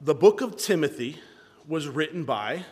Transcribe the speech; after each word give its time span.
the 0.00 0.14
book 0.14 0.40
of 0.40 0.56
Timothy 0.56 1.18
was 1.66 1.88
written 1.88 2.24
by 2.24 2.64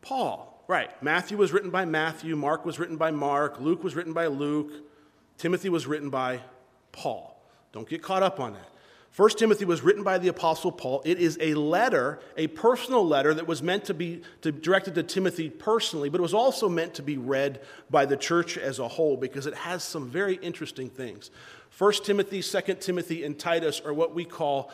Paul. 0.00 0.64
Right. 0.68 0.90
Matthew 1.02 1.36
was 1.36 1.52
written 1.52 1.70
by 1.70 1.84
Matthew, 1.84 2.36
Mark 2.36 2.64
was 2.64 2.78
written 2.78 2.96
by 2.96 3.10
Mark, 3.10 3.60
Luke 3.60 3.82
was 3.82 3.94
written 3.96 4.12
by 4.12 4.26
Luke, 4.26 4.70
Timothy 5.38 5.68
was 5.68 5.86
written 5.86 6.08
by 6.08 6.40
Paul. 6.92 7.36
Don't 7.72 7.88
get 7.88 8.02
caught 8.02 8.22
up 8.22 8.38
on 8.38 8.52
that. 8.52 8.68
1 9.14 9.28
Timothy 9.30 9.66
was 9.66 9.82
written 9.82 10.02
by 10.02 10.16
the 10.16 10.28
Apostle 10.28 10.72
Paul. 10.72 11.02
It 11.04 11.18
is 11.18 11.36
a 11.40 11.52
letter, 11.52 12.20
a 12.38 12.46
personal 12.46 13.06
letter 13.06 13.34
that 13.34 13.46
was 13.46 13.62
meant 13.62 13.84
to 13.86 13.94
be 13.94 14.22
to, 14.40 14.50
directed 14.50 14.94
to 14.94 15.02
Timothy 15.02 15.50
personally, 15.50 16.08
but 16.08 16.18
it 16.18 16.22
was 16.22 16.32
also 16.32 16.66
meant 16.68 16.94
to 16.94 17.02
be 17.02 17.18
read 17.18 17.60
by 17.90 18.06
the 18.06 18.16
church 18.16 18.56
as 18.56 18.78
a 18.78 18.88
whole 18.88 19.18
because 19.18 19.46
it 19.46 19.54
has 19.54 19.82
some 19.82 20.08
very 20.08 20.36
interesting 20.36 20.88
things. 20.88 21.30
1 21.76 21.92
Timothy, 22.04 22.40
2 22.40 22.74
Timothy, 22.80 23.24
and 23.24 23.38
Titus 23.38 23.82
are 23.84 23.92
what 23.92 24.14
we 24.14 24.24
call 24.24 24.70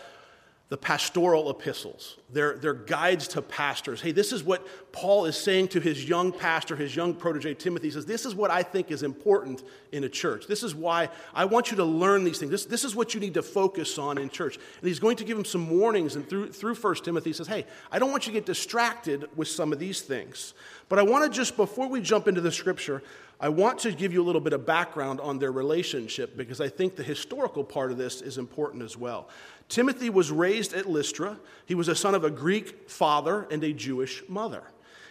the 0.68 0.76
pastoral 0.76 1.48
epistles. 1.48 2.18
They're, 2.30 2.58
they're 2.58 2.74
guides 2.74 3.28
to 3.28 3.40
pastors. 3.40 4.02
Hey, 4.02 4.12
this 4.12 4.32
is 4.32 4.44
what 4.44 4.66
Paul 4.92 5.24
is 5.24 5.34
saying 5.34 5.68
to 5.68 5.80
his 5.80 6.06
young 6.06 6.30
pastor, 6.30 6.76
his 6.76 6.94
young 6.94 7.14
protege 7.14 7.54
Timothy. 7.54 7.86
He 7.86 7.90
says, 7.90 8.04
This 8.04 8.26
is 8.26 8.34
what 8.34 8.50
I 8.50 8.62
think 8.62 8.90
is 8.90 9.02
important 9.02 9.62
in 9.92 10.04
a 10.04 10.10
church. 10.10 10.46
This 10.46 10.62
is 10.62 10.74
why 10.74 11.08
I 11.34 11.46
want 11.46 11.70
you 11.70 11.78
to 11.78 11.84
learn 11.84 12.22
these 12.22 12.38
things. 12.38 12.50
This, 12.50 12.66
this 12.66 12.84
is 12.84 12.94
what 12.94 13.14
you 13.14 13.20
need 13.20 13.34
to 13.34 13.42
focus 13.42 13.96
on 13.96 14.18
in 14.18 14.28
church. 14.28 14.56
And 14.56 14.88
he's 14.88 14.98
going 14.98 15.16
to 15.16 15.24
give 15.24 15.38
him 15.38 15.46
some 15.46 15.70
warnings. 15.70 16.16
And 16.16 16.28
through, 16.28 16.52
through 16.52 16.74
1 16.74 16.94
Timothy, 16.96 17.30
he 17.30 17.34
says, 17.34 17.46
Hey, 17.46 17.64
I 17.90 17.98
don't 17.98 18.10
want 18.10 18.26
you 18.26 18.32
to 18.34 18.38
get 18.38 18.44
distracted 18.44 19.26
with 19.36 19.48
some 19.48 19.72
of 19.72 19.78
these 19.78 20.02
things. 20.02 20.52
But 20.90 20.98
I 20.98 21.02
want 21.02 21.24
to 21.24 21.34
just, 21.34 21.56
before 21.56 21.88
we 21.88 22.02
jump 22.02 22.28
into 22.28 22.42
the 22.42 22.52
scripture, 22.52 23.02
I 23.40 23.48
want 23.50 23.78
to 23.80 23.92
give 23.92 24.12
you 24.12 24.20
a 24.20 24.26
little 24.26 24.40
bit 24.40 24.52
of 24.52 24.66
background 24.66 25.20
on 25.20 25.38
their 25.38 25.52
relationship 25.52 26.36
because 26.36 26.60
I 26.60 26.68
think 26.68 26.96
the 26.96 27.04
historical 27.04 27.62
part 27.62 27.92
of 27.92 27.96
this 27.96 28.20
is 28.20 28.36
important 28.36 28.82
as 28.82 28.96
well. 28.96 29.28
Timothy 29.68 30.10
was 30.10 30.30
raised 30.30 30.72
at 30.72 30.86
Lystra. 30.86 31.38
He 31.66 31.74
was 31.74 31.88
a 31.88 31.94
son 31.94 32.14
of 32.14 32.24
a 32.24 32.30
Greek 32.30 32.88
father 32.90 33.46
and 33.50 33.62
a 33.62 33.72
Jewish 33.72 34.22
mother. 34.28 34.62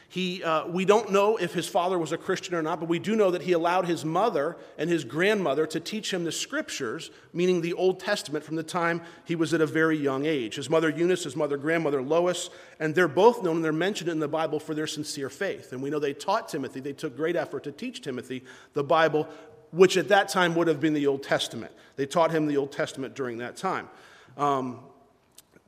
He, 0.09 0.41
uh, 0.41 0.67
we 0.67 0.85
don't 0.85 1.11
know 1.11 1.35
if 1.35 1.53
his 1.53 1.67
father 1.67 1.99
was 1.99 2.13
a 2.13 2.17
Christian 2.17 2.55
or 2.55 2.61
not, 2.61 2.79
but 2.79 2.87
we 2.87 2.97
do 2.97 3.13
know 3.13 3.29
that 3.31 3.41
he 3.41 3.51
allowed 3.51 3.87
his 3.87 4.05
mother 4.05 4.55
and 4.77 4.89
his 4.89 5.03
grandmother 5.03 5.67
to 5.67 5.81
teach 5.81 6.13
him 6.13 6.23
the 6.23 6.31
scriptures, 6.31 7.11
meaning 7.33 7.59
the 7.59 7.73
Old 7.73 7.99
Testament, 7.99 8.45
from 8.45 8.55
the 8.55 8.63
time 8.63 9.01
he 9.25 9.35
was 9.35 9.53
at 9.53 9.59
a 9.59 9.65
very 9.65 9.97
young 9.97 10.25
age. 10.25 10.55
His 10.55 10.69
mother 10.69 10.89
Eunice, 10.89 11.25
his 11.25 11.35
mother 11.35 11.57
grandmother 11.57 12.01
Lois, 12.01 12.49
and 12.79 12.95
they're 12.95 13.09
both 13.09 13.43
known 13.43 13.57
and 13.57 13.65
they're 13.65 13.73
mentioned 13.73 14.09
in 14.09 14.19
the 14.19 14.29
Bible 14.29 14.61
for 14.61 14.73
their 14.73 14.87
sincere 14.87 15.29
faith. 15.29 15.73
And 15.73 15.83
we 15.83 15.89
know 15.89 15.99
they 15.99 16.13
taught 16.13 16.47
Timothy, 16.47 16.79
they 16.79 16.93
took 16.93 17.17
great 17.17 17.35
effort 17.35 17.65
to 17.65 17.73
teach 17.73 18.01
Timothy 18.01 18.45
the 18.73 18.85
Bible, 18.85 19.27
which 19.71 19.97
at 19.97 20.07
that 20.07 20.29
time 20.29 20.55
would 20.55 20.67
have 20.67 20.79
been 20.79 20.93
the 20.93 21.07
Old 21.07 21.21
Testament. 21.21 21.73
They 21.97 22.05
taught 22.05 22.31
him 22.31 22.47
the 22.47 22.55
Old 22.55 22.71
Testament 22.71 23.13
during 23.13 23.39
that 23.39 23.57
time. 23.57 23.89
Um, 24.37 24.79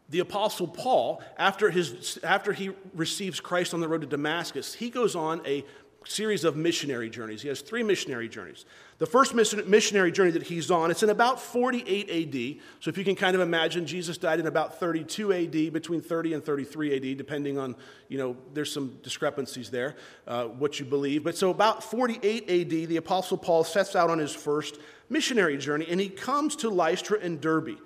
the 0.10 0.20
Apostle 0.20 0.68
Paul, 0.68 1.22
after, 1.38 1.70
his, 1.70 2.18
after 2.24 2.52
he 2.52 2.72
receives 2.96 3.40
Christ 3.40 3.74
on 3.74 3.80
the 3.80 3.88
road 3.88 4.02
to 4.02 4.08
Damascus, 4.08 4.74
he 4.74 4.90
goes 4.90 5.16
on 5.16 5.42
a 5.46 5.64
series 6.06 6.44
of 6.44 6.56
missionary 6.56 7.10
journeys. 7.10 7.42
He 7.42 7.50
has 7.50 7.62
three 7.62 7.84
missionary 7.84 8.30
journeys. 8.30 8.66
The 8.98 9.06
first 9.06 9.36
missionary 9.36 10.12
journey 10.12 10.32
that 10.32 10.44
he's 10.44 10.72
on, 10.72 10.92
it's 10.92 11.04
in 11.04 11.10
about 11.10 11.40
48 11.40 12.10
AD. 12.10 12.64
So 12.80 12.90
if 12.90 12.98
you 12.98 13.04
can 13.04 13.16
kind 13.16 13.36
of 13.36 13.42
imagine, 13.42 13.86
Jesus 13.86 14.18
died 14.18 14.40
in 14.40 14.48
about 14.48 14.80
32 14.80 15.34
AD, 15.34 15.74
between 15.74 16.02
30 16.02 16.34
and 16.34 16.44
33 16.44 16.96
AD, 16.96 17.18
depending 17.18 17.58
on, 17.58 17.76
you 18.08 18.18
know, 18.18 18.36
there's 18.54 18.72
some 18.72 18.98
discrepancies 19.04 19.70
there, 19.70 19.96
uh, 20.28 20.46
what 20.46 20.80
you 20.80 20.86
believe. 20.86 21.24
But 21.24 21.38
so 21.38 21.50
about 21.50 21.84
48 21.84 22.50
AD, 22.50 22.90
the 22.90 22.98
Apostle 22.98 23.38
Paul 23.38 23.64
sets 23.64 23.96
out 23.96 24.10
on 24.10 24.20
his 24.20 24.34
first 24.34 24.80
missionary 25.10 25.58
journey, 25.58 25.86
and 25.90 26.00
he 26.00 26.10
comes 26.10 26.56
to 26.58 26.70
Lystra 26.70 27.20
and 27.22 27.40
Derbe. 27.40 27.78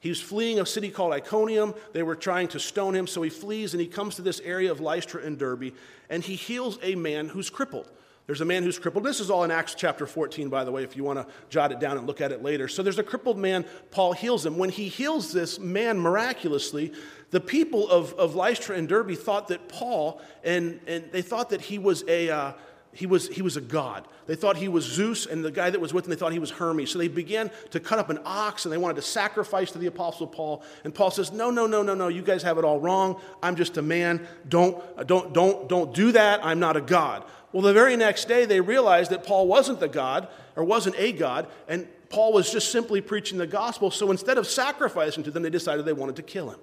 He 0.00 0.08
was 0.08 0.20
fleeing 0.20 0.58
a 0.58 0.66
city 0.66 0.90
called 0.90 1.12
Iconium. 1.12 1.74
They 1.92 2.02
were 2.02 2.16
trying 2.16 2.48
to 2.48 2.60
stone 2.60 2.96
him, 2.96 3.06
so 3.06 3.22
he 3.22 3.30
flees 3.30 3.74
and 3.74 3.80
he 3.80 3.86
comes 3.86 4.16
to 4.16 4.22
this 4.22 4.40
area 4.40 4.72
of 4.72 4.80
Lystra 4.80 5.22
and 5.22 5.38
Derbe, 5.38 5.72
and 6.08 6.24
he 6.24 6.34
heals 6.34 6.78
a 6.82 6.94
man 6.94 7.28
who's 7.28 7.50
crippled. 7.50 7.88
There's 8.26 8.40
a 8.40 8.44
man 8.44 8.62
who's 8.62 8.78
crippled. 8.78 9.04
This 9.04 9.18
is 9.18 9.28
all 9.28 9.42
in 9.42 9.50
Acts 9.50 9.74
chapter 9.74 10.06
14, 10.06 10.48
by 10.48 10.62
the 10.62 10.70
way, 10.70 10.84
if 10.84 10.96
you 10.96 11.02
want 11.02 11.18
to 11.18 11.26
jot 11.48 11.72
it 11.72 11.80
down 11.80 11.98
and 11.98 12.06
look 12.06 12.20
at 12.20 12.30
it 12.30 12.44
later. 12.44 12.68
So 12.68 12.82
there's 12.82 13.00
a 13.00 13.02
crippled 13.02 13.38
man. 13.38 13.64
Paul 13.90 14.12
heals 14.12 14.46
him. 14.46 14.56
When 14.56 14.70
he 14.70 14.86
heals 14.86 15.32
this 15.32 15.58
man 15.58 15.98
miraculously, 15.98 16.92
the 17.30 17.40
people 17.40 17.90
of, 17.90 18.14
of 18.14 18.36
Lystra 18.36 18.76
and 18.76 18.88
Derbe 18.88 19.16
thought 19.16 19.48
that 19.48 19.68
Paul, 19.68 20.20
and, 20.44 20.80
and 20.86 21.10
they 21.10 21.22
thought 21.22 21.50
that 21.50 21.60
he 21.60 21.78
was 21.78 22.04
a. 22.08 22.30
Uh, 22.30 22.52
he 22.92 23.06
was, 23.06 23.28
he 23.28 23.40
was 23.40 23.56
a 23.56 23.60
god. 23.60 24.06
They 24.26 24.34
thought 24.34 24.56
he 24.56 24.68
was 24.68 24.84
Zeus, 24.84 25.26
and 25.26 25.44
the 25.44 25.52
guy 25.52 25.70
that 25.70 25.80
was 25.80 25.94
with 25.94 26.04
him, 26.04 26.10
they 26.10 26.16
thought 26.16 26.32
he 26.32 26.40
was 26.40 26.50
Hermes. 26.50 26.90
So 26.90 26.98
they 26.98 27.08
began 27.08 27.50
to 27.70 27.78
cut 27.78 27.98
up 28.00 28.10
an 28.10 28.18
ox, 28.24 28.64
and 28.64 28.72
they 28.72 28.78
wanted 28.78 28.96
to 28.96 29.02
sacrifice 29.02 29.70
to 29.72 29.78
the 29.78 29.86
Apostle 29.86 30.26
Paul. 30.26 30.62
And 30.82 30.94
Paul 30.94 31.10
says, 31.12 31.30
No, 31.30 31.50
no, 31.50 31.66
no, 31.66 31.82
no, 31.82 31.94
no, 31.94 32.08
you 32.08 32.22
guys 32.22 32.42
have 32.42 32.58
it 32.58 32.64
all 32.64 32.80
wrong. 32.80 33.20
I'm 33.42 33.54
just 33.54 33.76
a 33.76 33.82
man. 33.82 34.26
Don't, 34.48 34.82
don't, 35.06 35.32
don't, 35.32 35.68
don't 35.68 35.94
do 35.94 36.12
that. 36.12 36.44
I'm 36.44 36.58
not 36.58 36.76
a 36.76 36.80
god. 36.80 37.24
Well, 37.52 37.62
the 37.62 37.72
very 37.72 37.96
next 37.96 38.26
day, 38.26 38.44
they 38.44 38.60
realized 38.60 39.10
that 39.12 39.24
Paul 39.24 39.46
wasn't 39.46 39.80
the 39.80 39.88
god, 39.88 40.28
or 40.56 40.64
wasn't 40.64 40.96
a 40.98 41.12
god, 41.12 41.46
and 41.68 41.86
Paul 42.08 42.32
was 42.32 42.50
just 42.50 42.72
simply 42.72 43.00
preaching 43.00 43.38
the 43.38 43.46
gospel. 43.46 43.92
So 43.92 44.10
instead 44.10 44.36
of 44.36 44.46
sacrificing 44.46 45.22
to 45.24 45.30
them, 45.30 45.44
they 45.44 45.50
decided 45.50 45.84
they 45.84 45.92
wanted 45.92 46.16
to 46.16 46.22
kill 46.22 46.50
him. 46.50 46.58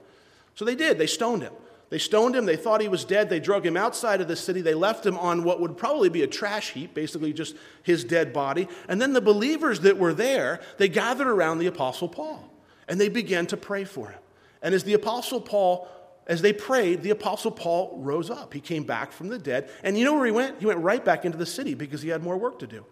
So 0.55 0.65
they 0.65 0.75
did. 0.75 0.97
They 0.97 1.07
stoned 1.07 1.41
him. 1.41 1.53
They 1.89 1.99
stoned 1.99 2.35
him. 2.35 2.45
They 2.45 2.57
thought 2.57 2.81
he 2.81 2.89
was 2.89 3.05
dead. 3.05 3.29
They 3.29 3.39
drug 3.39 3.65
him 3.65 3.77
outside 3.77 4.19
of 4.19 4.27
the 4.27 4.35
city. 4.35 4.61
They 4.61 4.73
left 4.73 5.05
him 5.05 5.17
on 5.17 5.43
what 5.43 5.61
would 5.61 5.77
probably 5.77 6.09
be 6.09 6.23
a 6.23 6.27
trash 6.27 6.71
heap, 6.71 6.93
basically 6.93 7.31
just 7.31 7.55
his 7.83 8.03
dead 8.03 8.33
body. 8.33 8.67
And 8.89 9.01
then 9.01 9.13
the 9.13 9.21
believers 9.21 9.79
that 9.81 9.97
were 9.97 10.13
there, 10.13 10.59
they 10.77 10.89
gathered 10.89 11.27
around 11.27 11.59
the 11.59 11.67
Apostle 11.67 12.09
Paul 12.09 12.51
and 12.87 12.99
they 12.99 13.09
began 13.09 13.47
to 13.47 13.57
pray 13.57 13.85
for 13.85 14.09
him. 14.09 14.19
And 14.61 14.73
as 14.73 14.83
the 14.83 14.93
Apostle 14.93 15.39
Paul, 15.39 15.87
as 16.25 16.41
they 16.41 16.51
prayed, 16.51 17.03
the 17.03 17.11
Apostle 17.11 17.51
Paul 17.51 17.97
rose 18.01 18.29
up. 18.29 18.53
He 18.53 18.59
came 18.59 18.83
back 18.83 19.13
from 19.13 19.29
the 19.29 19.39
dead. 19.39 19.69
And 19.81 19.97
you 19.97 20.03
know 20.03 20.13
where 20.13 20.25
he 20.25 20.31
went? 20.31 20.59
He 20.59 20.65
went 20.65 20.79
right 20.79 21.03
back 21.03 21.23
into 21.23 21.37
the 21.37 21.45
city 21.45 21.73
because 21.73 22.01
he 22.01 22.09
had 22.09 22.21
more 22.21 22.37
work 22.37 22.59
to 22.59 22.67
do. 22.67 22.85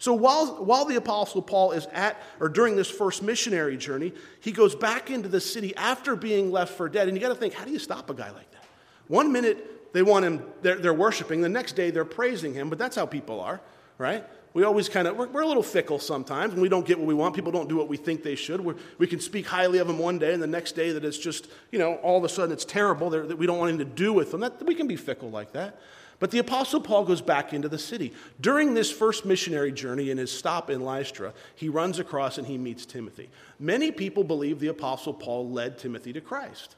So 0.00 0.14
while, 0.14 0.64
while 0.64 0.86
the 0.86 0.96
Apostle 0.96 1.42
Paul 1.42 1.72
is 1.72 1.86
at, 1.92 2.20
or 2.40 2.48
during 2.48 2.74
this 2.74 2.90
first 2.90 3.22
missionary 3.22 3.76
journey, 3.76 4.14
he 4.40 4.50
goes 4.50 4.74
back 4.74 5.10
into 5.10 5.28
the 5.28 5.42
city 5.42 5.76
after 5.76 6.16
being 6.16 6.50
left 6.50 6.72
for 6.72 6.88
dead. 6.88 7.06
And 7.06 7.16
you 7.16 7.20
got 7.20 7.28
to 7.28 7.34
think, 7.34 7.52
how 7.52 7.66
do 7.66 7.70
you 7.70 7.78
stop 7.78 8.08
a 8.08 8.14
guy 8.14 8.30
like 8.30 8.50
that? 8.52 8.64
One 9.08 9.30
minute 9.30 9.92
they 9.92 10.02
want 10.02 10.24
him, 10.24 10.42
they're, 10.62 10.76
they're 10.76 10.94
worshiping, 10.94 11.42
the 11.42 11.50
next 11.50 11.72
day 11.72 11.90
they're 11.90 12.06
praising 12.06 12.54
him, 12.54 12.70
but 12.70 12.78
that's 12.78 12.96
how 12.96 13.04
people 13.04 13.42
are, 13.42 13.60
right? 13.98 14.24
We 14.54 14.64
always 14.64 14.88
kind 14.88 15.06
of, 15.06 15.18
we're, 15.18 15.28
we're, 15.28 15.42
a 15.42 15.46
little 15.46 15.62
fickle 15.62 15.98
sometimes, 15.98 16.54
and 16.54 16.62
we 16.62 16.70
don't 16.70 16.86
get 16.86 16.98
what 16.98 17.06
we 17.06 17.14
want. 17.14 17.34
People 17.34 17.52
don't 17.52 17.68
do 17.68 17.76
what 17.76 17.88
we 17.88 17.98
think 17.98 18.22
they 18.22 18.36
should. 18.36 18.62
We're, 18.62 18.76
we 18.96 19.06
can 19.06 19.20
speak 19.20 19.46
highly 19.46 19.80
of 19.80 19.86
them 19.86 19.98
one 19.98 20.18
day, 20.18 20.32
and 20.32 20.42
the 20.42 20.46
next 20.46 20.72
day 20.72 20.92
that 20.92 21.04
it's 21.04 21.18
just, 21.18 21.46
you 21.70 21.78
know, 21.78 21.96
all 21.96 22.16
of 22.16 22.24
a 22.24 22.28
sudden 22.28 22.52
it's 22.52 22.64
terrible, 22.64 23.10
that 23.10 23.36
we 23.36 23.46
don't 23.46 23.58
want 23.58 23.68
anything 23.68 23.86
to 23.86 23.94
do 23.94 24.14
with 24.14 24.30
them. 24.30 24.40
That, 24.40 24.64
we 24.64 24.74
can 24.74 24.86
be 24.86 24.96
fickle 24.96 25.30
like 25.30 25.52
that. 25.52 25.78
But 26.20 26.30
the 26.30 26.38
Apostle 26.38 26.82
Paul 26.82 27.04
goes 27.04 27.22
back 27.22 27.52
into 27.54 27.68
the 27.68 27.78
city. 27.78 28.12
During 28.40 28.74
this 28.74 28.92
first 28.92 29.24
missionary 29.24 29.72
journey 29.72 30.10
in 30.10 30.18
his 30.18 30.30
stop 30.30 30.68
in 30.68 30.82
Lystra, 30.82 31.32
he 31.56 31.70
runs 31.70 31.98
across 31.98 32.36
and 32.36 32.46
he 32.46 32.58
meets 32.58 32.86
Timothy. 32.86 33.30
Many 33.58 33.90
people 33.90 34.22
believe 34.22 34.60
the 34.60 34.68
Apostle 34.68 35.14
Paul 35.14 35.50
led 35.50 35.78
Timothy 35.78 36.12
to 36.12 36.20
Christ. 36.20 36.76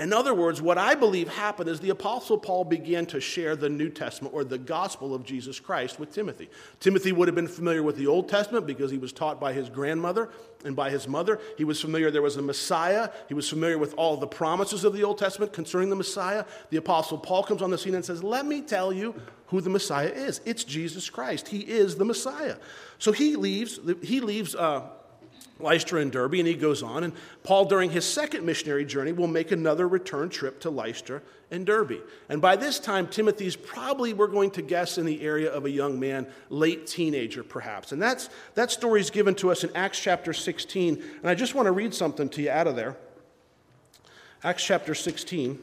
In 0.00 0.14
other 0.14 0.32
words, 0.32 0.62
what 0.62 0.78
I 0.78 0.94
believe 0.94 1.28
happened 1.28 1.68
is 1.68 1.78
the 1.78 1.90
Apostle 1.90 2.38
Paul 2.38 2.64
began 2.64 3.04
to 3.06 3.20
share 3.20 3.54
the 3.54 3.68
New 3.68 3.90
Testament 3.90 4.34
or 4.34 4.44
the 4.44 4.56
gospel 4.56 5.14
of 5.14 5.24
Jesus 5.24 5.60
Christ 5.60 6.00
with 6.00 6.10
Timothy. 6.10 6.48
Timothy 6.80 7.12
would 7.12 7.28
have 7.28 7.34
been 7.34 7.46
familiar 7.46 7.82
with 7.82 7.96
the 7.96 8.06
Old 8.06 8.26
Testament 8.26 8.66
because 8.66 8.90
he 8.90 8.96
was 8.96 9.12
taught 9.12 9.38
by 9.38 9.52
his 9.52 9.68
grandmother 9.68 10.30
and 10.64 10.74
by 10.74 10.88
his 10.88 11.06
mother. 11.06 11.38
He 11.58 11.64
was 11.64 11.82
familiar 11.82 12.10
there 12.10 12.22
was 12.22 12.38
a 12.38 12.42
Messiah. 12.42 13.10
He 13.28 13.34
was 13.34 13.46
familiar 13.46 13.76
with 13.76 13.92
all 13.98 14.16
the 14.16 14.26
promises 14.26 14.84
of 14.84 14.94
the 14.94 15.04
Old 15.04 15.18
Testament 15.18 15.52
concerning 15.52 15.90
the 15.90 15.96
Messiah. 15.96 16.46
The 16.70 16.78
Apostle 16.78 17.18
Paul 17.18 17.42
comes 17.42 17.60
on 17.60 17.70
the 17.70 17.76
scene 17.76 17.94
and 17.94 18.02
says, 18.04 18.24
Let 18.24 18.46
me 18.46 18.62
tell 18.62 18.94
you 18.94 19.14
who 19.48 19.60
the 19.60 19.68
Messiah 19.68 20.08
is. 20.08 20.40
It's 20.46 20.64
Jesus 20.64 21.10
Christ. 21.10 21.48
He 21.48 21.58
is 21.58 21.96
the 21.96 22.06
Messiah. 22.06 22.56
So 22.98 23.12
he 23.12 23.36
leaves, 23.36 23.78
he 24.02 24.20
leaves. 24.20 24.54
Uh, 24.54 24.88
Lystra 25.58 26.00
and 26.00 26.10
Derbe, 26.10 26.34
and 26.34 26.46
he 26.46 26.54
goes 26.54 26.82
on. 26.82 27.04
And 27.04 27.12
Paul, 27.42 27.66
during 27.66 27.90
his 27.90 28.04
second 28.04 28.44
missionary 28.44 28.84
journey, 28.84 29.12
will 29.12 29.26
make 29.26 29.52
another 29.52 29.86
return 29.86 30.28
trip 30.28 30.60
to 30.60 30.70
Lystra 30.70 31.22
and 31.50 31.66
Derbe. 31.66 32.02
And 32.28 32.40
by 32.40 32.56
this 32.56 32.78
time, 32.78 33.06
Timothy's 33.06 33.56
probably, 33.56 34.12
we're 34.12 34.26
going 34.26 34.50
to 34.52 34.62
guess, 34.62 34.98
in 34.98 35.06
the 35.06 35.20
area 35.20 35.50
of 35.50 35.64
a 35.64 35.70
young 35.70 36.00
man, 36.00 36.26
late 36.48 36.86
teenager 36.86 37.42
perhaps. 37.42 37.92
And 37.92 38.00
that's, 38.00 38.30
that 38.54 38.70
story 38.70 39.00
is 39.00 39.10
given 39.10 39.34
to 39.36 39.50
us 39.50 39.64
in 39.64 39.74
Acts 39.76 40.00
chapter 40.00 40.32
16. 40.32 41.02
And 41.20 41.30
I 41.30 41.34
just 41.34 41.54
want 41.54 41.66
to 41.66 41.72
read 41.72 41.94
something 41.94 42.28
to 42.30 42.42
you 42.42 42.50
out 42.50 42.66
of 42.66 42.76
there. 42.76 42.96
Acts 44.42 44.64
chapter 44.64 44.94
16. 44.94 45.58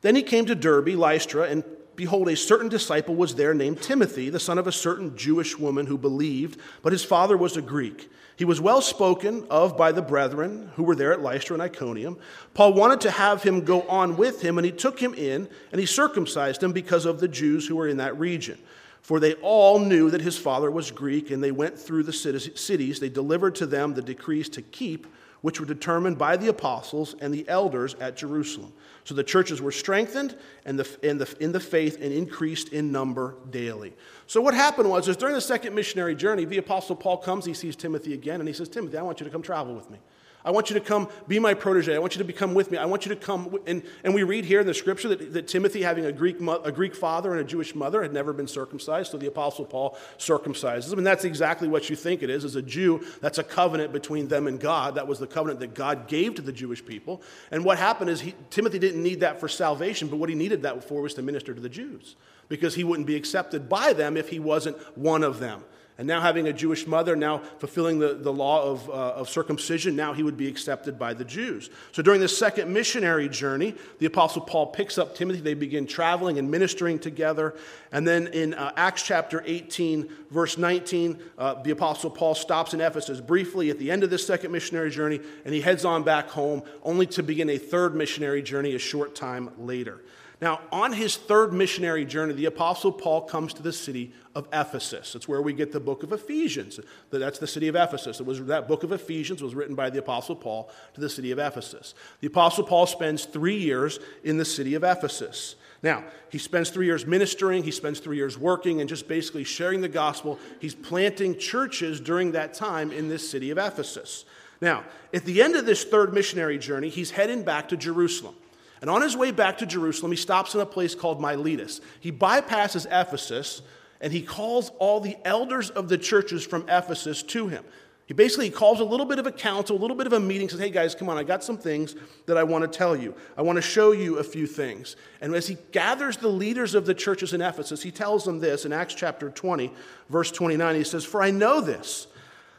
Then 0.00 0.14
he 0.14 0.22
came 0.22 0.46
to 0.46 0.54
Derbe, 0.54 0.88
Lystra, 0.88 1.44
and 1.44 1.64
behold, 1.98 2.28
a 2.28 2.36
certain 2.36 2.68
disciple 2.68 3.16
was 3.16 3.34
there 3.34 3.52
named 3.52 3.82
Timothy, 3.82 4.30
the 4.30 4.38
son 4.38 4.56
of 4.56 4.68
a 4.68 4.72
certain 4.72 5.16
Jewish 5.16 5.58
woman 5.58 5.84
who 5.84 5.98
believed, 5.98 6.60
but 6.80 6.92
his 6.92 7.04
father 7.04 7.36
was 7.36 7.56
a 7.56 7.60
Greek. 7.60 8.08
He 8.36 8.44
was 8.44 8.60
well 8.60 8.80
spoken 8.80 9.44
of 9.50 9.76
by 9.76 9.90
the 9.90 10.00
brethren 10.00 10.70
who 10.76 10.84
were 10.84 10.94
there 10.94 11.12
at 11.12 11.22
Lystra 11.22 11.54
and 11.54 11.62
Iconium. 11.62 12.16
Paul 12.54 12.74
wanted 12.74 13.00
to 13.00 13.10
have 13.10 13.42
him 13.42 13.64
go 13.64 13.82
on 13.82 14.16
with 14.16 14.40
him, 14.40 14.58
and 14.58 14.64
he 14.64 14.70
took 14.70 15.00
him 15.00 15.12
in 15.12 15.48
and 15.72 15.80
he 15.80 15.86
circumcised 15.86 16.62
him 16.62 16.70
because 16.70 17.04
of 17.04 17.18
the 17.18 17.26
Jews 17.26 17.66
who 17.66 17.74
were 17.74 17.88
in 17.88 17.96
that 17.96 18.16
region. 18.16 18.58
For 19.02 19.18
they 19.18 19.34
all 19.34 19.80
knew 19.80 20.08
that 20.10 20.20
his 20.20 20.38
father 20.38 20.70
was 20.70 20.92
Greek, 20.92 21.32
and 21.32 21.42
they 21.42 21.50
went 21.50 21.76
through 21.76 22.04
the 22.04 22.12
cities. 22.12 23.00
They 23.00 23.08
delivered 23.08 23.56
to 23.56 23.66
them 23.66 23.94
the 23.94 24.02
decrees 24.02 24.48
to 24.50 24.62
keep 24.62 25.08
which 25.40 25.60
were 25.60 25.66
determined 25.66 26.18
by 26.18 26.36
the 26.36 26.48
apostles 26.48 27.14
and 27.20 27.32
the 27.32 27.48
elders 27.48 27.94
at 28.00 28.16
Jerusalem. 28.16 28.72
So 29.04 29.14
the 29.14 29.24
churches 29.24 29.62
were 29.62 29.72
strengthened 29.72 30.36
and 30.64 30.78
the, 30.78 31.08
in, 31.08 31.18
the, 31.18 31.34
in 31.40 31.52
the 31.52 31.60
faith 31.60 31.98
and 32.00 32.12
increased 32.12 32.70
in 32.70 32.92
number 32.92 33.36
daily. 33.50 33.94
So 34.26 34.40
what 34.40 34.54
happened 34.54 34.90
was, 34.90 35.08
is 35.08 35.16
during 35.16 35.34
the 35.34 35.40
second 35.40 35.74
missionary 35.74 36.14
journey, 36.14 36.44
the 36.44 36.58
apostle 36.58 36.96
Paul 36.96 37.18
comes, 37.18 37.44
he 37.44 37.54
sees 37.54 37.76
Timothy 37.76 38.14
again, 38.14 38.40
and 38.40 38.48
he 38.48 38.52
says, 38.52 38.68
Timothy, 38.68 38.98
I 38.98 39.02
want 39.02 39.20
you 39.20 39.24
to 39.24 39.30
come 39.30 39.42
travel 39.42 39.74
with 39.74 39.88
me. 39.90 39.98
I 40.44 40.50
want 40.50 40.70
you 40.70 40.74
to 40.74 40.80
come 40.80 41.08
be 41.26 41.38
my 41.38 41.54
protege. 41.54 41.94
I 41.94 41.98
want 41.98 42.14
you 42.14 42.18
to 42.18 42.24
become 42.24 42.54
with 42.54 42.70
me. 42.70 42.78
I 42.78 42.86
want 42.86 43.04
you 43.04 43.14
to 43.14 43.20
come. 43.20 43.58
And, 43.66 43.82
and 44.04 44.14
we 44.14 44.22
read 44.22 44.44
here 44.44 44.60
in 44.60 44.66
the 44.66 44.74
scripture 44.74 45.08
that, 45.08 45.32
that 45.32 45.48
Timothy, 45.48 45.82
having 45.82 46.06
a 46.06 46.12
Greek, 46.12 46.40
a 46.40 46.72
Greek 46.72 46.94
father 46.94 47.32
and 47.32 47.40
a 47.40 47.44
Jewish 47.44 47.74
mother, 47.74 48.02
had 48.02 48.12
never 48.12 48.32
been 48.32 48.46
circumcised. 48.46 49.10
So 49.10 49.18
the 49.18 49.26
Apostle 49.26 49.64
Paul 49.64 49.98
circumcises 50.18 50.92
him. 50.92 50.98
And 50.98 51.06
that's 51.06 51.24
exactly 51.24 51.68
what 51.68 51.90
you 51.90 51.96
think 51.96 52.22
it 52.22 52.30
is. 52.30 52.44
As 52.44 52.56
a 52.56 52.62
Jew, 52.62 53.04
that's 53.20 53.38
a 53.38 53.44
covenant 53.44 53.92
between 53.92 54.28
them 54.28 54.46
and 54.46 54.60
God. 54.60 54.94
That 54.94 55.08
was 55.08 55.18
the 55.18 55.26
covenant 55.26 55.60
that 55.60 55.74
God 55.74 56.08
gave 56.08 56.36
to 56.36 56.42
the 56.42 56.52
Jewish 56.52 56.84
people. 56.84 57.20
And 57.50 57.64
what 57.64 57.78
happened 57.78 58.10
is 58.10 58.20
he, 58.20 58.34
Timothy 58.50 58.78
didn't 58.78 59.02
need 59.02 59.20
that 59.20 59.40
for 59.40 59.48
salvation, 59.48 60.08
but 60.08 60.16
what 60.16 60.28
he 60.28 60.34
needed 60.34 60.62
that 60.62 60.84
for 60.84 61.02
was 61.02 61.14
to 61.14 61.22
minister 61.22 61.52
to 61.52 61.60
the 61.60 61.68
Jews 61.68 62.16
because 62.48 62.74
he 62.74 62.84
wouldn't 62.84 63.06
be 63.06 63.16
accepted 63.16 63.68
by 63.68 63.92
them 63.92 64.16
if 64.16 64.28
he 64.28 64.38
wasn't 64.38 64.76
one 64.96 65.22
of 65.22 65.38
them. 65.38 65.62
And 65.98 66.06
now, 66.06 66.20
having 66.20 66.46
a 66.46 66.52
Jewish 66.52 66.86
mother, 66.86 67.16
now 67.16 67.38
fulfilling 67.58 67.98
the, 67.98 68.14
the 68.14 68.32
law 68.32 68.62
of, 68.62 68.88
uh, 68.88 68.92
of 68.92 69.28
circumcision, 69.28 69.96
now 69.96 70.12
he 70.12 70.22
would 70.22 70.36
be 70.36 70.46
accepted 70.46 70.96
by 70.96 71.12
the 71.12 71.24
Jews. 71.24 71.70
So, 71.90 72.02
during 72.02 72.20
the 72.20 72.28
second 72.28 72.72
missionary 72.72 73.28
journey, 73.28 73.74
the 73.98 74.06
Apostle 74.06 74.42
Paul 74.42 74.68
picks 74.68 74.96
up 74.96 75.16
Timothy. 75.16 75.40
They 75.40 75.54
begin 75.54 75.88
traveling 75.88 76.38
and 76.38 76.48
ministering 76.48 77.00
together. 77.00 77.56
And 77.90 78.06
then 78.06 78.28
in 78.28 78.54
uh, 78.54 78.70
Acts 78.76 79.02
chapter 79.02 79.42
18, 79.44 80.08
verse 80.30 80.56
19, 80.56 81.18
uh, 81.36 81.54
the 81.62 81.72
Apostle 81.72 82.10
Paul 82.10 82.36
stops 82.36 82.74
in 82.74 82.80
Ephesus 82.80 83.20
briefly 83.20 83.70
at 83.70 83.80
the 83.80 83.90
end 83.90 84.04
of 84.04 84.10
this 84.10 84.24
second 84.24 84.52
missionary 84.52 84.90
journey, 84.90 85.18
and 85.44 85.52
he 85.52 85.60
heads 85.60 85.84
on 85.84 86.04
back 86.04 86.28
home, 86.28 86.62
only 86.84 87.06
to 87.06 87.24
begin 87.24 87.50
a 87.50 87.58
third 87.58 87.96
missionary 87.96 88.40
journey 88.40 88.76
a 88.76 88.78
short 88.78 89.16
time 89.16 89.50
later. 89.58 90.00
Now, 90.40 90.60
on 90.70 90.92
his 90.92 91.16
third 91.16 91.52
missionary 91.52 92.04
journey, 92.04 92.32
the 92.32 92.44
Apostle 92.44 92.92
Paul 92.92 93.22
comes 93.22 93.52
to 93.54 93.62
the 93.62 93.72
city 93.72 94.12
of 94.36 94.46
Ephesus. 94.52 95.12
That's 95.12 95.26
where 95.26 95.42
we 95.42 95.52
get 95.52 95.72
the 95.72 95.80
book 95.80 96.04
of 96.04 96.12
Ephesians. 96.12 96.78
That's 97.10 97.40
the 97.40 97.46
city 97.46 97.66
of 97.66 97.74
Ephesus. 97.74 98.20
It 98.20 98.26
was, 98.26 98.44
that 98.44 98.68
book 98.68 98.84
of 98.84 98.92
Ephesians 98.92 99.42
was 99.42 99.56
written 99.56 99.74
by 99.74 99.90
the 99.90 99.98
Apostle 99.98 100.36
Paul 100.36 100.70
to 100.94 101.00
the 101.00 101.10
city 101.10 101.32
of 101.32 101.40
Ephesus. 101.40 101.94
The 102.20 102.28
Apostle 102.28 102.62
Paul 102.62 102.86
spends 102.86 103.24
three 103.24 103.56
years 103.56 103.98
in 104.22 104.38
the 104.38 104.44
city 104.44 104.74
of 104.74 104.84
Ephesus. 104.84 105.56
Now, 105.82 106.04
he 106.30 106.38
spends 106.38 106.70
three 106.70 106.86
years 106.86 107.04
ministering, 107.04 107.64
he 107.64 107.72
spends 107.72 107.98
three 107.98 108.16
years 108.16 108.38
working 108.38 108.80
and 108.80 108.88
just 108.88 109.08
basically 109.08 109.44
sharing 109.44 109.80
the 109.80 109.88
gospel. 109.88 110.38
He's 110.60 110.74
planting 110.74 111.36
churches 111.36 112.00
during 112.00 112.32
that 112.32 112.54
time 112.54 112.92
in 112.92 113.08
this 113.08 113.28
city 113.28 113.50
of 113.50 113.58
Ephesus. 113.58 114.24
Now, 114.60 114.84
at 115.12 115.24
the 115.24 115.42
end 115.42 115.56
of 115.56 115.66
this 115.66 115.84
third 115.84 116.14
missionary 116.14 116.58
journey, 116.58 116.90
he's 116.90 117.10
heading 117.10 117.42
back 117.42 117.68
to 117.70 117.76
Jerusalem. 117.76 118.36
And 118.80 118.88
on 118.88 119.02
his 119.02 119.16
way 119.16 119.30
back 119.30 119.58
to 119.58 119.66
Jerusalem, 119.66 120.12
he 120.12 120.16
stops 120.16 120.54
in 120.54 120.60
a 120.60 120.66
place 120.66 120.94
called 120.94 121.20
Miletus. 121.20 121.80
He 122.00 122.12
bypasses 122.12 122.86
Ephesus 122.86 123.62
and 124.00 124.12
he 124.12 124.22
calls 124.22 124.70
all 124.78 125.00
the 125.00 125.16
elders 125.24 125.70
of 125.70 125.88
the 125.88 125.98
churches 125.98 126.46
from 126.46 126.64
Ephesus 126.68 127.22
to 127.24 127.48
him. 127.48 127.64
He 128.06 128.14
basically 128.14 128.48
calls 128.48 128.80
a 128.80 128.84
little 128.84 129.04
bit 129.04 129.18
of 129.18 129.26
a 129.26 129.32
council, 129.32 129.76
a 129.76 129.78
little 129.78 129.96
bit 129.96 130.06
of 130.06 130.14
a 130.14 130.20
meeting, 130.20 130.48
says, 130.48 130.60
Hey 130.60 130.70
guys, 130.70 130.94
come 130.94 131.10
on, 131.10 131.18
I 131.18 131.24
got 131.24 131.44
some 131.44 131.58
things 131.58 131.94
that 132.24 132.38
I 132.38 132.42
want 132.42 132.62
to 132.62 132.78
tell 132.78 132.96
you. 132.96 133.14
I 133.36 133.42
want 133.42 133.56
to 133.56 133.62
show 133.62 133.92
you 133.92 134.16
a 134.16 134.24
few 134.24 134.46
things. 134.46 134.96
And 135.20 135.34
as 135.34 135.46
he 135.46 135.58
gathers 135.72 136.16
the 136.16 136.28
leaders 136.28 136.74
of 136.74 136.86
the 136.86 136.94
churches 136.94 137.34
in 137.34 137.42
Ephesus, 137.42 137.82
he 137.82 137.90
tells 137.90 138.24
them 138.24 138.38
this 138.38 138.64
in 138.64 138.72
Acts 138.72 138.94
chapter 138.94 139.28
20, 139.28 139.70
verse 140.08 140.30
29. 140.30 140.74
He 140.74 140.84
says, 140.84 141.04
For 141.04 141.22
I 141.22 141.30
know 141.30 141.60
this, 141.60 142.06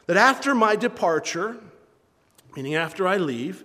that 0.06 0.16
after 0.16 0.54
my 0.54 0.76
departure, 0.76 1.56
meaning 2.54 2.76
after 2.76 3.08
I 3.08 3.16
leave, 3.16 3.64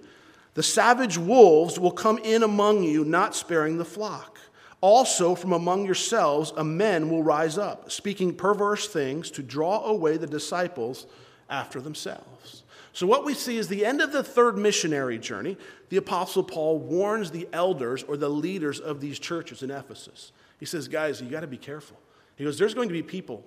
the 0.55 0.63
savage 0.63 1.17
wolves 1.17 1.77
will 1.77 1.91
come 1.91 2.17
in 2.17 2.41
among 2.41 2.83
you, 2.83 3.05
not 3.05 3.35
sparing 3.35 3.77
the 3.77 3.85
flock. 3.85 4.39
Also, 4.81 5.35
from 5.35 5.51
among 5.51 5.85
yourselves, 5.85 6.53
a 6.57 6.63
men 6.63 7.09
will 7.09 7.23
rise 7.23 7.57
up, 7.57 7.91
speaking 7.91 8.33
perverse 8.33 8.87
things 8.87 9.29
to 9.31 9.43
draw 9.43 9.83
away 9.85 10.17
the 10.17 10.27
disciples 10.27 11.07
after 11.49 11.81
themselves. 11.81 12.63
So, 12.93 13.05
what 13.05 13.25
we 13.25 13.33
see 13.33 13.57
is 13.57 13.67
the 13.67 13.85
end 13.85 13.99
of 13.99 14.13
the 14.13 14.23
third 14.23 14.57
missionary 14.57 15.17
journey. 15.17 15.57
The 15.89 15.97
Apostle 15.97 16.43
Paul 16.43 16.79
warns 16.79 17.31
the 17.31 17.47
elders 17.51 18.03
or 18.03 18.15
the 18.15 18.29
leaders 18.29 18.79
of 18.79 19.01
these 19.01 19.19
churches 19.19 19.61
in 19.61 19.71
Ephesus. 19.71 20.31
He 20.59 20.65
says, 20.65 20.87
Guys, 20.87 21.21
you 21.21 21.29
got 21.29 21.41
to 21.41 21.47
be 21.47 21.57
careful. 21.57 21.97
He 22.37 22.45
goes, 22.45 22.57
There's 22.57 22.73
going 22.73 22.87
to 22.87 22.93
be 22.93 23.03
people 23.03 23.43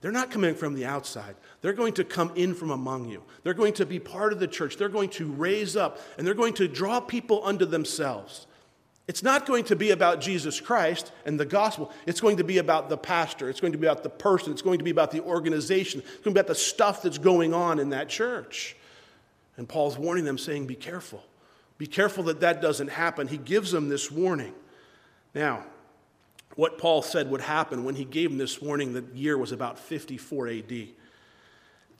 they're 0.00 0.12
not 0.12 0.30
coming 0.30 0.54
from 0.54 0.74
the 0.74 0.84
outside. 0.84 1.34
They're 1.60 1.72
going 1.72 1.94
to 1.94 2.04
come 2.04 2.32
in 2.36 2.54
from 2.54 2.70
among 2.70 3.08
you. 3.08 3.22
They're 3.42 3.54
going 3.54 3.74
to 3.74 3.86
be 3.86 3.98
part 3.98 4.32
of 4.32 4.38
the 4.38 4.46
church. 4.46 4.76
They're 4.76 4.88
going 4.88 5.10
to 5.10 5.30
raise 5.32 5.76
up 5.76 5.98
and 6.16 6.26
they're 6.26 6.34
going 6.34 6.54
to 6.54 6.68
draw 6.68 7.00
people 7.00 7.44
unto 7.44 7.64
themselves. 7.64 8.46
It's 9.08 9.22
not 9.22 9.46
going 9.46 9.64
to 9.64 9.76
be 9.76 9.90
about 9.90 10.20
Jesus 10.20 10.60
Christ 10.60 11.12
and 11.24 11.40
the 11.40 11.46
gospel. 11.46 11.90
It's 12.06 12.20
going 12.20 12.36
to 12.36 12.44
be 12.44 12.58
about 12.58 12.90
the 12.90 12.98
pastor. 12.98 13.48
It's 13.48 13.58
going 13.58 13.72
to 13.72 13.78
be 13.78 13.86
about 13.86 14.02
the 14.02 14.10
person. 14.10 14.52
It's 14.52 14.62
going 14.62 14.78
to 14.78 14.84
be 14.84 14.90
about 14.90 15.10
the 15.10 15.22
organization. 15.22 16.00
It's 16.00 16.10
going 16.10 16.22
to 16.24 16.30
be 16.32 16.40
about 16.40 16.46
the 16.46 16.54
stuff 16.54 17.02
that's 17.02 17.18
going 17.18 17.54
on 17.54 17.78
in 17.78 17.88
that 17.90 18.10
church. 18.10 18.76
And 19.56 19.66
Paul's 19.66 19.96
warning 19.96 20.24
them, 20.24 20.36
saying, 20.36 20.66
Be 20.66 20.74
careful. 20.74 21.24
Be 21.78 21.86
careful 21.86 22.24
that 22.24 22.40
that 22.40 22.60
doesn't 22.60 22.88
happen. 22.88 23.28
He 23.28 23.38
gives 23.38 23.72
them 23.72 23.88
this 23.88 24.10
warning. 24.10 24.52
Now, 25.34 25.64
what 26.58 26.76
Paul 26.76 27.02
said 27.02 27.30
would 27.30 27.40
happen 27.40 27.84
when 27.84 27.94
he 27.94 28.04
gave 28.04 28.32
him 28.32 28.36
this 28.36 28.60
warning, 28.60 28.92
the 28.92 29.04
year 29.14 29.38
was 29.38 29.52
about 29.52 29.78
54 29.78 30.48
AD. 30.48 30.88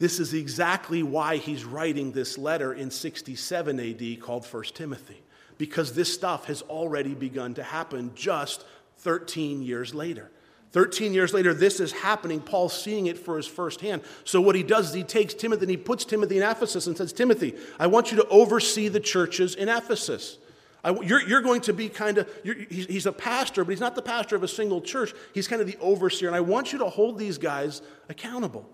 This 0.01 0.19
is 0.19 0.35
exactly 0.35 1.05
why 1.05 1.37
he's 1.37 1.65
writing 1.65 2.11
this 2.11 2.37
letter 2.37 2.75
in 2.75 2.91
67 2.91 3.79
AD 3.79 4.21
called 4.21 4.45
1 4.45 4.65
Timothy, 4.75 5.23
because 5.59 5.93
this 5.93 6.13
stuff 6.13 6.47
has 6.47 6.63
already 6.63 7.15
begun 7.15 7.55
to 7.55 7.63
happen 7.63 8.11
just 8.17 8.65
13 8.97 9.63
years 9.63 9.95
later. 9.95 10.29
13 10.73 11.15
years 11.15 11.33
later, 11.33 11.55
this 11.55 11.79
is 11.79 11.93
happening. 11.93 12.41
Paul's 12.41 12.83
seeing 12.83 13.07
it 13.07 13.17
for 13.17 13.37
his 13.37 13.47
first 13.47 13.81
hand. 13.81 14.03
So, 14.25 14.41
what 14.41 14.57
he 14.57 14.65
does 14.65 14.89
is 14.89 14.95
he 14.95 15.05
takes 15.05 15.35
Timothy 15.35 15.63
and 15.63 15.71
he 15.71 15.77
puts 15.77 16.05
Timothy 16.05 16.37
in 16.37 16.43
Ephesus 16.43 16.89
and 16.89 16.97
says, 16.97 17.13
Timothy, 17.13 17.55
I 17.79 17.87
want 17.87 18.11
you 18.11 18.17
to 18.17 18.27
oversee 18.27 18.89
the 18.89 18.99
churches 18.99 19.55
in 19.55 19.69
Ephesus. 19.69 20.39
I, 20.85 20.93
you're, 21.01 21.23
you're, 21.23 21.41
going 21.41 21.61
to 21.63 21.73
be 21.73 21.89
kind 21.89 22.19
of, 22.19 22.31
he's, 22.45 22.87
he's 22.87 23.07
a 23.07 23.13
pastor, 23.13 23.65
but 23.65 23.71
he's 23.71 23.81
not 23.81 23.95
the 23.95 24.03
pastor 24.03 24.37
of 24.37 24.43
a 24.43 24.49
single 24.49 24.81
church. 24.81 25.13
He's 25.35 25.49
kind 25.49 25.61
of 25.61 25.67
the 25.67 25.77
overseer, 25.81 26.29
and 26.29 26.37
I 26.37 26.41
want 26.41 26.73
you 26.73 26.79
to 26.79 26.89
hold 26.89 27.19
these 27.19 27.37
guys 27.37 27.83
accountable. 28.09 28.69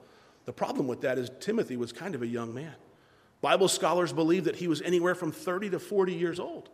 The 0.44 0.52
problem 0.52 0.86
with 0.86 1.00
that 1.00 1.18
is 1.18 1.30
Timothy 1.40 1.76
was 1.76 1.92
kind 1.92 2.14
of 2.14 2.22
a 2.22 2.26
young 2.26 2.52
man. 2.52 2.74
Bible 3.40 3.68
scholars 3.68 4.12
believe 4.12 4.44
that 4.44 4.56
he 4.56 4.68
was 4.68 4.82
anywhere 4.82 5.14
from 5.14 5.32
30 5.32 5.70
to 5.70 5.78
40 5.78 6.12
years 6.12 6.38
old. 6.38 6.68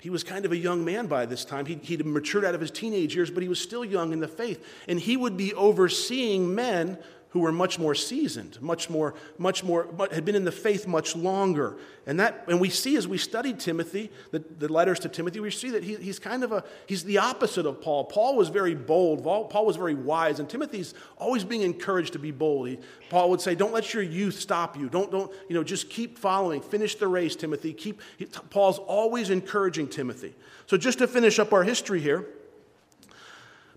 He 0.00 0.10
was 0.10 0.24
kind 0.24 0.44
of 0.44 0.52
a 0.52 0.56
young 0.56 0.84
man 0.84 1.06
by 1.06 1.26
this 1.26 1.44
time. 1.44 1.64
He, 1.64 1.76
he'd 1.76 2.04
matured 2.04 2.44
out 2.44 2.54
of 2.54 2.60
his 2.60 2.70
teenage 2.70 3.14
years, 3.14 3.30
but 3.30 3.42
he 3.42 3.48
was 3.48 3.60
still 3.60 3.84
young 3.84 4.12
in 4.12 4.20
the 4.20 4.28
faith. 4.28 4.66
And 4.88 4.98
he 4.98 5.16
would 5.16 5.36
be 5.36 5.54
overseeing 5.54 6.54
men 6.54 6.98
who 7.32 7.40
were 7.40 7.52
much 7.52 7.78
more 7.78 7.94
seasoned, 7.94 8.60
much 8.60 8.90
more, 8.90 9.14
much 9.38 9.64
more, 9.64 9.88
had 10.12 10.22
been 10.22 10.34
in 10.34 10.44
the 10.44 10.52
faith 10.52 10.86
much 10.86 11.16
longer. 11.16 11.78
And 12.06 12.20
that, 12.20 12.44
and 12.46 12.60
we 12.60 12.68
see 12.68 12.94
as 12.96 13.08
we 13.08 13.16
study 13.16 13.54
Timothy, 13.54 14.10
the, 14.32 14.40
the 14.58 14.70
letters 14.70 15.00
to 15.00 15.08
Timothy, 15.08 15.40
we 15.40 15.50
see 15.50 15.70
that 15.70 15.82
he, 15.82 15.96
he's 15.96 16.18
kind 16.18 16.44
of 16.44 16.52
a, 16.52 16.62
he's 16.86 17.04
the 17.04 17.16
opposite 17.16 17.64
of 17.64 17.80
Paul. 17.80 18.04
Paul 18.04 18.36
was 18.36 18.50
very 18.50 18.74
bold. 18.74 19.24
Paul 19.24 19.64
was 19.64 19.76
very 19.76 19.94
wise, 19.94 20.40
and 20.40 20.48
Timothy's 20.48 20.92
always 21.16 21.42
being 21.42 21.62
encouraged 21.62 22.12
to 22.12 22.18
be 22.18 22.32
bold. 22.32 22.68
He, 22.68 22.78
Paul 23.08 23.30
would 23.30 23.40
say, 23.40 23.54
don't 23.54 23.72
let 23.72 23.94
your 23.94 24.02
youth 24.02 24.38
stop 24.38 24.76
you. 24.76 24.90
Don't, 24.90 25.10
don't, 25.10 25.32
you 25.48 25.54
know, 25.54 25.64
just 25.64 25.88
keep 25.88 26.18
following. 26.18 26.60
Finish 26.60 26.96
the 26.96 27.08
race, 27.08 27.34
Timothy. 27.34 27.72
Keep, 27.72 28.02
he, 28.18 28.26
Paul's 28.26 28.78
always 28.78 29.30
encouraging 29.30 29.88
Timothy. 29.88 30.34
So 30.66 30.76
just 30.76 30.98
to 30.98 31.08
finish 31.08 31.38
up 31.38 31.54
our 31.54 31.64
history 31.64 32.00
here, 32.00 32.26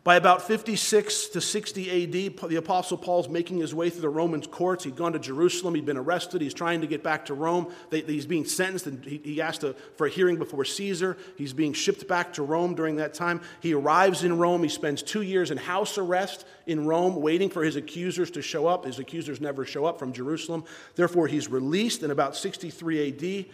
by 0.05 0.17
about 0.17 0.43
56 0.43 1.29
to 1.29 1.41
60 1.41 2.03
AD, 2.03 2.37
the 2.47 2.55
Apostle 2.57 2.95
Paul's 2.95 3.27
making 3.27 3.57
his 3.57 3.73
way 3.73 3.89
through 3.89 4.01
the 4.01 4.09
Roman 4.09 4.39
courts. 4.39 4.83
He'd 4.83 4.95
gone 4.95 5.13
to 5.13 5.19
Jerusalem, 5.19 5.73
he'd 5.73 5.87
been 5.87 5.97
arrested, 5.97 6.41
he's 6.41 6.53
trying 6.53 6.81
to 6.81 6.87
get 6.87 7.01
back 7.01 7.25
to 7.25 7.33
Rome. 7.33 7.73
They, 7.89 8.01
he's 8.01 8.27
being 8.27 8.45
sentenced, 8.45 8.85
and 8.85 9.03
he, 9.03 9.19
he 9.23 9.41
asked 9.41 9.65
for 9.95 10.05
a 10.05 10.09
hearing 10.09 10.37
before 10.37 10.63
Caesar. 10.63 11.17
He's 11.39 11.53
being 11.53 11.73
shipped 11.73 12.07
back 12.07 12.33
to 12.33 12.43
Rome 12.43 12.75
during 12.75 12.97
that 12.97 13.15
time. 13.15 13.41
He 13.61 13.73
arrives 13.73 14.23
in 14.23 14.37
Rome. 14.37 14.61
He 14.61 14.69
spends 14.69 15.01
two 15.01 15.23
years 15.23 15.49
in 15.49 15.57
house 15.57 15.97
arrest 15.97 16.45
in 16.67 16.85
Rome, 16.85 17.15
waiting 17.15 17.49
for 17.49 17.63
his 17.63 17.75
accusers 17.75 18.29
to 18.31 18.43
show 18.43 18.67
up. 18.67 18.85
His 18.85 18.99
accusers 18.99 19.41
never 19.41 19.65
show 19.65 19.85
up 19.85 19.97
from 19.97 20.13
Jerusalem. 20.13 20.65
Therefore, 20.93 21.25
he's 21.25 21.49
released 21.49 22.03
in 22.03 22.11
about 22.11 22.35
63 22.35 23.07
AD. 23.07 23.45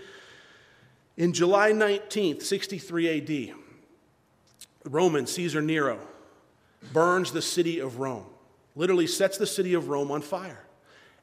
In 1.15 1.31
July 1.31 1.72
19th, 1.72 2.41
63 2.41 3.50
AD, 3.50 3.55
Roman 4.84 5.25
Caesar 5.25 5.62
Nero 5.62 6.10
burns 6.94 7.32
the 7.32 7.42
city 7.42 7.80
of 7.80 8.00
Rome, 8.00 8.26
literally 8.76 9.08
sets 9.08 9.38
the 9.38 9.48
city 9.48 9.74
of 9.74 9.90
Rome 9.90 10.12
on 10.12 10.22
fire. 10.22 10.66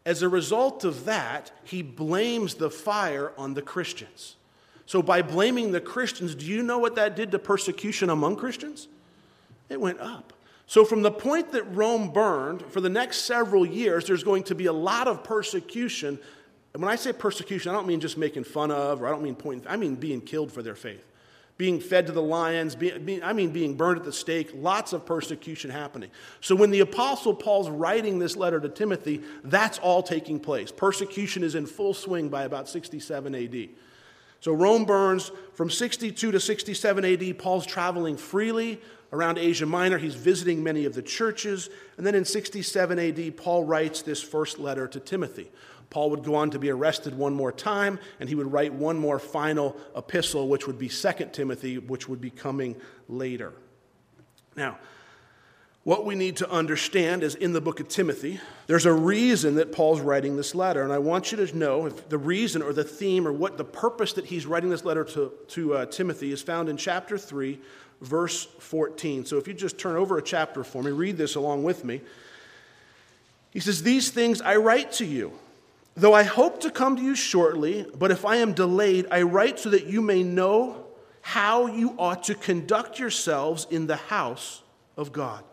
As 0.07 0.23
a 0.23 0.29
result 0.29 0.85
of 0.85 1.05
that, 1.05 1.51
he 1.65 1.83
blames 1.83 2.55
the 2.55 2.71
fire 2.71 3.33
on 3.37 3.55
the 3.55 3.63
Christians. 3.63 4.37
So, 4.87 5.03
by 5.03 5.21
blaming 5.21 5.73
the 5.73 5.81
Christians, 5.83 6.35
do 6.35 6.47
you 6.47 6.63
know 6.63 6.79
what 6.79 6.95
that 6.95 7.15
did 7.15 7.31
to 7.33 7.39
persecution 7.39 8.09
among 8.09 8.37
Christians? 8.37 8.89
It 9.69 9.79
went 9.79 10.01
up. 10.01 10.33
So, 10.67 10.85
from 10.85 11.03
the 11.03 11.11
point 11.11 11.53
that 11.53 11.65
Rome 11.75 12.11
burned, 12.11 12.63
for 12.71 12.81
the 12.81 12.89
next 12.89 13.19
several 13.25 13.67
years, 13.67 14.07
there's 14.07 14.25
going 14.25 14.45
to 14.45 14.55
be 14.55 14.67
a 14.67 14.73
lot 14.73 15.07
of 15.07 15.23
persecution 15.25 16.19
And 16.75 16.83
when 16.83 16.93
I 16.93 16.97
say 16.97 17.13
persecution, 17.13 17.71
I 17.71 17.75
don't 17.75 17.87
mean 17.87 18.01
just 18.01 18.19
making 18.19 18.45
fun 18.45 18.71
of, 18.71 19.03
or 19.03 19.09
I 19.09 19.11
don't 19.11 19.23
mean 19.23 19.35
pointing, 19.35 19.69
I 19.69 19.77
mean 19.77 19.95
being 19.95 20.21
killed 20.21 20.53
for 20.53 20.63
their 20.63 20.75
faith. 20.75 21.03
Being 21.59 21.81
fed 21.81 22.07
to 22.07 22.13
the 22.13 22.23
lions, 22.23 22.77
being, 22.77 23.23
I 23.23 23.33
mean 23.33 23.51
being 23.51 23.75
burned 23.75 23.99
at 23.99 24.05
the 24.05 24.13
stake, 24.13 24.53
lots 24.55 24.93
of 24.93 25.05
persecution 25.05 25.71
happening. 25.71 26.11
So 26.41 26.55
when 26.55 26.71
the 26.71 26.81
Apostle 26.81 27.35
Paul's 27.35 27.69
writing 27.69 28.21
this 28.21 28.37
letter 28.37 28.61
to 28.61 28.69
Timothy, 28.69 29.23
that's 29.43 29.79
all 29.81 30.03
taking 30.03 30.39
place. 30.39 30.71
Persecution 30.71 31.43
is 31.43 31.57
in 31.57 31.67
full 31.67 31.95
swing 31.95 32.29
by 32.29 32.45
about 32.45 32.69
67 32.69 33.35
AD. 33.35 33.69
So 34.41 34.53
Rome 34.53 34.85
burns 34.85 35.33
from 35.55 35.69
62 35.69 36.31
to 36.31 36.39
67 36.39 37.05
AD. 37.05 37.39
Paul's 37.39 37.67
traveling 37.67 38.17
freely 38.17 38.81
around 39.13 39.39
Asia 39.39 39.67
Minor. 39.67 39.99
He's 39.99 40.15
visiting 40.15 40.63
many 40.63 40.85
of 40.85 40.95
the 40.95 41.03
churches. 41.03 41.71
And 41.97 42.07
then 42.07 42.15
in 42.15 42.25
67 42.25 42.99
AD, 42.99 43.37
Paul 43.37 43.65
writes 43.65 44.03
this 44.03 44.23
first 44.23 44.59
letter 44.59 44.87
to 44.87 45.01
Timothy. 45.01 45.51
Paul 45.91 46.11
would 46.11 46.23
go 46.23 46.35
on 46.35 46.51
to 46.51 46.59
be 46.59 46.71
arrested 46.71 47.17
one 47.17 47.35
more 47.35 47.53
time, 47.53 47.99
and 48.21 48.29
he 48.29 48.35
would 48.35 48.53
write 48.53 48.73
one 48.73 48.99
more 48.99 49.19
final 49.19 49.77
epistle, 49.97 50.49
which 50.49 50.67
would 50.67 50.79
be 50.79 50.89
2 50.89 51.13
Timothy, 51.33 51.79
which 51.79 52.09
would 52.09 52.21
be 52.21 52.31
coming 52.31 52.77
later. 53.09 53.53
Now, 54.57 54.79
what 55.85 56.05
we 56.05 56.15
need 56.15 56.37
to 56.39 56.51
understand 56.51 57.23
is 57.23 57.35
in 57.35 57.55
the 57.55 57.63
book 57.63 57.81
of 57.81 57.89
Timothy, 57.89 58.41
there's 58.67 58.85
a 58.85 58.93
reason 58.93 59.55
that 59.55 59.73
Paul's 59.73 60.03
writing 60.03 60.37
this 60.37 60.55
letter. 60.55 60.83
And 60.83 60.93
I 60.93 60.99
want 60.99 61.33
you 61.33 61.47
to 61.47 61.57
know 61.57 61.87
if 61.87 62.11
the 62.11 62.19
reason 62.19 62.61
or 62.61 62.75
the 62.75 62.85
theme 62.85 63.27
or 63.27 63.33
what 63.33 63.57
the 63.57 63.65
purpose 63.65 64.13
that 64.15 64.27
he's 64.27 64.45
writing 64.45 64.69
this 64.69 64.85
letter 64.85 65.05
to, 65.05 65.33
to 65.49 65.75
uh, 65.75 65.87
Timothy 65.87 66.31
is 66.31 66.43
found 66.43 66.69
in 66.69 66.77
chapter 66.77 67.17
3, 67.17 67.59
verse 68.03 68.45
14. 68.45 69.25
So 69.25 69.39
if 69.39 69.49
you 69.49 69.55
just 69.55 69.79
turn 69.79 69.97
over 69.97 70.19
a 70.19 70.23
chapter 70.23 70.63
for 70.63 70.83
me, 70.83 70.91
read 70.91 71.17
this 71.17 71.37
along 71.37 71.63
with 71.63 71.85
me. 71.87 72.03
He 73.51 73.61
says, 73.61 73.83
These 73.83 74.11
things 74.11 74.43
I 74.43 74.57
write 74.57 74.93
to 74.93 75.07
you, 75.07 75.33
though 75.99 76.15
I 76.15 76.23
hope 76.23 76.61
to 76.61 76.71
come 76.71 76.97
to 76.97 77.03
you 77.03 77.15
shortly, 77.15 77.87
but 77.97 78.11
if 78.11 78.25
I 78.25 78.37
am 78.37 78.53
delayed, 78.53 79.07
I 79.11 79.23
write 79.23 79.59
so 79.59 79.71
that 79.71 79.87
you 79.87 80.01
may 80.01 80.23
know 80.23 80.87
how 81.21 81.67
you 81.67 81.95
ought 81.99 82.25
to 82.25 82.35
conduct 82.35 82.99
yourselves 82.99 83.67
in 83.71 83.87
the 83.87 83.97
house 83.97 84.63
of 84.97 85.13
God 85.13 85.45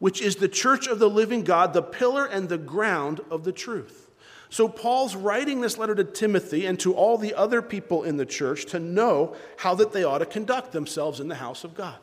which 0.00 0.20
is 0.20 0.36
the 0.36 0.48
church 0.48 0.88
of 0.88 0.98
the 0.98 1.08
living 1.08 1.44
God, 1.44 1.72
the 1.72 1.82
pillar 1.82 2.24
and 2.24 2.48
the 2.48 2.58
ground 2.58 3.20
of 3.30 3.44
the 3.44 3.52
truth. 3.52 4.10
So, 4.48 4.66
Paul's 4.66 5.14
writing 5.14 5.60
this 5.60 5.78
letter 5.78 5.94
to 5.94 6.02
Timothy 6.02 6.66
and 6.66 6.80
to 6.80 6.92
all 6.92 7.16
the 7.16 7.34
other 7.34 7.62
people 7.62 8.02
in 8.02 8.16
the 8.16 8.26
church 8.26 8.64
to 8.66 8.80
know 8.80 9.36
how 9.58 9.76
that 9.76 9.92
they 9.92 10.02
ought 10.02 10.18
to 10.18 10.26
conduct 10.26 10.72
themselves 10.72 11.20
in 11.20 11.28
the 11.28 11.36
house 11.36 11.62
of 11.62 11.76
God. 11.76 11.94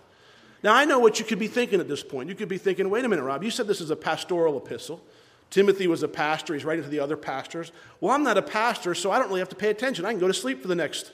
Now, 0.63 0.73
I 0.73 0.85
know 0.85 0.99
what 0.99 1.19
you 1.19 1.25
could 1.25 1.39
be 1.39 1.49
thinking 1.49 1.81
at 1.81 1.89
this 1.89 2.03
point. 2.03 2.29
You 2.29 2.35
could 2.35 2.47
be 2.47 2.57
thinking, 2.57 2.89
wait 2.89 3.03
a 3.03 3.09
minute, 3.09 3.23
Rob, 3.23 3.43
you 3.43 3.51
said 3.51 3.67
this 3.67 3.81
is 3.81 3.89
a 3.89 3.97
pastoral 3.97 4.57
epistle. 4.57 5.01
Timothy 5.49 5.87
was 5.87 6.03
a 6.03 6.07
pastor. 6.07 6.53
He's 6.53 6.65
writing 6.65 6.83
to 6.83 6.89
the 6.89 6.99
other 6.99 7.17
pastors. 7.17 7.71
Well, 8.01 8.13
I'm 8.13 8.23
not 8.23 8.37
a 8.37 8.41
pastor, 8.41 8.93
so 8.93 9.11
I 9.11 9.19
don't 9.19 9.29
really 9.29 9.39
have 9.39 9.49
to 9.49 9.55
pay 9.55 9.69
attention. 9.69 10.05
I 10.05 10.11
can 10.11 10.19
go 10.19 10.27
to 10.27 10.33
sleep 10.33 10.61
for 10.61 10.67
the 10.67 10.75
next 10.75 11.11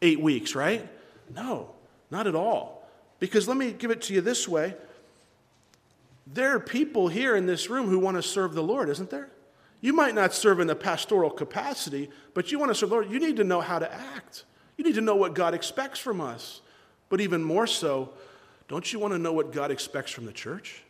eight 0.00 0.20
weeks, 0.20 0.54
right? 0.54 0.88
No, 1.34 1.70
not 2.10 2.26
at 2.26 2.34
all. 2.34 2.88
Because 3.20 3.46
let 3.46 3.56
me 3.56 3.72
give 3.72 3.90
it 3.90 4.02
to 4.02 4.14
you 4.14 4.20
this 4.20 4.48
way 4.48 4.74
there 6.26 6.54
are 6.54 6.60
people 6.60 7.08
here 7.08 7.36
in 7.36 7.46
this 7.46 7.68
room 7.68 7.88
who 7.88 7.98
want 7.98 8.16
to 8.16 8.22
serve 8.22 8.54
the 8.54 8.62
Lord, 8.62 8.88
isn't 8.88 9.10
there? 9.10 9.28
You 9.82 9.92
might 9.92 10.14
not 10.14 10.32
serve 10.32 10.60
in 10.60 10.66
the 10.66 10.74
pastoral 10.74 11.30
capacity, 11.30 12.08
but 12.32 12.50
you 12.50 12.58
want 12.58 12.70
to 12.70 12.74
serve 12.74 12.88
the 12.88 12.94
Lord. 12.94 13.10
You 13.10 13.20
need 13.20 13.36
to 13.36 13.44
know 13.44 13.60
how 13.60 13.78
to 13.78 13.92
act. 13.92 14.44
You 14.78 14.84
need 14.84 14.94
to 14.94 15.02
know 15.02 15.16
what 15.16 15.34
God 15.34 15.52
expects 15.52 15.98
from 15.98 16.22
us. 16.22 16.62
But 17.10 17.20
even 17.20 17.44
more 17.44 17.66
so, 17.66 18.10
don't 18.68 18.90
you 18.90 18.98
want 18.98 19.12
to 19.12 19.18
know 19.18 19.34
what 19.34 19.52
God 19.52 19.70
expects 19.70 20.10
from 20.10 20.24
the 20.24 20.32
church? 20.32 20.83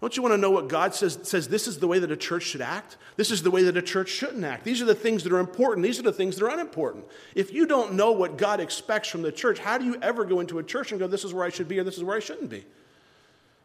Don't 0.00 0.14
you 0.14 0.22
want 0.22 0.34
to 0.34 0.38
know 0.38 0.50
what 0.50 0.68
God 0.68 0.94
says? 0.94 1.18
Says 1.22 1.48
this 1.48 1.66
is 1.66 1.78
the 1.78 1.88
way 1.88 1.98
that 1.98 2.12
a 2.12 2.16
church 2.16 2.42
should 2.42 2.60
act. 2.60 2.98
This 3.16 3.30
is 3.30 3.42
the 3.42 3.50
way 3.50 3.62
that 3.62 3.78
a 3.78 3.82
church 3.82 4.10
shouldn't 4.10 4.44
act. 4.44 4.64
These 4.64 4.82
are 4.82 4.84
the 4.84 4.94
things 4.94 5.24
that 5.24 5.32
are 5.32 5.38
important. 5.38 5.84
These 5.84 5.98
are 5.98 6.02
the 6.02 6.12
things 6.12 6.36
that 6.36 6.44
are 6.44 6.50
unimportant. 6.50 7.06
If 7.34 7.52
you 7.52 7.66
don't 7.66 7.94
know 7.94 8.12
what 8.12 8.36
God 8.36 8.60
expects 8.60 9.08
from 9.08 9.22
the 9.22 9.32
church, 9.32 9.58
how 9.58 9.78
do 9.78 9.86
you 9.86 9.96
ever 10.02 10.26
go 10.26 10.40
into 10.40 10.58
a 10.58 10.62
church 10.62 10.92
and 10.92 11.00
go, 11.00 11.06
"This 11.06 11.24
is 11.24 11.32
where 11.32 11.46
I 11.46 11.48
should 11.48 11.66
be," 11.66 11.78
or 11.78 11.84
"This 11.84 11.96
is 11.96 12.04
where 12.04 12.16
I 12.16 12.20
shouldn't 12.20 12.50
be"? 12.50 12.66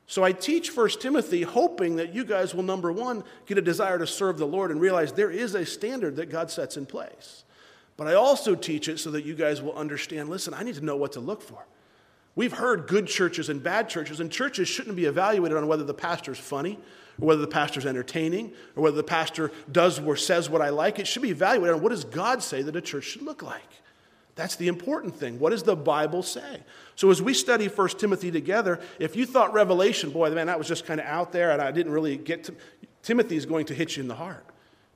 So 0.08 0.24
I 0.24 0.32
teach 0.32 0.72
1 0.72 1.02
Timothy 1.02 1.42
hoping 1.44 1.98
that 1.98 2.14
you 2.14 2.24
guys 2.24 2.56
will, 2.56 2.64
number 2.64 2.92
one, 2.92 3.24
get 3.46 3.58
a 3.58 3.62
desire 3.62 4.00
to 4.00 4.08
serve 4.08 4.38
the 4.38 4.48
Lord 4.48 4.72
and 4.72 4.80
realize 4.80 5.14
there 5.14 5.32
is 5.32 5.54
a 5.54 5.66
standard 5.66 6.16
that 6.16 6.30
God 6.30 6.50
sets 6.50 6.78
in 6.78 6.86
place. 6.86 7.44
But 7.98 8.08
I 8.08 8.14
also 8.14 8.56
teach 8.56 8.88
it 8.88 9.00
so 9.00 9.12
that 9.12 9.26
you 9.26 9.36
guys 9.36 9.62
will 9.62 9.74
understand 9.74 10.30
listen, 10.30 10.54
I 10.54 10.64
need 10.64 10.76
to 10.76 10.84
know 10.84 10.96
what 10.96 11.12
to 11.14 11.20
look 11.20 11.42
for. 11.42 11.66
We've 12.36 12.54
heard 12.54 12.88
good 12.88 13.08
churches 13.08 13.50
and 13.50 13.62
bad 13.62 13.90
churches, 13.90 14.20
and 14.20 14.32
churches 14.32 14.68
shouldn't 14.68 14.96
be 14.96 15.06
evaluated 15.06 15.58
on 15.58 15.68
whether 15.68 15.84
the 15.84 15.94
pastor's 15.94 16.40
funny, 16.40 16.80
or 17.20 17.28
whether 17.28 17.42
the 17.42 17.48
pastor's 17.48 17.86
entertaining, 17.86 18.54
or 18.76 18.84
whether 18.84 18.96
the 18.96 19.04
pastor 19.04 19.52
does 19.72 20.00
or 20.00 20.16
says 20.16 20.50
what 20.50 20.62
I 20.62 20.70
like. 20.70 20.98
It 20.98 21.08
should 21.08 21.22
be 21.22 21.32
evaluated 21.32 21.76
on 21.76 21.82
what 21.82 21.90
does 21.90 22.06
God 22.06 22.42
say 22.42 22.62
that 22.62 22.76
a 22.76 22.82
church 22.82 23.04
should 23.04 23.24
look 23.24 23.42
like. 23.42 23.62
That's 24.36 24.56
the 24.56 24.70
important 24.70 25.16
thing. 25.16 25.40
What 25.40 25.50
does 25.50 25.64
the 25.64 25.76
Bible 25.76 26.24
say? 26.24 26.62
So 26.96 27.10
as 27.10 27.22
we 27.22 27.34
study 27.34 27.68
1 27.68 27.90
Timothy 27.90 28.32
together, 28.32 28.80
if 28.98 29.16
you 29.16 29.26
thought 29.26 29.54
Revelation, 29.54 30.12
boy, 30.12 30.32
man, 30.32 30.48
that 30.48 30.58
was 30.58 30.68
just 30.68 30.86
kind 30.86 31.00
of 31.00 31.06
out 31.06 31.32
there 31.32 31.52
and 31.52 31.62
I 31.62 31.72
didn't 31.72 31.92
really 31.92 32.16
get 32.16 32.46
to, 32.46 32.56
Timothy 33.04 33.36
is 33.36 33.46
going 33.46 33.66
to 33.66 33.74
hit 33.74 33.98
you 33.98 34.04
in 34.04 34.08
the 34.08 34.16
heart. 34.16 34.46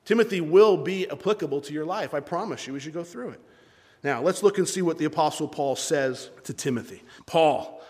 Timothy 0.06 0.40
will 0.40 0.76
be 0.76 1.08
applicable 1.10 1.60
to 1.62 1.72
your 1.74 1.84
life. 1.84 2.14
I 2.14 2.20
promise 2.20 2.66
you 2.66 2.76
as 2.76 2.86
you 2.86 2.92
go 2.92 3.04
through 3.04 3.30
it. 3.30 3.40
Now, 4.02 4.22
let's 4.22 4.42
look 4.42 4.58
and 4.58 4.68
see 4.68 4.82
what 4.82 4.98
the 4.98 5.04
Apostle 5.04 5.48
Paul 5.48 5.76
says 5.76 6.30
to 6.44 6.52
Timothy. 6.52 7.02
Paul, 7.26 7.82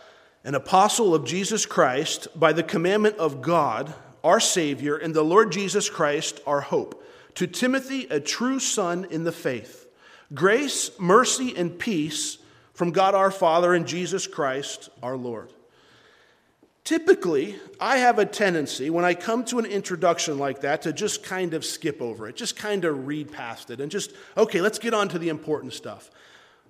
an 0.45 0.55
apostle 0.55 1.15
of 1.15 1.25
Jesus 1.25 1.67
Christ, 1.67 2.29
by 2.39 2.53
the 2.53 2.63
commandment 2.63 3.17
of 3.17 3.43
God, 3.43 3.93
our 4.23 4.41
Savior, 4.41 4.97
and 4.97 5.15
the 5.15 5.25
Lord 5.25 5.53
Jesus 5.53 5.91
Christ, 5.91 6.41
our 6.47 6.61
hope. 6.61 7.05
To 7.35 7.47
Timothy, 7.47 8.07
a 8.11 8.21
true 8.21 8.59
son 8.59 9.07
in 9.11 9.25
the 9.25 9.33
faith 9.33 9.87
Grace, 10.35 10.91
mercy, 10.99 11.57
and 11.57 11.79
peace 11.79 12.39
from 12.75 12.91
God 12.91 13.15
our 13.15 13.31
Father 13.31 13.75
and 13.75 13.87
Jesus 13.87 14.27
Christ 14.27 14.89
our 15.03 15.17
Lord. 15.17 15.53
Typically, 16.87 17.57
I 17.81 17.97
have 17.97 18.21
a 18.21 18.25
tendency 18.25 18.91
when 18.91 19.05
I 19.05 19.15
come 19.15 19.45
to 19.47 19.59
an 19.59 19.67
introduction 19.67 20.39
like 20.39 20.61
that 20.61 20.83
to 20.83 20.93
just 20.93 21.25
kind 21.25 21.53
of 21.53 21.65
skip 21.65 22.01
over 22.01 22.29
it, 22.29 22.37
just 22.37 22.55
kind 22.55 22.85
of 22.85 23.09
read 23.09 23.33
past 23.33 23.71
it, 23.71 23.81
and 23.81 23.91
just, 23.91 24.13
okay, 24.37 24.61
let's 24.61 24.79
get 24.79 24.95
on 24.95 25.09
to 25.09 25.19
the 25.19 25.29
important 25.29 25.73
stuff. 25.73 26.13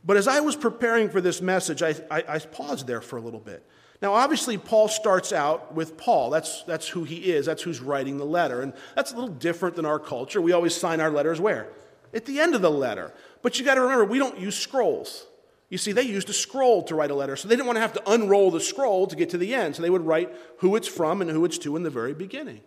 But 0.07 0.17
as 0.17 0.27
I 0.27 0.41
was 0.41 0.57
preparing 0.57 1.11
for 1.11 1.21
this 1.21 1.43
message, 1.43 1.83
I, 1.83 1.95
I, 2.11 2.25
I 2.27 2.39
paused 2.39 2.87
there 2.87 3.03
for 3.03 3.19
a 3.19 3.21
little 3.21 3.41
bit. 3.41 3.63
Now, 4.01 4.15
obviously, 4.15 4.57
Paul 4.57 4.89
starts 4.89 5.35
out 5.35 5.75
with 5.75 5.99
Paul. 5.99 6.31
That's, 6.31 6.63
that's 6.63 6.89
who 6.89 7.05
he 7.05 7.31
is, 7.31 7.45
that's 7.45 7.63
who's 7.63 7.81
writing 7.81 8.17
the 8.17 8.25
letter. 8.25 8.63
And 8.63 8.73
that's 8.95 9.13
a 9.13 9.17
little 9.17 9.29
different 9.29 9.77
than 9.77 9.85
our 9.85 9.99
culture. 9.99 10.41
We 10.41 10.53
always 10.53 10.75
sign 10.75 11.03
our 11.03 11.11
letters 11.11 11.43
where? 11.43 11.69
At 12.15 12.25
the 12.25 12.41
end 12.41 12.55
of 12.55 12.63
the 12.63 12.71
letter. 12.71 13.13
But 13.43 13.59
you 13.59 13.67
got 13.67 13.75
to 13.75 13.83
remember, 13.83 14.07
we 14.07 14.19
don't 14.19 14.41
use 14.41 14.57
scrolls. 14.57 15.27
You 15.69 15.79
see, 15.79 15.93
they 15.93 16.03
used 16.03 16.29
a 16.31 16.33
scroll 16.33 16.83
to 16.85 16.95
write 16.95 17.11
a 17.11 17.15
letter, 17.15 17.35
so 17.35 17.49
they 17.49 17.57
didn't 17.57 17.67
want 17.67 17.77
to 17.77 17.81
have 17.81 17.93
to 17.95 18.11
unroll 18.11 18.51
the 18.51 18.61
scroll 18.61 19.07
to 19.09 19.17
get 19.17 19.31
to 19.31 19.39
the 19.39 19.55
end. 19.55 19.75
So 19.75 19.83
they 19.83 19.91
would 19.91 20.07
write 20.07 20.33
who 20.59 20.77
it's 20.77 20.87
from 20.87 21.21
and 21.21 21.31
who 21.31 21.45
it's 21.45 21.59
to 21.59 21.77
in 21.77 21.83
the 21.83 21.91
very 21.91 22.15
beginning. 22.15 22.61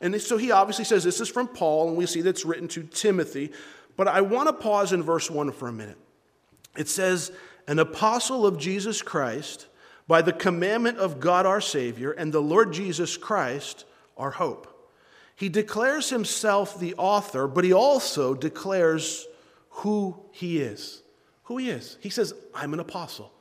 And 0.00 0.20
so 0.20 0.36
he 0.36 0.50
obviously 0.50 0.84
says 0.84 1.04
this 1.04 1.20
is 1.20 1.28
from 1.28 1.48
Paul, 1.48 1.88
and 1.88 1.96
we 1.96 2.06
see 2.06 2.20
that's 2.20 2.44
written 2.44 2.68
to 2.68 2.82
Timothy. 2.82 3.52
But 3.96 4.08
I 4.08 4.20
want 4.20 4.48
to 4.48 4.52
pause 4.52 4.92
in 4.92 5.02
verse 5.02 5.30
1 5.30 5.52
for 5.52 5.68
a 5.68 5.72
minute. 5.72 5.98
It 6.76 6.88
says, 6.88 7.32
An 7.68 7.78
apostle 7.78 8.46
of 8.46 8.58
Jesus 8.58 9.00
Christ, 9.00 9.68
by 10.06 10.20
the 10.20 10.32
commandment 10.32 10.98
of 10.98 11.20
God 11.20 11.46
our 11.46 11.60
Savior, 11.60 12.10
and 12.10 12.32
the 12.32 12.40
Lord 12.40 12.72
Jesus 12.72 13.16
Christ, 13.16 13.86
our 14.16 14.32
hope. 14.32 14.68
He 15.36 15.48
declares 15.48 16.10
himself 16.10 16.78
the 16.78 16.94
author, 16.96 17.46
but 17.46 17.64
he 17.64 17.72
also 17.72 18.34
declares 18.34 19.26
who 19.70 20.22
he 20.32 20.58
is. 20.58 21.02
Who 21.44 21.58
he 21.58 21.70
is. 21.70 21.98
He 22.00 22.10
says, 22.10 22.34
I'm 22.54 22.72
an 22.72 22.80
apostle. 22.80 23.32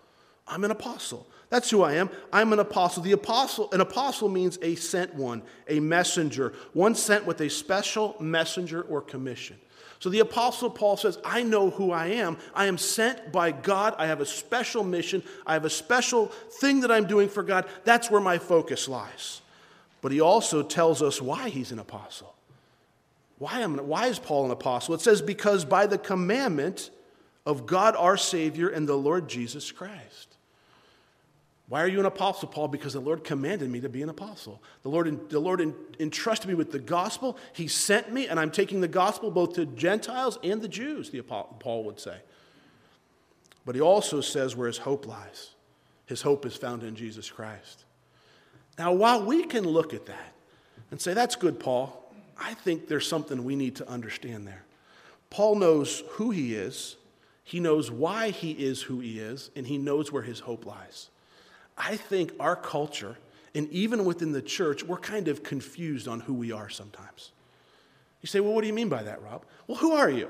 I'm 0.47 0.63
an 0.63 0.71
apostle. 0.71 1.27
That's 1.49 1.69
who 1.69 1.83
I 1.83 1.93
am. 1.93 2.09
I'm 2.31 2.53
an 2.53 2.59
apostle. 2.59 3.03
The 3.03 3.11
apostle, 3.11 3.69
an 3.71 3.81
apostle 3.81 4.29
means 4.29 4.57
a 4.61 4.75
sent 4.75 5.13
one, 5.13 5.43
a 5.67 5.79
messenger, 5.79 6.53
one 6.73 6.95
sent 6.95 7.25
with 7.25 7.41
a 7.41 7.49
special 7.49 8.15
messenger 8.19 8.81
or 8.83 9.01
commission. 9.01 9.57
So 9.99 10.09
the 10.09 10.21
apostle 10.21 10.69
Paul 10.69 10.97
says, 10.97 11.19
I 11.23 11.43
know 11.43 11.69
who 11.69 11.91
I 11.91 12.07
am. 12.07 12.37
I 12.55 12.65
am 12.65 12.79
sent 12.79 13.31
by 13.31 13.51
God. 13.51 13.93
I 13.99 14.07
have 14.07 14.19
a 14.19 14.25
special 14.25 14.83
mission. 14.83 15.21
I 15.45 15.53
have 15.53 15.65
a 15.65 15.69
special 15.69 16.27
thing 16.59 16.79
that 16.79 16.91
I'm 16.91 17.05
doing 17.05 17.29
for 17.29 17.43
God. 17.43 17.67
That's 17.83 18.09
where 18.09 18.21
my 18.21 18.39
focus 18.39 18.87
lies. 18.87 19.41
But 20.01 20.11
he 20.11 20.19
also 20.19 20.63
tells 20.63 21.03
us 21.03 21.21
why 21.21 21.49
he's 21.49 21.71
an 21.71 21.77
apostle. 21.77 22.33
Why, 23.37 23.59
am, 23.59 23.77
why 23.77 24.07
is 24.07 24.17
Paul 24.17 24.45
an 24.45 24.51
apostle? 24.51 24.95
It 24.95 25.01
says, 25.01 25.21
because 25.21 25.65
by 25.65 25.85
the 25.85 25.97
commandment 25.97 26.89
of 27.45 27.65
God 27.65 27.95
our 27.95 28.17
Savior 28.17 28.69
and 28.69 28.87
the 28.87 28.95
Lord 28.95 29.27
Jesus 29.27 29.71
Christ. 29.71 30.37
Why 31.67 31.81
are 31.81 31.87
you 31.87 32.01
an 32.01 32.05
apostle, 32.05 32.49
Paul? 32.49 32.67
Because 32.67 32.93
the 32.93 32.99
Lord 32.99 33.23
commanded 33.23 33.69
me 33.69 33.79
to 33.79 33.87
be 33.87 34.01
an 34.01 34.09
apostle. 34.09 34.61
The 34.83 34.89
Lord, 34.89 35.29
the 35.29 35.39
Lord 35.39 35.61
entrusted 35.99 36.49
me 36.49 36.53
with 36.53 36.71
the 36.71 36.79
gospel. 36.79 37.37
He 37.53 37.69
sent 37.69 38.11
me, 38.11 38.27
and 38.27 38.37
I'm 38.37 38.51
taking 38.51 38.81
the 38.81 38.89
gospel 38.89 39.31
both 39.31 39.53
to 39.53 39.65
Gentiles 39.65 40.37
and 40.43 40.61
the 40.61 40.67
Jews, 40.67 41.11
the 41.11 41.21
Paul 41.21 41.83
would 41.85 41.99
say. 41.99 42.17
But 43.65 43.75
he 43.75 43.81
also 43.81 44.19
says 44.19 44.55
where 44.55 44.67
his 44.67 44.79
hope 44.79 45.07
lies. 45.07 45.51
His 46.07 46.21
hope 46.21 46.45
is 46.45 46.57
found 46.57 46.83
in 46.83 46.93
Jesus 46.95 47.29
Christ. 47.29 47.85
Now, 48.77 48.91
while 48.91 49.23
we 49.25 49.45
can 49.45 49.63
look 49.63 49.93
at 49.93 50.07
that 50.07 50.33
and 50.89 50.99
say, 50.99 51.13
that's 51.13 51.37
good, 51.37 51.57
Paul, 51.57 52.11
I 52.37 52.53
think 52.53 52.89
there's 52.89 53.07
something 53.07 53.45
we 53.45 53.55
need 53.55 53.77
to 53.77 53.87
understand 53.87 54.45
there. 54.45 54.65
Paul 55.29 55.55
knows 55.55 56.03
who 56.09 56.31
he 56.31 56.53
is, 56.53 56.97
he 57.43 57.59
knows 57.59 57.89
why 57.89 58.29
he 58.29 58.51
is 58.51 58.83
who 58.83 58.99
he 58.99 59.19
is, 59.19 59.51
and 59.55 59.67
he 59.67 59.77
knows 59.77 60.11
where 60.11 60.23
his 60.23 60.39
hope 60.39 60.65
lies. 60.65 61.09
I 61.77 61.95
think 61.95 62.33
our 62.39 62.55
culture, 62.55 63.17
and 63.55 63.69
even 63.71 64.05
within 64.05 64.31
the 64.31 64.41
church, 64.41 64.83
we're 64.83 64.97
kind 64.97 65.27
of 65.27 65.43
confused 65.43 66.07
on 66.07 66.21
who 66.21 66.33
we 66.33 66.51
are 66.51 66.69
sometimes. 66.69 67.31
You 68.21 68.27
say, 68.27 68.39
well, 68.39 68.53
what 68.53 68.61
do 68.61 68.67
you 68.67 68.73
mean 68.73 68.89
by 68.89 69.03
that, 69.03 69.21
Rob? 69.23 69.45
Well, 69.67 69.77
who 69.77 69.93
are 69.93 70.09
you? 70.09 70.29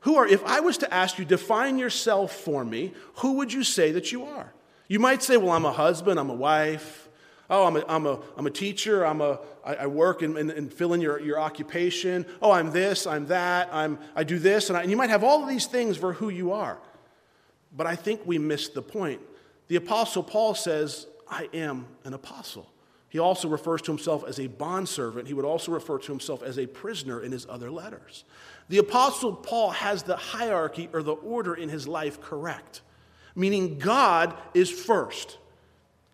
Who 0.00 0.16
are, 0.16 0.26
if 0.26 0.44
I 0.44 0.60
was 0.60 0.78
to 0.78 0.94
ask 0.94 1.18
you, 1.18 1.24
define 1.24 1.78
yourself 1.78 2.32
for 2.32 2.64
me, 2.64 2.94
who 3.16 3.34
would 3.34 3.52
you 3.52 3.64
say 3.64 3.92
that 3.92 4.12
you 4.12 4.24
are? 4.24 4.52
You 4.88 5.00
might 5.00 5.22
say, 5.22 5.36
well, 5.36 5.50
I'm 5.50 5.64
a 5.64 5.72
husband, 5.72 6.18
I'm 6.18 6.30
a 6.30 6.34
wife, 6.34 7.05
oh, 7.50 7.66
I'm 7.66 7.76
a, 7.76 7.84
I'm 7.88 8.06
a, 8.06 8.20
I'm 8.36 8.46
a 8.46 8.50
teacher, 8.50 9.04
I'm 9.04 9.20
a, 9.20 9.40
I, 9.64 9.74
I 9.74 9.86
work 9.86 10.22
and, 10.22 10.36
and, 10.36 10.50
and, 10.50 10.72
fill 10.72 10.92
in 10.92 11.00
your, 11.00 11.20
your 11.20 11.38
occupation. 11.38 12.26
Oh, 12.40 12.50
I'm 12.50 12.70
this, 12.70 13.06
I'm 13.06 13.26
that, 13.26 13.68
I'm, 13.72 13.98
I 14.14 14.24
do 14.24 14.38
this. 14.38 14.68
And, 14.68 14.76
I, 14.76 14.82
and 14.82 14.90
you 14.90 14.96
might 14.96 15.10
have 15.10 15.24
all 15.24 15.42
of 15.42 15.48
these 15.48 15.66
things 15.66 15.96
for 15.96 16.12
who 16.12 16.28
you 16.28 16.52
are. 16.52 16.78
But 17.76 17.86
I 17.86 17.96
think 17.96 18.22
we 18.24 18.38
missed 18.38 18.74
the 18.74 18.82
point. 18.82 19.20
The 19.68 19.76
Apostle 19.76 20.22
Paul 20.22 20.54
says, 20.54 21.06
I 21.28 21.48
am 21.52 21.86
an 22.04 22.14
apostle. 22.14 22.70
He 23.08 23.18
also 23.18 23.48
refers 23.48 23.82
to 23.82 23.92
himself 23.92 24.24
as 24.26 24.38
a 24.38 24.46
bondservant. 24.46 25.26
He 25.26 25.34
would 25.34 25.44
also 25.44 25.72
refer 25.72 25.98
to 25.98 26.12
himself 26.12 26.42
as 26.42 26.58
a 26.58 26.66
prisoner 26.66 27.22
in 27.22 27.32
his 27.32 27.46
other 27.48 27.70
letters. 27.70 28.24
The 28.68 28.78
Apostle 28.78 29.32
Paul 29.32 29.70
has 29.70 30.02
the 30.02 30.16
hierarchy 30.16 30.88
or 30.92 31.02
the 31.02 31.14
order 31.14 31.54
in 31.54 31.68
his 31.68 31.86
life 31.86 32.20
correct, 32.20 32.82
meaning 33.34 33.78
God 33.78 34.36
is 34.54 34.70
first. 34.70 35.38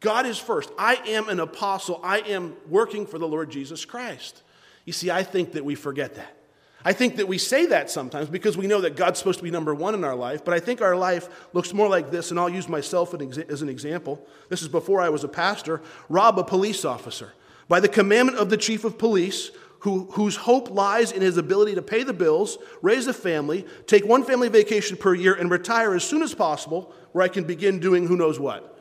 God 0.03 0.27
is 0.27 0.39
first. 0.39 0.71
I 0.77 0.97
am 1.07 1.29
an 1.29 1.41
apostle. 1.41 2.01
I 2.03 2.19
am 2.19 2.55
working 2.69 3.07
for 3.07 3.19
the 3.19 3.27
Lord 3.27 3.51
Jesus 3.51 3.85
Christ. 3.85 4.43
You 4.85 4.93
see, 4.93 5.11
I 5.11 5.23
think 5.23 5.53
that 5.53 5.65
we 5.65 5.75
forget 5.75 6.17
that. 6.17 6.37
I 6.85 6.93
think 6.93 7.17
that 7.17 7.29
we 7.29 7.39
say 7.39 7.67
that 7.67 7.89
sometimes 7.91 8.29
because 8.29 8.57
we 8.57 8.67
know 8.67 8.81
that 8.81 8.97
God's 8.97 9.21
supposed 9.21 9.39
to 9.39 9.45
be 9.45 9.53
number 9.53 9.73
one 9.73 9.95
in 9.95 10.03
our 10.03 10.17
life, 10.17 10.45
but 10.45 10.53
I 10.53 10.59
think 10.59 10.83
our 10.83 10.97
life 10.97 11.29
looks 11.53 11.73
more 11.73 11.89
like 11.89 12.11
this, 12.11 12.33
and 12.33 12.41
I'll 12.41 12.49
use 12.49 12.69
myself 12.69 13.15
as 13.15 13.63
an 13.63 13.69
example. 13.69 14.27
This 14.49 14.63
is 14.63 14.69
before 14.69 15.01
I 15.01 15.09
was 15.09 15.23
a 15.23 15.29
pastor. 15.29 15.81
Rob, 16.09 16.41
a 16.41 16.45
police 16.45 16.85
officer, 16.85 17.33
by 17.69 17.79
the 17.79 17.89
commandment 17.89 18.39
of 18.39 18.51
the 18.51 18.57
chief 18.57 18.85
of 18.85 18.99
police, 18.99 19.53
who, 19.81 20.09
whose 20.13 20.35
hope 20.35 20.71
lies 20.71 21.13
in 21.13 21.23
his 21.23 21.37
ability 21.37 21.77
to 21.77 21.83
pay 21.83 22.03
the 22.03 22.13
bills, 22.13 22.59
raise 22.83 23.07
a 23.07 23.15
family, 23.15 23.65
take 23.87 24.05
one 24.05 24.25
family 24.25 24.49
vacation 24.49 24.97
per 24.97 25.15
year, 25.15 25.35
and 25.35 25.51
retire 25.51 25.95
as 25.95 26.05
soon 26.05 26.23
as 26.23 26.35
possible, 26.35 26.93
where 27.13 27.25
I 27.25 27.29
can 27.29 27.45
begin 27.45 27.79
doing 27.79 28.07
who 28.07 28.17
knows 28.17 28.41
what. 28.41 28.72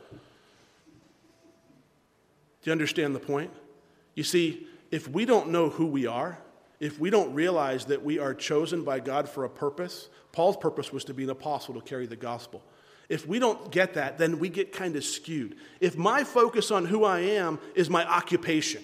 Do 2.61 2.69
you 2.69 2.71
understand 2.71 3.15
the 3.15 3.19
point? 3.19 3.51
You 4.15 4.23
see, 4.23 4.67
if 4.91 5.07
we 5.07 5.25
don't 5.25 5.49
know 5.49 5.69
who 5.69 5.87
we 5.87 6.05
are, 6.05 6.37
if 6.79 6.99
we 6.99 7.09
don't 7.09 7.33
realize 7.33 7.85
that 7.85 8.03
we 8.03 8.19
are 8.19 8.33
chosen 8.33 8.83
by 8.83 8.99
God 8.99 9.29
for 9.29 9.45
a 9.45 9.49
purpose, 9.49 10.09
Paul's 10.31 10.57
purpose 10.57 10.91
was 10.91 11.03
to 11.05 11.13
be 11.13 11.23
an 11.23 11.29
apostle 11.29 11.73
to 11.75 11.81
carry 11.81 12.07
the 12.07 12.15
gospel. 12.15 12.63
If 13.09 13.27
we 13.27 13.39
don't 13.39 13.71
get 13.71 13.95
that, 13.95 14.17
then 14.17 14.39
we 14.39 14.49
get 14.49 14.71
kind 14.71 14.95
of 14.95 15.03
skewed. 15.03 15.57
If 15.79 15.97
my 15.97 16.23
focus 16.23 16.71
on 16.71 16.85
who 16.85 17.03
I 17.03 17.19
am 17.19 17.59
is 17.75 17.89
my 17.89 18.05
occupation, 18.05 18.83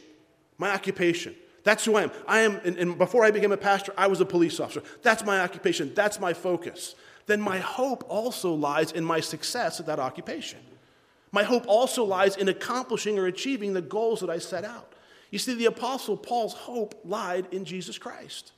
my 0.57 0.71
occupation, 0.71 1.33
that's 1.63 1.85
who 1.85 1.95
I 1.95 2.03
am. 2.03 2.11
I 2.27 2.39
am, 2.39 2.61
and, 2.63 2.77
and 2.77 2.97
before 2.97 3.25
I 3.25 3.31
became 3.31 3.51
a 3.51 3.57
pastor, 3.57 3.93
I 3.97 4.07
was 4.07 4.21
a 4.21 4.25
police 4.25 4.59
officer. 4.59 4.83
That's 5.01 5.23
my 5.23 5.39
occupation, 5.39 5.93
that's 5.93 6.19
my 6.19 6.33
focus. 6.33 6.95
Then 7.25 7.41
my 7.41 7.59
hope 7.59 8.05
also 8.09 8.53
lies 8.53 8.91
in 8.91 9.03
my 9.03 9.19
success 9.19 9.79
at 9.79 9.85
that 9.85 9.99
occupation. 9.99 10.59
My 11.31 11.43
hope 11.43 11.65
also 11.67 12.03
lies 12.03 12.35
in 12.37 12.47
accomplishing 12.47 13.19
or 13.19 13.25
achieving 13.25 13.73
the 13.73 13.81
goals 13.81 14.21
that 14.21 14.29
I 14.29 14.39
set 14.39 14.63
out. 14.63 14.93
You 15.29 15.39
see, 15.39 15.55
the 15.55 15.65
Apostle 15.65 16.15
Paul's 16.15 16.53
hope 16.53 16.99
lied 17.03 17.47
in 17.51 17.65
Jesus 17.65 17.97
Christ. 17.97 18.53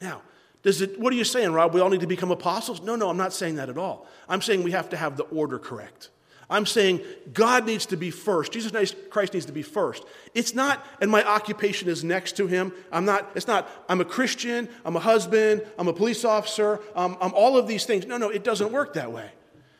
Now, 0.00 0.22
does 0.62 0.80
it, 0.80 0.98
what 0.98 1.12
are 1.12 1.16
you 1.16 1.24
saying, 1.24 1.52
Rob? 1.52 1.74
We 1.74 1.80
all 1.80 1.90
need 1.90 2.00
to 2.00 2.06
become 2.06 2.30
apostles? 2.30 2.80
No, 2.80 2.96
no, 2.96 3.10
I'm 3.10 3.16
not 3.16 3.32
saying 3.32 3.56
that 3.56 3.68
at 3.68 3.78
all. 3.78 4.06
I'm 4.28 4.40
saying 4.40 4.62
we 4.62 4.70
have 4.72 4.88
to 4.90 4.96
have 4.96 5.16
the 5.16 5.24
order 5.24 5.58
correct. 5.58 6.10
I'm 6.48 6.66
saying 6.66 7.00
God 7.32 7.66
needs 7.66 7.86
to 7.86 7.96
be 7.96 8.10
first. 8.10 8.52
Jesus 8.52 8.94
Christ 9.10 9.34
needs 9.34 9.46
to 9.46 9.52
be 9.52 9.62
first. 9.62 10.04
It's 10.34 10.54
not, 10.54 10.84
and 11.00 11.10
my 11.10 11.22
occupation 11.24 11.88
is 11.88 12.04
next 12.04 12.36
to 12.36 12.46
him. 12.46 12.72
I'm 12.92 13.04
not, 13.04 13.30
it's 13.34 13.46
not, 13.46 13.68
I'm 13.88 14.00
a 14.00 14.04
Christian, 14.04 14.68
I'm 14.84 14.96
a 14.96 15.00
husband, 15.00 15.62
I'm 15.78 15.88
a 15.88 15.92
police 15.92 16.24
officer, 16.24 16.80
um, 16.94 17.16
I'm 17.20 17.32
all 17.34 17.56
of 17.56 17.66
these 17.66 17.86
things. 17.86 18.06
No, 18.06 18.18
no, 18.18 18.28
it 18.28 18.44
doesn't 18.44 18.72
work 18.72 18.94
that 18.94 19.10
way. 19.12 19.30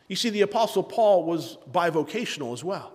You 0.07 0.15
see, 0.15 0.29
the 0.29 0.41
Apostle 0.41 0.83
Paul 0.83 1.23
was 1.23 1.57
bivocational 1.71 2.53
as 2.53 2.63
well. 2.63 2.93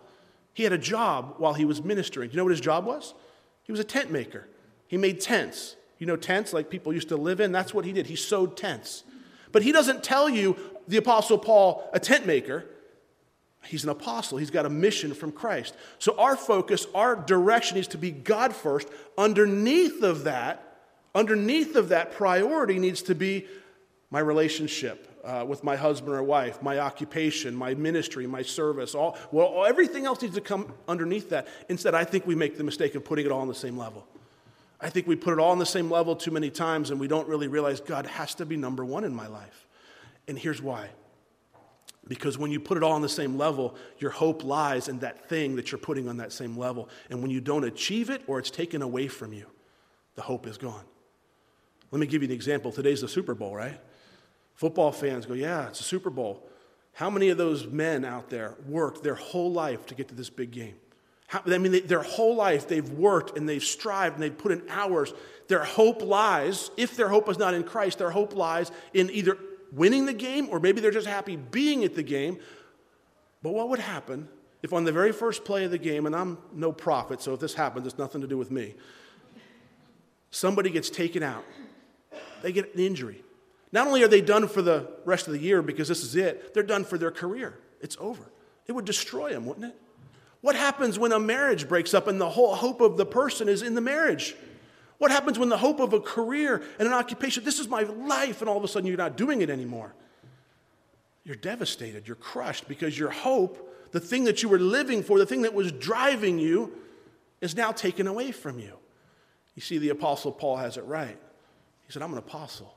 He 0.53 0.63
had 0.63 0.73
a 0.73 0.79
job 0.79 1.35
while 1.39 1.55
he 1.55 1.65
was 1.65 1.83
ministering. 1.83 2.29
Do 2.29 2.35
you 2.35 2.37
know 2.39 2.45
what 2.45 2.51
his 2.51 2.61
job 2.61 2.85
was? 2.85 3.15
He 3.63 3.73
was 3.73 3.81
a 3.81 3.85
tent 3.85 4.11
maker. 4.11 4.47
He 4.87 4.97
made 4.97 5.21
tents. 5.21 5.77
You 5.99 6.07
know, 6.07 6.17
tents 6.17 6.53
like 6.53 6.71
people 6.71 6.93
used 6.93 7.09
to 7.09 7.17
live 7.17 7.41
in? 7.41 7.53
That's 7.53 7.75
what 7.75 7.85
he 7.85 7.93
did. 7.93 8.07
He 8.07 8.17
sewed 8.17 8.57
tents. 8.57 9.05
But 9.53 9.63
he 9.63 9.73
doesn't 9.73 10.03
tell 10.05 10.29
you, 10.29 10.57
the 10.89 10.97
Apostle 10.97 11.39
Paul, 11.39 11.89
a 11.93 12.01
tent 12.01 12.27
maker. 12.27 12.65
He's 13.65 13.85
an 13.85 13.91
apostle. 13.91 14.39
He's 14.39 14.51
got 14.51 14.65
a 14.65 14.71
mission 14.71 15.13
from 15.13 15.33
Christ. 15.33 15.75
So 15.99 16.19
our 16.19 16.37
focus, 16.37 16.87
our 16.95 17.15
direction 17.15 17.77
is 17.77 17.89
to 17.89 17.99
be 17.99 18.11
God 18.11 18.55
first. 18.55 18.89
Underneath 19.19 20.03
of 20.03 20.25
that, 20.25 20.79
underneath 21.15 21.77
of 21.77 21.91
that 21.91 22.13
priority 22.13 22.79
needs 22.79 23.03
to 23.03 23.15
be 23.15 23.47
my 24.11 24.21
relationship 24.21 25.10
uh, 25.25 25.45
with 25.47 25.63
my 25.63 25.77
husband 25.77 26.15
or 26.15 26.23
wife, 26.23 26.63
my 26.63 26.79
occupation, 26.79 27.55
my 27.55 27.75
ministry, 27.75 28.27
my 28.27 28.43
service, 28.43 28.95
all, 28.95 29.19
well, 29.31 29.65
everything 29.67 30.07
else 30.07 30.23
needs 30.23 30.35
to 30.35 30.41
come 30.41 30.73
underneath 30.89 31.31
that. 31.31 31.49
Instead, 31.69 31.95
I 31.95 32.05
think 32.05 32.27
we 32.27 32.35
make 32.35 32.57
the 32.57 32.65
mistake 32.65 32.95
of 32.95 33.05
putting 33.05 33.27
it 33.27 33.33
all 33.33 33.41
on 33.41 33.49
the 33.49 33.55
same 33.55 33.77
level. 33.77 34.07
I 34.81 34.89
think 34.89 35.07
we 35.07 35.17
put 35.17 35.33
it 35.33 35.39
all 35.39 35.51
on 35.51 35.59
the 35.59 35.67
same 35.67 35.91
level 35.91 36.17
too 36.17 36.31
many 36.31 36.51
times 36.51 36.91
and 36.91 36.99
we 36.99 37.07
don't 37.07 37.29
really 37.29 37.49
realize 37.49 37.81
God 37.81 38.07
has 38.07 38.35
to 38.37 38.47
be 38.47 38.57
number 38.57 38.85
one 38.85 39.05
in 39.05 39.15
my 39.15 39.27
life. 39.27 39.67
And 40.27 40.39
here's 40.39 40.63
why. 40.63 40.89
Because 42.09 42.39
when 42.39 42.51
you 42.51 42.59
put 42.59 42.77
it 42.79 42.83
all 42.83 42.93
on 42.93 43.03
the 43.03 43.09
same 43.09 43.37
level, 43.37 43.77
your 43.99 44.11
hope 44.11 44.43
lies 44.43 44.89
in 44.89 45.01
that 45.01 45.29
thing 45.29 45.57
that 45.57 45.71
you're 45.71 45.79
putting 45.79 46.09
on 46.09 46.17
that 46.17 46.33
same 46.33 46.57
level. 46.57 46.89
And 47.11 47.21
when 47.21 47.31
you 47.31 47.41
don't 47.41 47.65
achieve 47.65 48.09
it 48.09 48.23
or 48.27 48.39
it's 48.39 48.51
taken 48.51 48.81
away 48.81 49.07
from 49.07 49.35
you, 49.35 49.47
the 50.15 50.23
hope 50.23 50.47
is 50.47 50.57
gone. 50.57 50.85
Let 51.91 52.01
me 52.01 52.07
give 52.07 52.23
you 52.23 52.29
an 52.29 52.35
example. 52.35 52.73
Today's 52.73 53.03
the 53.03 53.09
Super 53.09 53.35
Bowl, 53.35 53.55
right? 53.55 53.79
Football 54.61 54.93
fans 54.93 55.25
go, 55.25 55.33
yeah, 55.33 55.69
it's 55.69 55.81
a 55.81 55.85
Super 55.85 56.11
Bowl. 56.11 56.47
How 56.93 57.09
many 57.09 57.31
of 57.31 57.39
those 57.39 57.67
men 57.67 58.05
out 58.05 58.29
there 58.29 58.57
worked 58.69 59.03
their 59.03 59.15
whole 59.15 59.51
life 59.51 59.87
to 59.87 59.95
get 59.95 60.09
to 60.09 60.15
this 60.15 60.29
big 60.29 60.51
game? 60.51 60.75
How, 61.29 61.41
I 61.47 61.57
mean, 61.57 61.73
they, 61.73 61.81
their 61.81 62.03
whole 62.03 62.37
life 62.37 62.69
they've 62.69 62.91
worked 62.91 63.39
and 63.39 63.49
they've 63.49 63.65
strived 63.65 64.17
and 64.17 64.23
they've 64.23 64.37
put 64.37 64.53
in 64.53 64.63
hours. 64.69 65.15
Their 65.49 65.65
hope 65.65 66.03
lies, 66.03 66.71
if 66.77 66.95
their 66.95 67.09
hope 67.09 67.31
is 67.31 67.39
not 67.39 67.55
in 67.55 67.65
Christ, 67.65 68.01
their 68.01 68.11
hope 68.11 68.35
lies 68.35 68.71
in 68.93 69.09
either 69.09 69.39
winning 69.73 70.05
the 70.05 70.13
game 70.13 70.47
or 70.51 70.61
maybe 70.61 70.83
they're 70.83 70.91
just 70.91 71.07
happy 71.07 71.37
being 71.37 71.83
at 71.83 71.95
the 71.95 72.03
game. 72.03 72.39
But 73.43 73.55
what 73.55 73.71
would 73.71 73.81
happen 73.81 74.29
if 74.63 74.75
on 74.75 74.85
the 74.85 74.93
very 74.93 75.13
first 75.13 75.43
play 75.43 75.65
of 75.65 75.71
the 75.71 75.79
game, 75.79 76.05
and 76.05 76.15
I'm 76.15 76.37
no 76.53 76.71
prophet, 76.71 77.23
so 77.23 77.33
if 77.33 77.41
this 77.41 77.55
happens, 77.55 77.87
it's 77.87 77.97
nothing 77.97 78.21
to 78.21 78.27
do 78.27 78.37
with 78.37 78.51
me, 78.51 78.75
somebody 80.31 80.69
gets 80.69 80.91
taken 80.91 81.23
out, 81.23 81.47
they 82.43 82.53
get 82.53 82.75
an 82.75 82.81
injury. 82.81 83.25
Not 83.73 83.87
only 83.87 84.03
are 84.03 84.09
they 84.09 84.21
done 84.21 84.49
for 84.49 84.63
the 84.63 84.89
rest 85.05 85.27
of 85.27 85.33
the 85.33 85.39
year 85.39 85.63
because 85.63 85.89
this 85.89 86.03
is 86.03 86.17
it, 86.17 86.55
they're 86.55 86.63
done 86.63 86.85
for 86.85 86.99
their 86.99 87.11
career. 87.11 87.59
It's 87.81 87.97
over. 88.01 88.25
It 88.67 88.73
would 88.73 88.85
destroy 88.85 89.31
them, 89.31 89.47
wouldn't 89.47 89.67
it? 89.67 89.77
What 90.41 90.57
happens 90.57 90.99
when 90.99 91.13
a 91.13 91.21
marriage 91.21 91.69
breaks 91.69 91.93
up 91.93 92.09
and 92.09 92.21
the 92.21 92.31
whole 92.31 92.55
hope 92.55 92.81
of 92.81 92.97
the 92.97 93.07
person 93.07 93.49
is 93.49 93.63
in 93.63 93.75
the 93.75 93.81
marriage? 93.81 94.35
What 94.99 95.11
happens 95.11 95.39
when 95.39 95.49
the 95.49 95.59
hope 95.59 95.81
of 95.81 95.93
a 95.93 96.01
career 96.01 96.63
and 96.79 96.89
an 96.89 96.95
occupation, 96.95 97.45
this 97.45 97.59
is 97.59 97.69
my 97.69 97.83
life, 97.83 98.41
and 98.41 98.51
all 98.51 98.57
of 98.57 98.65
a 98.65 98.69
sudden 98.69 98.87
you're 98.87 98.99
not 98.99 99.17
doing 99.17 99.41
it 99.41 99.51
anymore? 99.51 99.95
You're 101.25 101.37
devastated, 101.37 102.07
you're 102.07 102.17
crushed 102.17 102.69
because 102.69 102.99
your 102.99 103.11
hope, 103.11 103.73
the 103.93 104.01
thing 104.01 104.25
that 104.25 104.43
you 104.43 104.49
were 104.49 104.59
living 104.59 105.03
for, 105.03 105.19
the 105.19 105.27
thing 105.27 105.43
that 105.43 105.55
was 105.55 105.73
driving 105.73 106.39
you, 106.39 106.73
is 107.41 107.55
now 107.55 107.73
taken 107.73 108.07
away 108.07 108.33
from 108.33 108.59
you. 108.59 108.73
You 109.55 109.63
see, 109.63 109.79
the 109.79 109.91
Apostle 109.91 110.33
Paul 110.33 110.57
has 110.57 110.77
it 110.77 110.85
right. 110.85 111.19
He 111.87 111.93
said, 111.93 112.03
I'm 112.03 112.13
an 112.13 112.19
apostle. 112.19 112.75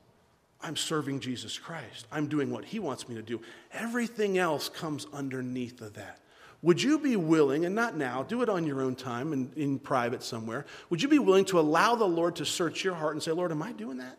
I'm 0.64 0.76
serving 0.78 1.20
Jesus 1.20 1.60
Christ. 1.60 2.08
I'm 2.12 2.28
doing 2.28 2.50
what 2.50 2.66
He 2.66 2.80
wants 2.80 3.10
me 3.10 3.16
to 3.16 3.22
do. 3.22 3.42
Everything 3.74 4.38
else 4.38 4.70
comes 4.70 5.06
underneath 5.14 5.82
of 5.82 5.94
that. 5.96 6.20
Would 6.62 6.82
you 6.82 6.98
be 6.98 7.18
willing, 7.18 7.66
and 7.66 7.76
not 7.76 7.98
now, 7.98 8.24
do 8.24 8.42
it 8.42 8.48
on 8.48 8.66
your 8.66 8.82
own 8.82 8.96
time 8.96 9.34
and 9.34 9.54
in 9.58 9.78
private 9.78 10.24
somewhere, 10.24 10.66
would 10.90 11.02
you 11.02 11.10
be 11.10 11.20
willing 11.20 11.44
to 11.46 11.60
allow 11.60 11.96
the 11.96 12.08
Lord 12.08 12.38
to 12.38 12.46
search 12.46 12.86
your 12.86 12.94
heart 12.94 13.14
and 13.14 13.22
say, 13.22 13.32
Lord, 13.32 13.52
am 13.52 13.62
I 13.62 13.74
doing 13.74 13.98
that? 13.98 14.18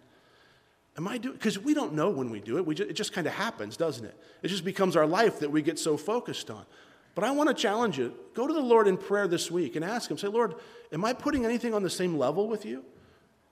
Am 0.99 1.09
I 1.09 1.17
doing 1.17 1.35
Because 1.35 1.59
we 1.59 1.73
don't 1.73 1.95
know 1.95 2.11
when 2.11 2.29
we 2.29 2.41
do 2.41 2.59
it. 2.59 2.67
We 2.67 2.75
just, 2.75 2.91
it 2.91 2.93
just 2.93 3.15
kind 3.15 3.27
of 3.27 3.33
happens, 3.33 3.79
doesn't 3.79 4.05
it? 4.05 4.15
It 4.43 4.49
just 4.49 4.65
becomes 4.65 4.95
our 4.95 5.07
life 5.07 5.41
that 5.41 5.51
we 5.51 5.63
get 5.63 5.79
so 5.79 5.97
focused 5.97 6.51
on. 6.51 6.67
But 7.15 7.25
I 7.25 7.31
want 7.31 7.49
to 7.49 7.55
challenge 7.55 7.97
you. 7.97 8.15
Go 8.35 8.47
to 8.47 8.53
the 8.53 8.61
Lord 8.61 8.89
in 8.89 8.99
prayer 8.99 9.27
this 9.27 9.51
week 9.51 9.75
and 9.75 9.85
ask 9.85 10.11
Him, 10.11 10.19
say, 10.19 10.29
Lord, 10.29 10.57
am 10.93 11.03
I 11.03 11.15
putting 11.15 11.47
anything 11.47 11.73
on 11.73 11.83
the 11.83 11.91
same 11.91 12.19
level 12.19 12.47
with 12.47 12.67
you? 12.67 12.85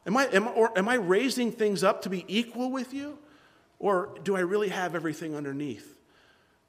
Am 0.06 0.16
I, 0.16 0.26
am, 0.26 0.48
or 0.48 0.76
am 0.76 0.88
I 0.88 0.94
raising 0.94 1.52
things 1.52 1.84
up 1.84 2.02
to 2.02 2.10
be 2.10 2.24
equal 2.28 2.70
with 2.70 2.92
you? 2.92 3.18
Or 3.78 4.10
do 4.24 4.36
I 4.36 4.40
really 4.40 4.68
have 4.68 4.94
everything 4.94 5.34
underneath? 5.34 5.98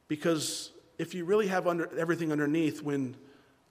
Because 0.07 0.71
if 0.97 1.13
you 1.13 1.25
really 1.25 1.47
have 1.47 1.67
under, 1.67 1.89
everything 1.97 2.31
underneath, 2.31 2.81
when, 2.81 3.15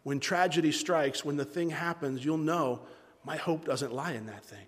when 0.02 0.20
tragedy 0.20 0.72
strikes, 0.72 1.24
when 1.24 1.36
the 1.36 1.44
thing 1.44 1.70
happens, 1.70 2.24
you'll 2.24 2.38
know 2.38 2.80
my 3.24 3.36
hope 3.36 3.64
doesn't 3.64 3.92
lie 3.92 4.12
in 4.12 4.26
that 4.26 4.44
thing. 4.44 4.66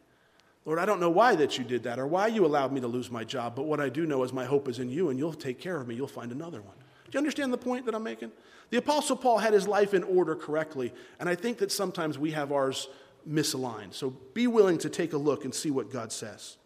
Lord, 0.64 0.78
I 0.78 0.86
don't 0.86 1.00
know 1.00 1.10
why 1.10 1.34
that 1.36 1.58
you 1.58 1.64
did 1.64 1.82
that 1.82 1.98
or 1.98 2.06
why 2.06 2.28
you 2.28 2.46
allowed 2.46 2.72
me 2.72 2.80
to 2.80 2.86
lose 2.86 3.10
my 3.10 3.22
job, 3.22 3.54
but 3.54 3.64
what 3.64 3.80
I 3.80 3.88
do 3.88 4.06
know 4.06 4.22
is 4.22 4.32
my 4.32 4.44
hope 4.44 4.68
is 4.68 4.78
in 4.78 4.88
you 4.88 5.10
and 5.10 5.18
you'll 5.18 5.34
take 5.34 5.60
care 5.60 5.76
of 5.76 5.86
me. 5.86 5.94
You'll 5.94 6.06
find 6.06 6.32
another 6.32 6.62
one. 6.62 6.74
Do 7.04 7.10
you 7.12 7.18
understand 7.18 7.52
the 7.52 7.58
point 7.58 7.84
that 7.86 7.94
I'm 7.94 8.02
making? 8.02 8.32
The 8.70 8.78
Apostle 8.78 9.16
Paul 9.16 9.38
had 9.38 9.52
his 9.52 9.68
life 9.68 9.92
in 9.92 10.02
order 10.02 10.34
correctly, 10.34 10.92
and 11.20 11.28
I 11.28 11.34
think 11.34 11.58
that 11.58 11.70
sometimes 11.70 12.18
we 12.18 12.30
have 12.30 12.50
ours 12.50 12.88
misaligned. 13.28 13.94
So 13.94 14.10
be 14.32 14.46
willing 14.46 14.78
to 14.78 14.88
take 14.88 15.12
a 15.12 15.18
look 15.18 15.44
and 15.44 15.54
see 15.54 15.70
what 15.70 15.92
God 15.92 16.12
says. 16.12 16.56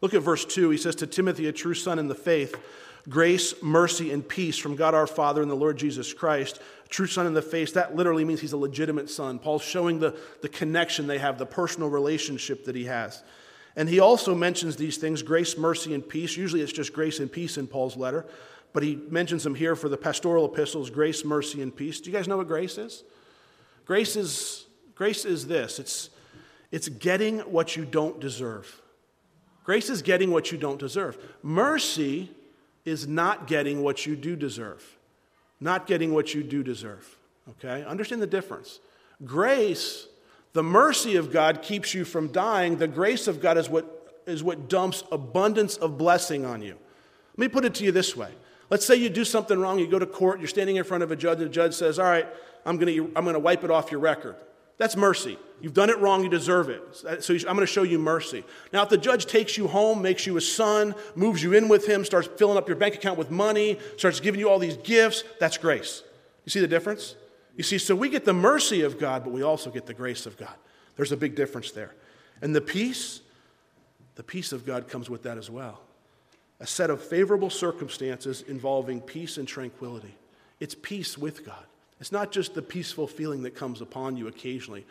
Look 0.00 0.14
at 0.14 0.22
verse 0.22 0.44
2. 0.44 0.70
He 0.70 0.78
says 0.78 0.96
to 0.96 1.06
Timothy, 1.06 1.46
a 1.46 1.52
true 1.52 1.74
son 1.74 1.98
in 1.98 2.08
the 2.08 2.14
faith, 2.14 2.56
grace, 3.08 3.54
mercy, 3.62 4.10
and 4.10 4.26
peace 4.26 4.58
from 4.58 4.76
God 4.76 4.94
our 4.94 5.06
Father 5.06 5.42
and 5.42 5.50
the 5.50 5.56
Lord 5.56 5.76
Jesus 5.76 6.12
Christ. 6.12 6.60
True 6.88 7.06
son 7.06 7.26
in 7.26 7.34
the 7.34 7.42
faith, 7.42 7.74
that 7.74 7.96
literally 7.96 8.24
means 8.24 8.40
he's 8.40 8.52
a 8.52 8.56
legitimate 8.56 9.08
son. 9.08 9.38
Paul's 9.38 9.62
showing 9.62 10.00
the, 10.00 10.18
the 10.42 10.48
connection 10.48 11.06
they 11.06 11.18
have, 11.18 11.38
the 11.38 11.46
personal 11.46 11.88
relationship 11.88 12.64
that 12.64 12.74
he 12.74 12.84
has. 12.84 13.22
And 13.76 13.88
he 13.88 14.00
also 14.00 14.34
mentions 14.34 14.76
these 14.76 14.98
things 14.98 15.22
grace, 15.22 15.56
mercy, 15.56 15.94
and 15.94 16.06
peace. 16.06 16.36
Usually 16.36 16.60
it's 16.60 16.72
just 16.72 16.92
grace 16.92 17.20
and 17.20 17.30
peace 17.30 17.56
in 17.56 17.66
Paul's 17.66 17.96
letter, 17.96 18.26
but 18.72 18.82
he 18.82 18.96
mentions 19.08 19.44
them 19.44 19.54
here 19.54 19.74
for 19.74 19.88
the 19.88 19.96
pastoral 19.96 20.44
epistles 20.44 20.90
grace, 20.90 21.24
mercy, 21.24 21.62
and 21.62 21.74
peace. 21.74 22.00
Do 22.00 22.10
you 22.10 22.16
guys 22.16 22.28
know 22.28 22.36
what 22.36 22.48
grace 22.48 22.76
is? 22.76 23.04
Grace 23.84 24.16
is, 24.16 24.66
grace 25.02 25.24
is 25.24 25.48
this 25.48 25.80
it's, 25.80 26.10
it's 26.70 26.88
getting 26.88 27.40
what 27.40 27.74
you 27.74 27.84
don't 27.84 28.20
deserve. 28.20 28.80
Grace 29.64 29.90
is 29.90 30.00
getting 30.00 30.30
what 30.30 30.52
you 30.52 30.58
don't 30.58 30.78
deserve. 30.78 31.18
Mercy 31.42 32.30
is 32.84 33.08
not 33.08 33.48
getting 33.48 33.82
what 33.82 34.06
you 34.06 34.14
do 34.14 34.36
deserve. 34.36 34.96
Not 35.58 35.88
getting 35.88 36.14
what 36.14 36.34
you 36.34 36.44
do 36.44 36.62
deserve. 36.62 37.16
Okay? 37.50 37.82
Understand 37.82 38.22
the 38.22 38.28
difference. 38.28 38.78
Grace, 39.24 40.06
the 40.52 40.62
mercy 40.62 41.16
of 41.16 41.32
God 41.32 41.62
keeps 41.62 41.94
you 41.94 42.04
from 42.04 42.28
dying. 42.28 42.76
The 42.76 42.86
grace 42.86 43.26
of 43.26 43.40
God 43.40 43.58
is 43.58 43.68
what, 43.68 44.22
is 44.28 44.44
what 44.44 44.68
dumps 44.68 45.02
abundance 45.10 45.76
of 45.78 45.98
blessing 45.98 46.44
on 46.44 46.62
you. 46.62 46.76
Let 47.36 47.38
me 47.38 47.48
put 47.48 47.64
it 47.64 47.74
to 47.74 47.84
you 47.84 47.90
this 47.90 48.16
way. 48.16 48.30
Let's 48.70 48.86
say 48.86 48.94
you 48.94 49.08
do 49.08 49.24
something 49.24 49.58
wrong, 49.58 49.80
you 49.80 49.88
go 49.88 49.98
to 49.98 50.06
court, 50.06 50.38
you're 50.38 50.46
standing 50.46 50.76
in 50.76 50.84
front 50.84 51.02
of 51.02 51.10
a 51.10 51.16
judge, 51.16 51.38
and 51.38 51.48
the 51.48 51.52
judge 51.52 51.74
says, 51.74 51.98
All 51.98 52.06
right, 52.06 52.28
I'm 52.64 52.76
going 52.76 52.94
to 52.94 53.12
I'm 53.16 53.24
going 53.24 53.34
to 53.34 53.40
wipe 53.40 53.64
it 53.64 53.70
off 53.72 53.90
your 53.90 53.98
record. 53.98 54.36
That's 54.82 54.96
mercy. 54.96 55.38
You've 55.60 55.74
done 55.74 55.90
it 55.90 55.98
wrong, 56.00 56.24
you 56.24 56.28
deserve 56.28 56.68
it. 56.68 56.82
So 57.22 57.34
I'm 57.34 57.54
going 57.54 57.60
to 57.60 57.66
show 57.66 57.84
you 57.84 58.00
mercy. 58.00 58.42
Now, 58.72 58.82
if 58.82 58.88
the 58.88 58.98
judge 58.98 59.26
takes 59.26 59.56
you 59.56 59.68
home, 59.68 60.02
makes 60.02 60.26
you 60.26 60.36
a 60.36 60.40
son, 60.40 60.96
moves 61.14 61.40
you 61.40 61.52
in 61.52 61.68
with 61.68 61.86
him, 61.86 62.04
starts 62.04 62.26
filling 62.36 62.58
up 62.58 62.66
your 62.66 62.76
bank 62.76 62.96
account 62.96 63.16
with 63.16 63.30
money, 63.30 63.78
starts 63.96 64.18
giving 64.18 64.40
you 64.40 64.50
all 64.50 64.58
these 64.58 64.76
gifts, 64.78 65.22
that's 65.38 65.56
grace. 65.56 66.02
You 66.44 66.50
see 66.50 66.58
the 66.58 66.66
difference? 66.66 67.14
You 67.56 67.62
see, 67.62 67.78
so 67.78 67.94
we 67.94 68.08
get 68.08 68.24
the 68.24 68.32
mercy 68.32 68.82
of 68.82 68.98
God, 68.98 69.22
but 69.22 69.32
we 69.32 69.42
also 69.42 69.70
get 69.70 69.86
the 69.86 69.94
grace 69.94 70.26
of 70.26 70.36
God. 70.36 70.56
There's 70.96 71.12
a 71.12 71.16
big 71.16 71.36
difference 71.36 71.70
there. 71.70 71.94
And 72.40 72.52
the 72.52 72.60
peace, 72.60 73.20
the 74.16 74.24
peace 74.24 74.50
of 74.50 74.66
God 74.66 74.88
comes 74.88 75.08
with 75.08 75.22
that 75.22 75.38
as 75.38 75.48
well. 75.48 75.80
A 76.58 76.66
set 76.66 76.90
of 76.90 77.00
favorable 77.00 77.50
circumstances 77.50 78.42
involving 78.48 79.00
peace 79.00 79.38
and 79.38 79.46
tranquility. 79.46 80.16
It's 80.58 80.74
peace 80.74 81.16
with 81.16 81.46
God. 81.46 81.66
It's 82.02 82.10
not 82.10 82.32
just 82.32 82.54
the 82.54 82.62
peaceful 82.62 83.06
feeling 83.06 83.44
that 83.44 83.54
comes 83.54 83.80
upon 83.80 84.16
you 84.16 84.26
occasionally. 84.26 84.84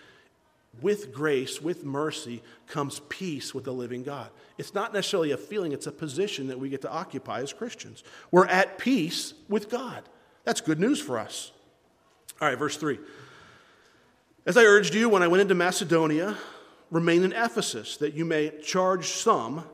With 0.82 1.12
grace, 1.14 1.62
with 1.62 1.84
mercy, 1.84 2.42
comes 2.68 3.02
peace 3.10 3.54
with 3.54 3.66
the 3.66 3.74
living 3.74 4.04
God. 4.04 4.30
It's 4.58 4.74
not 4.74 4.94
necessarily 4.94 5.32
a 5.32 5.38
feeling, 5.38 5.74
it's 5.74 5.88
a 5.88 5.92
position 5.92 6.48
that 6.48 6.58
we 6.58 6.70
get 6.70 6.84
to 6.84 6.90
occupy 6.90 7.42
as 7.42 7.52
Christians. 7.52 8.06
We're 8.32 8.46
at 8.46 8.78
peace 8.78 9.34
with 9.50 9.70
God. 9.70 10.04
That's 10.46 10.62
good 10.62 10.80
news 10.80 11.02
for 11.02 11.20
us. 11.20 11.52
All 12.40 12.48
right, 12.48 12.58
verse 12.58 12.78
3. 12.78 12.98
As 14.46 14.56
I 14.56 14.64
urged 14.64 14.96
you 14.96 15.10
when 15.10 15.22
I 15.22 15.28
went 15.28 15.42
into 15.42 15.54
Macedonia, 15.54 16.38
remain 16.92 17.26
in 17.26 17.34
Ephesus, 17.34 17.98
that 17.98 18.14
you 18.14 18.24
may 18.24 18.54
charge 18.64 19.08
some 19.08 19.66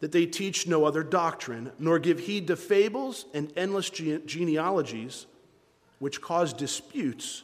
that 0.00 0.12
they 0.12 0.24
teach 0.24 0.66
no 0.66 0.86
other 0.86 1.02
doctrine, 1.02 1.72
nor 1.78 1.98
give 1.98 2.20
heed 2.20 2.46
to 2.46 2.56
fables 2.56 3.26
and 3.34 3.52
endless 3.54 3.90
genealogies 3.90 5.26
which 5.98 6.20
cause 6.20 6.52
disputes 6.52 7.42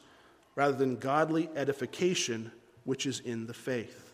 rather 0.55 0.75
than 0.75 0.97
godly 0.97 1.49
edification, 1.57 2.51
which 2.85 3.07
is 3.07 3.21
in 3.21 3.47
the 3.47 3.55
faith. 3.55 4.13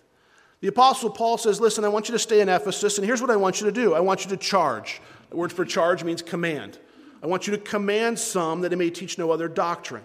The 0.61 0.69
Apostle 0.69 1.11
Paul 1.11 1.39
says, 1.39 1.61
Listen, 1.61 1.85
I 1.85 1.89
want 1.89 2.09
you 2.09 2.13
to 2.13 2.19
stay 2.19 2.41
in 2.41 2.49
Ephesus, 2.49 2.99
and 2.99 3.07
here's 3.07 3.21
what 3.21 3.31
I 3.31 3.37
want 3.37 3.61
you 3.61 3.67
to 3.67 3.73
do 3.73 3.95
I 3.95 4.01
want 4.01 4.25
you 4.25 4.31
to 4.31 4.37
charge. 4.37 5.01
The 5.31 5.37
word 5.37 5.53
for 5.53 5.65
charge 5.65 6.05
means 6.05 6.23
command. 6.23 6.79
I 7.23 7.27
want 7.27 7.47
you 7.47 7.53
to 7.53 7.59
command 7.59 8.19
some 8.19 8.61
that 8.61 8.71
they 8.71 8.77
may 8.77 8.91
teach 8.91 9.19
no 9.19 9.31
other 9.31 9.49
doctrine, 9.49 10.05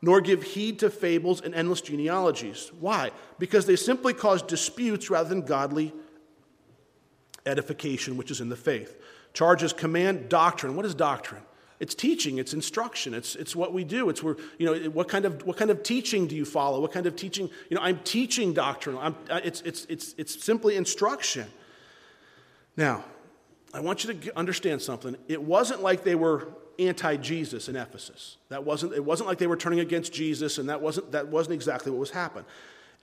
nor 0.00 0.20
give 0.20 0.42
heed 0.42 0.78
to 0.80 0.90
fables 0.90 1.40
and 1.40 1.54
endless 1.54 1.80
genealogies. 1.80 2.72
Why? 2.80 3.10
Because 3.38 3.66
they 3.66 3.76
simply 3.76 4.14
cause 4.14 4.42
disputes 4.42 5.10
rather 5.10 5.28
than 5.28 5.42
godly 5.42 5.92
edification, 7.44 8.16
which 8.16 8.30
is 8.30 8.40
in 8.40 8.48
the 8.48 8.56
faith. 8.56 8.96
Charge 9.34 9.62
is 9.62 9.72
command, 9.72 10.28
doctrine. 10.28 10.76
What 10.76 10.86
is 10.86 10.94
doctrine? 10.94 11.42
It's 11.82 11.96
teaching, 11.96 12.38
it's 12.38 12.54
instruction, 12.54 13.12
it's, 13.12 13.34
it's 13.34 13.56
what 13.56 13.72
we 13.72 13.82
do. 13.82 14.08
It's 14.08 14.22
where, 14.22 14.36
you 14.56 14.66
know, 14.66 14.90
what 14.90 15.08
kind, 15.08 15.24
of, 15.24 15.44
what 15.44 15.56
kind 15.56 15.68
of 15.68 15.82
teaching 15.82 16.28
do 16.28 16.36
you 16.36 16.44
follow? 16.44 16.78
What 16.78 16.92
kind 16.92 17.06
of 17.06 17.16
teaching? 17.16 17.50
You 17.70 17.76
know, 17.76 17.82
I'm 17.82 17.98
teaching 18.04 18.52
doctrine. 18.52 18.96
I'm, 18.98 19.16
uh, 19.28 19.40
it's, 19.42 19.62
it's, 19.62 19.84
it's, 19.86 20.14
it's 20.16 20.44
simply 20.44 20.76
instruction. 20.76 21.48
Now, 22.76 23.04
I 23.74 23.80
want 23.80 24.04
you 24.04 24.14
to 24.14 24.38
understand 24.38 24.80
something. 24.80 25.16
It 25.26 25.42
wasn't 25.42 25.82
like 25.82 26.04
they 26.04 26.14
were 26.14 26.46
anti 26.78 27.16
Jesus 27.16 27.68
in 27.68 27.74
Ephesus. 27.74 28.36
That 28.48 28.62
wasn't, 28.62 28.92
it 28.92 29.04
wasn't 29.04 29.28
like 29.28 29.38
they 29.38 29.48
were 29.48 29.56
turning 29.56 29.80
against 29.80 30.12
Jesus, 30.12 30.58
and 30.58 30.68
that 30.68 30.80
wasn't, 30.80 31.10
that 31.10 31.26
wasn't 31.26 31.54
exactly 31.54 31.90
what 31.90 31.98
was 31.98 32.12
happening. 32.12 32.44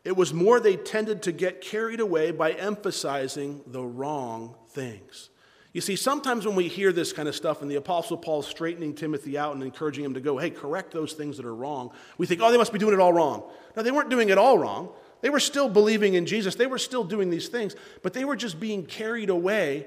It 0.05 0.15
was 0.15 0.33
more 0.33 0.61
they 0.61 0.77
tended 0.77 1.23
to 1.23 1.33
get 1.33 1.59
carried 1.59 1.99
away 1.99 2.31
by 2.31 2.51
emphasizing 2.51 3.59
the 3.67 3.83
wrong 3.83 4.55
things. 4.69 5.31
You 5.71 5.82
see, 5.82 5.95
sometimes 5.95 6.47
when 6.47 6.55
we 6.55 6.67
hear 6.67 6.91
this 6.91 7.13
kind 7.13 7.27
of 7.27 7.36
stuff 7.36 7.62
and 7.62 7.69
the 7.69 7.75
Apostle 7.75 8.17
Paul 8.17 8.41
straightening 8.41 8.95
Timothy 8.95 9.38
out 9.38 9.53
and 9.53 9.63
encouraging 9.63 10.03
him 10.03 10.15
to 10.15 10.19
go, 10.19 10.38
hey, 10.38 10.49
correct 10.49 10.91
those 10.91 11.13
things 11.13 11.38
that 11.38 11.45
are 11.45 11.53
wrong, 11.53 11.91
we 12.17 12.25
think, 12.25 12.41
oh, 12.41 12.51
they 12.51 12.58
must 12.58 12.73
be 12.73 12.79
doing 12.79 12.93
it 12.93 12.99
all 12.99 13.13
wrong. 13.13 13.43
No, 13.75 13.84
they 13.84 13.91
weren't 13.91 14.10
doing 14.10 14.29
it 14.29 14.39
all 14.39 14.58
wrong. 14.58 14.89
They 15.21 15.29
were 15.29 15.39
still 15.39 15.69
believing 15.69 16.15
in 16.15 16.25
Jesus, 16.25 16.55
they 16.55 16.65
were 16.65 16.79
still 16.79 17.03
doing 17.03 17.29
these 17.29 17.49
things, 17.49 17.75
but 18.01 18.13
they 18.13 18.25
were 18.25 18.36
just 18.36 18.60
being 18.60 18.86
carried 18.86 19.29
away 19.29 19.86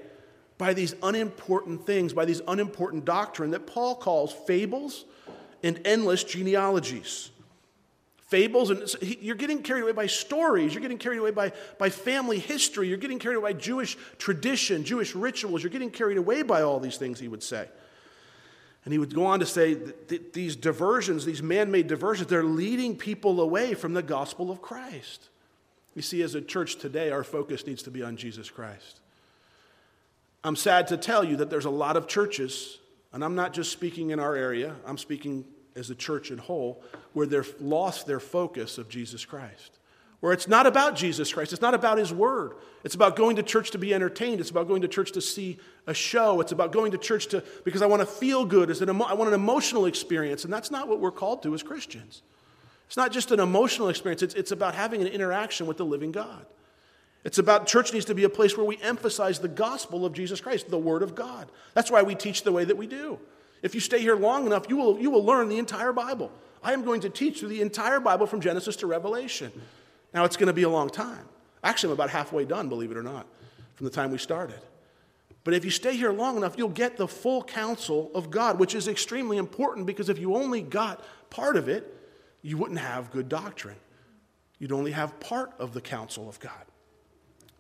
by 0.57 0.75
these 0.75 0.95
unimportant 1.03 1.85
things, 1.85 2.13
by 2.13 2.27
these 2.27 2.43
unimportant 2.47 3.05
doctrine 3.05 3.51
that 3.51 3.67
Paul 3.67 3.97
calls 3.97 4.33
fables 4.33 5.05
and 5.65 5.81
endless 5.85 6.23
genealogies 6.23 7.32
fables 8.33 8.71
and 8.71 8.95
you're 9.21 9.37
getting 9.37 9.63
carried 9.63 9.83
away 9.83 9.93
by 9.93 10.07
stories 10.07 10.73
you're 10.73 10.81
getting 10.81 10.97
carried 10.97 11.19
away 11.19 11.31
by, 11.31 11.53
by 11.77 11.91
family 11.91 12.39
history 12.39 12.89
you're 12.89 12.97
getting 12.97 13.19
carried 13.19 13.37
away 13.37 13.53
by 13.53 13.59
jewish 13.59 13.99
tradition 14.17 14.85
jewish 14.85 15.15
rituals 15.15 15.63
you're 15.63 15.69
getting 15.69 15.91
carried 15.91 16.17
away 16.17 16.41
by 16.41 16.63
all 16.63 16.81
these 16.81 16.97
things 16.97 17.21
he 17.21 17.29
would 17.29 17.43
say. 17.43 17.69
And 18.87 18.93
he 18.93 18.99
would 18.99 19.15
go 19.15 19.27
on 19.27 19.41
to 19.41 19.47
say 19.47 19.75
that 19.75 20.33
these 20.33 20.57
diversions 20.57 21.27
these 21.27 21.43
man-made 21.43 21.89
diversions 21.89 22.31
they're 22.31 22.43
leading 22.43 22.97
people 22.97 23.39
away 23.39 23.75
from 23.75 23.93
the 23.93 24.03
gospel 24.03 24.51
of 24.51 24.63
christ. 24.63 25.29
You 25.95 26.01
see 26.01 26.23
as 26.23 26.35
a 26.35 26.41
church 26.41 26.77
today 26.77 27.11
our 27.11 27.25
focus 27.25 27.67
needs 27.67 27.83
to 27.83 27.91
be 27.91 28.03
on 28.03 28.17
jesus 28.17 28.49
christ. 28.49 29.01
I'm 30.43 30.57
sad 30.57 30.87
to 30.89 30.97
tell 30.97 31.23
you 31.23 31.37
that 31.37 31.51
there's 31.51 31.67
a 31.67 31.77
lot 31.85 31.99
of 31.99 32.09
churches 32.09 32.79
and 33.13 33.23
i'm 33.23 33.35
not 33.35 33.53
just 33.53 33.71
speaking 33.73 34.09
in 34.09 34.19
our 34.19 34.35
area 34.35 34.75
i'm 34.87 34.97
speaking 34.97 35.45
as 35.77 35.91
a 35.91 35.95
church 35.95 36.31
in 36.31 36.39
whole, 36.39 36.83
where 37.13 37.27
they've 37.27 37.55
lost 37.61 38.07
their 38.07 38.21
focus 38.21 38.79
of 38.79 38.89
Jesus 38.89 39.25
Christ. 39.25 39.79
Where 40.21 40.33
it's 40.33 40.47
not 40.47 40.67
about 40.67 40.95
Jesus 40.95 41.33
Christ, 41.33 41.53
it's 41.53 41.63
not 41.63 41.75
about 41.75 41.99
His 41.99 42.13
Word. 42.13 42.53
It's 42.85 42.95
about 42.95 43.17
going 43.17 43.37
to 43.37 43.43
church 43.43 43.73
to 43.73 43.79
be 43.79 43.93
entertained. 43.93 44.41
It's 44.41 44.51
about 44.51 44.69
going 44.69 44.83
to 44.83 44.89
church 44.89 45.13
to 45.13 45.21
see 45.21 45.59
a 45.87 45.95
show. 45.95 46.41
It's 46.41 46.53
about 46.53 46.71
going 46.71 46.93
to 46.93 46.99
church 46.99 47.27
to 47.29 47.43
because 47.65 47.83
I 47.83 47.87
want 47.87 48.01
to 48.01 48.07
feel 48.07 48.45
good. 48.45 48.71
It's 48.71 48.81
an 48.81 48.89
emo- 48.89 49.05
I 49.05 49.15
want 49.15 49.29
an 49.29 49.35
emotional 49.35 49.87
experience, 49.87 50.45
and 50.45 50.53
that's 50.53 50.71
not 50.71 50.87
what 50.87 51.01
we're 51.01 51.11
called 51.11 51.43
to 51.43 51.55
as 51.55 51.63
Christians. 51.65 52.23
It's 52.87 52.97
not 52.97 53.11
just 53.11 53.33
an 53.33 53.41
emotional 53.41 53.89
experience, 53.89 54.23
it's, 54.23 54.35
it's 54.35 54.53
about 54.53 54.75
having 54.75 55.01
an 55.01 55.09
interaction 55.09 55.67
with 55.67 55.77
the 55.79 55.85
living 55.85 56.13
God. 56.13 56.47
It's 57.25 57.39
about 57.39 57.67
church 57.67 57.93
needs 57.93 58.05
to 58.07 58.15
be 58.15 58.25
a 58.25 58.29
place 58.29 58.57
where 58.57 58.67
we 58.67 58.79
emphasize 58.79 59.39
the 59.39 59.49
gospel 59.49 60.05
of 60.05 60.13
Jesus 60.13 60.41
Christ, 60.41 60.71
the 60.71 60.79
Word 60.79 61.03
of 61.03 61.15
God. 61.15 61.51
That's 61.75 61.91
why 61.91 62.03
we 62.03 62.15
teach 62.15 62.43
the 62.43 62.53
way 62.53 62.65
that 62.65 62.77
we 62.77 62.87
do. 62.87 63.19
If 63.63 63.75
you 63.75 63.81
stay 63.81 64.01
here 64.01 64.17
long 64.17 64.47
enough, 64.47 64.67
you 64.69 64.77
will, 64.77 64.99
you 64.99 65.11
will 65.11 65.25
learn 65.25 65.49
the 65.49 65.59
entire 65.59 65.93
Bible. 65.93 66.31
I 66.63 66.73
am 66.73 66.85
going 66.85 67.01
to 67.03 67.11
teach 67.11 67.41
through 67.41 67.49
the 67.49 67.63
entire 67.63 68.01
Bible 68.01 68.27
from 68.27 68.41
Genesis 68.41 68.77
to 68.77 68.87
Revelation. 68.87 69.53
Now, 70.13 70.25
it's 70.25 70.37
going 70.37 70.49
to 70.49 70.53
be 70.53 70.65
a 70.65 70.69
long 70.69 70.91
time. 70.91 71.25
Actually, 71.65 71.93
I'm 71.93 71.95
about 71.95 72.11
halfway 72.11 72.45
done, 72.45 72.69
believe 72.69 72.91
it 72.91 72.97
or 72.97 73.03
not, 73.03 73.27
from 73.75 73.85
the 73.85 73.91
time 73.91 74.11
we 74.11 74.19
started. 74.19 74.61
But 75.45 75.55
if 75.55 75.65
you 75.65 75.71
stay 75.71 75.97
here 75.97 76.13
long 76.13 76.37
enough, 76.37 76.55
you'll 76.57 76.69
get 76.69 76.97
the 76.97 77.09
full 77.09 77.43
counsel 77.43 78.11
of 78.15 78.31
God, 78.31 78.59
which 78.59 78.75
is 78.75 78.87
extremely 78.87 79.39
important 79.39 79.87
because 79.87 80.09
if 80.09 80.19
you 80.19 80.37
only 80.37 80.63
got 80.63 81.03
part 81.31 81.57
of 81.57 81.69
it, 81.69 81.93
you 82.43 82.57
wouldn't 82.57 82.81
have 82.81 83.11
good 83.11 83.29
doctrine. 83.29 83.77
You'd 84.59 84.73
only 84.73 84.93
have 84.93 85.19
part 85.19 85.53
of 85.59 85.73
the 85.73 85.81
counsel 85.81 86.29
of 86.29 86.39
God. 86.39 86.65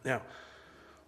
Now, 0.05 0.23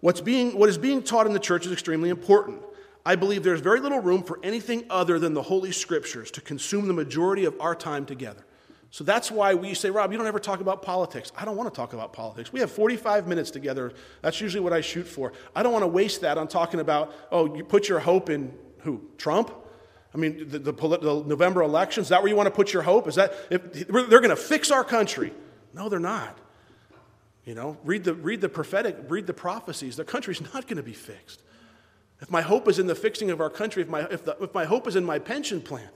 what's 0.01 0.19
being, 0.19 0.57
what 0.57 0.67
is 0.67 0.77
being 0.77 1.01
taught 1.01 1.27
in 1.27 1.33
the 1.33 1.39
church 1.39 1.65
is 1.65 1.71
extremely 1.71 2.09
important. 2.09 2.61
I 3.05 3.15
believe 3.15 3.43
there's 3.43 3.61
very 3.61 3.79
little 3.79 3.99
room 3.99 4.23
for 4.23 4.39
anything 4.41 4.85
other 4.89 5.19
than 5.19 5.33
the 5.33 5.43
Holy 5.43 5.71
Scriptures 5.71 6.31
to 6.31 6.41
consume 6.41 6.87
the 6.87 6.93
majority 6.93 7.45
of 7.45 7.55
our 7.59 7.75
time 7.75 8.05
together. 8.05 8.43
So 8.89 9.03
that's 9.03 9.29
why 9.29 9.53
we 9.53 9.73
say, 9.73 9.89
Rob, 9.89 10.11
you 10.11 10.17
don't 10.17 10.25
ever 10.25 10.39
talk 10.39 10.61
about 10.61 10.81
politics. 10.81 11.31
I 11.35 11.43
don't 11.43 11.57
want 11.57 11.71
to 11.71 11.75
talk 11.75 11.93
about 11.93 12.13
politics. 12.13 12.53
We 12.53 12.61
have 12.61 12.71
45 12.71 13.27
minutes 13.27 13.51
together. 13.51 13.93
That's 14.21 14.39
usually 14.39 14.61
what 14.61 14.73
I 14.73 14.81
shoot 14.81 15.05
for. 15.05 15.33
I 15.53 15.63
don't 15.63 15.73
want 15.73 15.83
to 15.83 15.87
waste 15.87 16.21
that 16.21 16.37
on 16.37 16.47
talking 16.47 16.79
about, 16.79 17.13
oh, 17.31 17.55
you 17.55 17.63
put 17.63 17.89
your 17.89 17.99
hope 17.99 18.29
in 18.29 18.53
who? 18.79 19.01
Trump? 19.17 19.53
I 20.13 20.17
mean, 20.17 20.47
the, 20.47 20.59
the, 20.59 20.71
the 20.71 21.23
November 21.25 21.61
elections, 21.61 22.05
is 22.05 22.09
that 22.09 22.21
where 22.21 22.29
you 22.29 22.37
want 22.37 22.47
to 22.47 22.55
put 22.55 22.71
your 22.71 22.83
hope? 22.83 23.07
Is 23.07 23.15
that, 23.15 23.35
if, 23.49 23.87
they're 23.87 24.21
going 24.21 24.29
to 24.29 24.35
fix 24.37 24.71
our 24.71 24.85
country. 24.85 25.33
No, 25.73 25.89
they're 25.89 25.99
not. 25.99 26.37
You 27.43 27.53
know, 27.53 27.77
read 27.83 28.05
the, 28.05 28.13
read 28.13 28.39
the 28.39 28.49
prophetic, 28.49 28.95
read 29.09 29.27
the 29.27 29.33
prophecies. 29.33 29.97
The 29.97 30.05
country's 30.05 30.39
not 30.53 30.67
going 30.67 30.77
to 30.77 30.83
be 30.83 30.93
fixed. 30.93 31.41
If 32.25 32.31
my 32.31 32.41
hope 32.41 32.67
is 32.67 32.79
in 32.79 32.87
the 32.87 32.95
fixing 32.95 33.29
of 33.29 33.39
our 33.39 33.51
country, 33.51 33.83
if 33.83 33.87
my, 33.87 33.99
if, 34.09 34.25
the, 34.25 34.35
if 34.41 34.51
my 34.51 34.65
hope 34.65 34.87
is 34.87 34.95
in 34.95 35.05
my 35.05 35.19
pension 35.19 35.61
plan, 35.61 35.87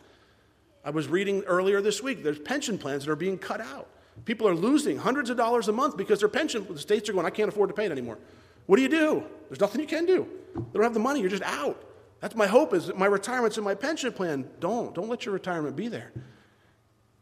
I 0.86 0.92
was 0.92 1.08
reading 1.08 1.42
earlier 1.46 1.82
this 1.82 2.04
week, 2.04 2.22
there's 2.22 2.38
pension 2.38 2.78
plans 2.78 3.04
that 3.04 3.12
are 3.12 3.16
being 3.16 3.40
cut 3.40 3.60
out. 3.60 3.88
People 4.26 4.48
are 4.48 4.54
losing 4.54 5.00
hundreds 5.00 5.32
of 5.32 5.38
dollars 5.38 5.70
a 5.70 5.72
month 5.72 5.98
because 5.98 6.20
their 6.20 6.30
pension, 6.30 6.68
the 6.70 6.78
states 6.78 7.10
are 7.10 7.14
going, 7.14 7.26
I 7.26 7.32
can't 7.32 7.50
afford 7.50 7.70
to 7.70 7.74
pay 7.74 7.86
it 7.86 7.92
anymore. 7.92 8.20
What 8.68 8.76
do 8.76 8.84
you 8.84 8.90
do? 8.90 9.24
There's 9.50 9.60
nothing 9.60 9.82
you 9.82 9.88
can 9.88 10.06
do. 10.06 10.28
They 10.54 10.62
don't 10.76 10.84
have 10.84 10.94
the 10.94 11.00
money, 11.00 11.20
you're 11.20 11.32
just 11.32 11.42
out. 11.42 11.84
That's 12.20 12.36
my 12.36 12.46
hope 12.46 12.76
is 12.76 12.94
my 12.94 13.08
retirement's 13.08 13.58
in 13.58 13.64
my 13.64 13.74
pension 13.74 14.14
plan. 14.14 14.48
Don't. 14.60 14.94
Don't 14.94 15.10
let 15.10 15.26
your 15.26 15.34
retirement 15.34 15.76
be 15.76 15.88
there. 15.88 16.12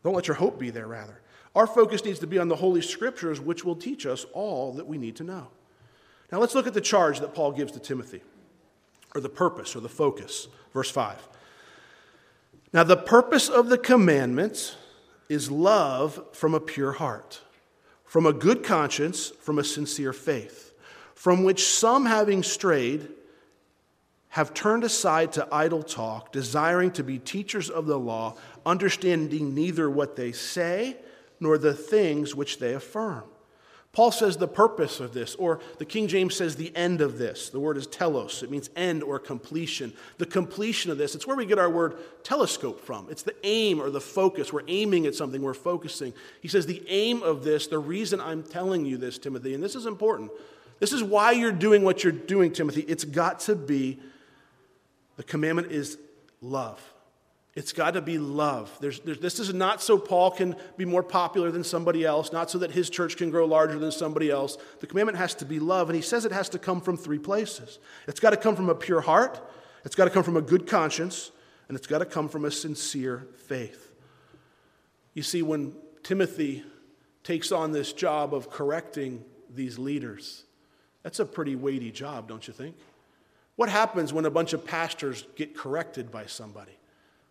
Don't 0.03 0.15
let 0.15 0.27
your 0.27 0.35
hope 0.35 0.59
be 0.59 0.69
there, 0.69 0.87
rather. 0.87 1.21
Our 1.55 1.65
focus 1.65 2.03
needs 2.03 2.19
to 2.19 2.27
be 2.27 2.39
on 2.39 2.49
the 2.49 2.57
Holy 2.57 2.81
Scriptures, 2.81 3.39
which 3.39 3.63
will 3.63 3.77
teach 3.77 4.05
us 4.05 4.25
all 4.33 4.73
that 4.73 4.85
we 4.85 4.97
need 4.97 5.15
to 5.15 5.23
know. 5.23 5.47
Now 6.29 6.39
let's 6.39 6.55
look 6.55 6.67
at 6.67 6.73
the 6.73 6.81
charge 6.81 7.21
that 7.21 7.33
Paul 7.33 7.53
gives 7.53 7.71
to 7.71 7.79
Timothy, 7.79 8.21
or 9.17 9.19
the 9.19 9.29
purpose, 9.29 9.75
or 9.75 9.79
the 9.79 9.89
focus. 9.89 10.47
Verse 10.73 10.91
5. 10.91 11.27
Now, 12.71 12.83
the 12.83 12.95
purpose 12.95 13.49
of 13.49 13.69
the 13.69 13.77
commandments 13.77 14.75
is 15.27 15.49
love 15.49 16.23
from 16.33 16.53
a 16.53 16.59
pure 16.59 16.91
heart, 16.91 17.41
from 18.05 18.27
a 18.27 18.31
good 18.31 18.63
conscience, 18.63 19.29
from 19.41 19.57
a 19.57 19.63
sincere 19.63 20.13
faith, 20.13 20.73
from 21.15 21.43
which 21.43 21.65
some, 21.65 22.05
having 22.05 22.43
strayed, 22.43 23.09
have 24.29 24.53
turned 24.53 24.83
aside 24.83 25.33
to 25.33 25.47
idle 25.51 25.81
talk, 25.81 26.31
desiring 26.31 26.91
to 26.91 27.03
be 27.03 27.17
teachers 27.17 27.71
of 27.71 27.87
the 27.87 27.97
law, 27.97 28.35
understanding 28.67 29.55
neither 29.55 29.89
what 29.89 30.15
they 30.15 30.31
say 30.31 30.95
nor 31.39 31.57
the 31.57 31.73
things 31.73 32.35
which 32.35 32.59
they 32.59 32.75
affirm. 32.75 33.23
Paul 33.97 34.11
says 34.11 34.37
the 34.37 34.47
purpose 34.47 34.99
of 34.99 35.11
this, 35.11 35.33
or 35.33 35.59
the 35.79 35.85
King 35.85 36.07
James 36.07 36.35
says 36.35 36.55
the 36.55 36.71
end 36.75 37.01
of 37.01 37.17
this. 37.17 37.49
The 37.49 37.59
word 37.59 37.77
is 37.77 37.87
telos. 37.87 38.43
It 38.43 38.51
means 38.51 38.69
end 38.75 39.01
or 39.01 39.17
completion. 39.17 39.91
The 40.19 40.27
completion 40.27 40.91
of 40.91 40.99
this, 40.99 41.15
it's 41.15 41.25
where 41.25 41.35
we 41.35 41.47
get 41.47 41.57
our 41.57 41.67
word 41.67 41.97
telescope 42.21 42.79
from. 42.79 43.07
It's 43.09 43.23
the 43.23 43.33
aim 43.43 43.81
or 43.81 43.89
the 43.89 43.99
focus. 43.99 44.53
We're 44.53 44.61
aiming 44.67 45.07
at 45.07 45.15
something, 45.15 45.41
we're 45.41 45.55
focusing. 45.55 46.13
He 46.41 46.47
says 46.47 46.67
the 46.67 46.83
aim 46.87 47.23
of 47.23 47.43
this, 47.43 47.65
the 47.65 47.79
reason 47.79 48.21
I'm 48.21 48.43
telling 48.43 48.85
you 48.85 48.97
this, 48.97 49.17
Timothy, 49.17 49.55
and 49.55 49.63
this 49.63 49.73
is 49.73 49.87
important. 49.87 50.29
This 50.77 50.93
is 50.93 51.03
why 51.03 51.31
you're 51.31 51.51
doing 51.51 51.83
what 51.83 52.03
you're 52.03 52.13
doing, 52.13 52.51
Timothy. 52.53 52.81
It's 52.81 53.03
got 53.03 53.39
to 53.39 53.55
be, 53.55 53.99
the 55.15 55.23
commandment 55.23 55.71
is 55.71 55.97
love. 56.39 56.79
It's 57.57 57.73
got 57.73 57.95
to 57.95 58.01
be 58.03 58.19
love. 58.19 58.71
There's, 58.79 58.99
there's, 58.99 59.17
this 59.17 59.39
is 59.39 59.51
not 59.51 59.81
so 59.81 59.97
Paul 59.97 60.29
can 60.29 60.55
be 60.77 60.85
more 60.85 61.01
popular 61.01 61.49
than 61.49 61.63
somebody 61.63 62.05
else, 62.05 62.31
not 62.31 62.51
so 62.51 62.59
that 62.59 62.69
his 62.69 62.87
church 62.87 63.17
can 63.17 63.31
grow 63.31 63.47
larger 63.47 63.79
than 63.79 63.91
somebody 63.91 64.29
else. 64.29 64.59
The 64.79 64.85
commandment 64.85 65.17
has 65.17 65.33
to 65.33 65.45
be 65.45 65.57
love, 65.59 65.89
and 65.89 65.95
he 65.95 66.03
says 66.03 66.23
it 66.23 66.31
has 66.31 66.49
to 66.49 66.59
come 66.59 66.81
from 66.81 66.97
three 66.97 67.17
places. 67.17 67.79
It's 68.07 68.19
got 68.19 68.29
to 68.29 68.37
come 68.37 68.55
from 68.55 68.69
a 68.69 68.75
pure 68.75 69.01
heart, 69.01 69.41
it's 69.83 69.95
got 69.95 70.05
to 70.05 70.11
come 70.11 70.21
from 70.21 70.37
a 70.37 70.41
good 70.41 70.67
conscience, 70.67 71.31
and 71.67 71.75
it's 71.75 71.87
got 71.87 71.97
to 71.97 72.05
come 72.05 72.29
from 72.29 72.45
a 72.45 72.51
sincere 72.51 73.25
faith. 73.47 73.91
You 75.15 75.23
see, 75.23 75.41
when 75.41 75.73
Timothy 76.03 76.63
takes 77.23 77.51
on 77.51 77.71
this 77.71 77.91
job 77.91 78.35
of 78.35 78.51
correcting 78.51 79.25
these 79.49 79.79
leaders, 79.79 80.43
that's 81.01 81.19
a 81.19 81.25
pretty 81.25 81.55
weighty 81.55 81.89
job, 81.89 82.27
don't 82.27 82.47
you 82.47 82.53
think? 82.53 82.75
What 83.55 83.69
happens 83.69 84.13
when 84.13 84.25
a 84.25 84.29
bunch 84.29 84.53
of 84.53 84.63
pastors 84.63 85.25
get 85.35 85.57
corrected 85.57 86.11
by 86.11 86.27
somebody? 86.27 86.77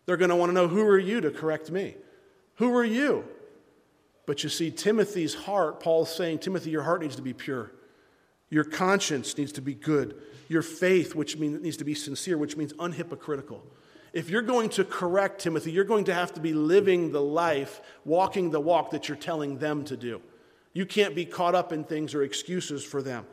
They're 0.07 0.17
going 0.17 0.29
to 0.29 0.35
want 0.35 0.49
to 0.49 0.53
know 0.53 0.67
who 0.67 0.81
are 0.87 0.97
you 0.97 1.21
to 1.21 1.29
correct 1.29 1.69
me? 1.69 1.95
Who 2.55 2.75
are 2.75 2.85
you? 2.85 3.25
But 4.25 4.43
you 4.43 4.49
see, 4.49 4.71
Timothy's 4.71 5.35
heart, 5.35 5.79
Paul's 5.79 6.13
saying, 6.13 6.39
Timothy, 6.39 6.71
your 6.71 6.83
heart 6.83 7.01
needs 7.01 7.17
to 7.17 7.21
be 7.21 7.33
pure. 7.33 7.71
Your 8.49 8.63
conscience 8.63 9.37
needs 9.37 9.51
to 9.53 9.61
be 9.61 9.73
good. 9.73 10.19
Your 10.47 10.61
faith, 10.61 11.13
which 11.13 11.37
means 11.37 11.61
needs 11.61 11.77
to 11.77 11.83
be 11.83 11.93
sincere, 11.93 12.37
which 12.37 12.55
means 12.55 12.73
unhypocritical. 12.73 13.59
If 14.13 14.29
you're 14.29 14.41
going 14.41 14.69
to 14.69 14.85
correct 14.85 15.41
Timothy, 15.41 15.71
you're 15.71 15.83
going 15.83 16.05
to 16.05 16.13
have 16.13 16.33
to 16.33 16.39
be 16.39 16.53
living 16.53 17.11
the 17.11 17.21
life, 17.21 17.81
walking 18.05 18.49
the 18.49 18.59
walk 18.59 18.91
that 18.91 19.09
you're 19.09 19.17
telling 19.17 19.59
them 19.59 19.83
to 19.85 19.97
do. 19.97 20.21
You 20.73 20.85
can't 20.85 21.15
be 21.15 21.25
caught 21.25 21.55
up 21.55 21.73
in 21.73 21.83
things 21.83 22.13
or 22.15 22.23
excuses 22.23 22.83
for 22.83 23.01
them. 23.01 23.25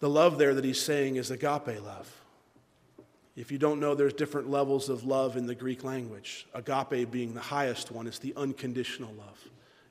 The 0.00 0.08
love 0.08 0.38
there 0.38 0.54
that 0.54 0.64
he's 0.64 0.80
saying 0.80 1.16
is 1.16 1.32
agape 1.32 1.82
love. 1.82 2.17
If 3.38 3.52
you 3.52 3.58
don't 3.58 3.78
know, 3.78 3.94
there's 3.94 4.14
different 4.14 4.50
levels 4.50 4.88
of 4.88 5.04
love 5.04 5.36
in 5.36 5.46
the 5.46 5.54
Greek 5.54 5.84
language. 5.84 6.48
Agape 6.54 7.08
being 7.08 7.34
the 7.34 7.40
highest 7.40 7.92
one, 7.92 8.08
it's 8.08 8.18
the 8.18 8.34
unconditional 8.36 9.14
love. 9.14 9.38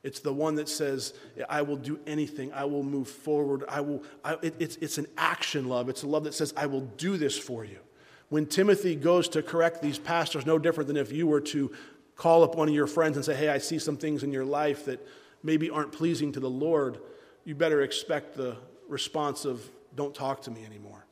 It's 0.04 0.20
the 0.20 0.34
one 0.34 0.56
that 0.56 0.68
says, 0.68 1.14
I 1.48 1.62
will 1.62 1.78
do 1.78 1.98
anything. 2.06 2.52
I 2.52 2.66
will 2.66 2.84
move 2.84 3.08
forward. 3.08 3.64
I 3.70 3.80
will, 3.80 4.04
I, 4.22 4.34
it, 4.42 4.56
it's, 4.60 4.76
it's 4.78 4.98
an 4.98 5.08
action 5.18 5.70
love. 5.70 5.88
It's 5.88 6.04
a 6.04 6.08
love 6.08 6.26
that 6.26 6.34
says, 6.34 6.54
I 6.58 6.66
will 6.66 6.82
do 6.82 7.16
this 7.16 7.40
for 7.40 7.64
you. 7.64 7.80
When 8.28 8.48
Timothy 8.48 8.96
goes 8.96 9.30
to 9.30 9.42
correct 9.42 9.82
these 9.82 9.98
pastors, 9.98 10.46
no 10.46 10.60
different 10.60 10.90
than 10.90 10.98
if 10.98 11.14
you 11.14 11.26
were 11.26 11.42
to 11.42 11.72
call 12.18 12.44
up 12.44 12.56
one 12.56 12.68
of 12.68 12.76
your 12.76 12.86
friends 12.86 13.16
and 13.16 13.26
say, 13.26 13.36
Hey, 13.36 13.48
I 13.48 13.60
see 13.60 13.80
some 13.80 13.96
things 13.96 14.24
in 14.24 14.34
your 14.34 14.46
life 14.46 14.84
that 14.86 15.08
maybe 15.42 15.70
aren't 15.70 15.94
pleasing 15.94 16.34
to 16.34 16.42
the 16.42 16.50
Lord, 16.50 17.00
you 17.46 17.56
better 17.56 17.82
expect 17.82 18.36
the 18.36 18.58
response 18.90 19.46
of, 19.46 19.62
Don't 19.96 20.14
talk 20.14 20.42
to 20.42 20.52
me 20.52 20.66
anymore. 20.66 21.07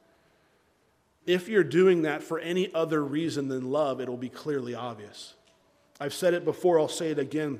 If 1.25 1.47
you're 1.47 1.63
doing 1.63 2.03
that 2.03 2.21
for 2.21 2.39
any 2.39 2.73
other 2.73 3.03
reason 3.03 3.47
than 3.47 3.71
love, 3.71 3.99
it'll 3.99 4.17
be 4.17 4.29
clearly 4.29 4.75
obvious. 4.75 5.33
I've 5.99 6.13
said 6.13 6.33
it 6.33 6.45
before, 6.45 6.79
I'll 6.79 6.87
say 6.87 7.11
it 7.11 7.19
again. 7.19 7.59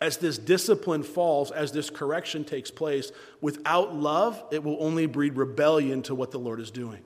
As 0.00 0.16
this 0.16 0.38
discipline 0.38 1.02
falls, 1.02 1.50
as 1.50 1.72
this 1.72 1.90
correction 1.90 2.42
takes 2.44 2.70
place, 2.70 3.12
without 3.40 3.94
love, 3.94 4.42
it 4.50 4.64
will 4.64 4.78
only 4.80 5.06
breed 5.06 5.36
rebellion 5.36 6.02
to 6.04 6.14
what 6.14 6.30
the 6.30 6.38
Lord 6.38 6.58
is 6.58 6.70
doing. 6.70 7.04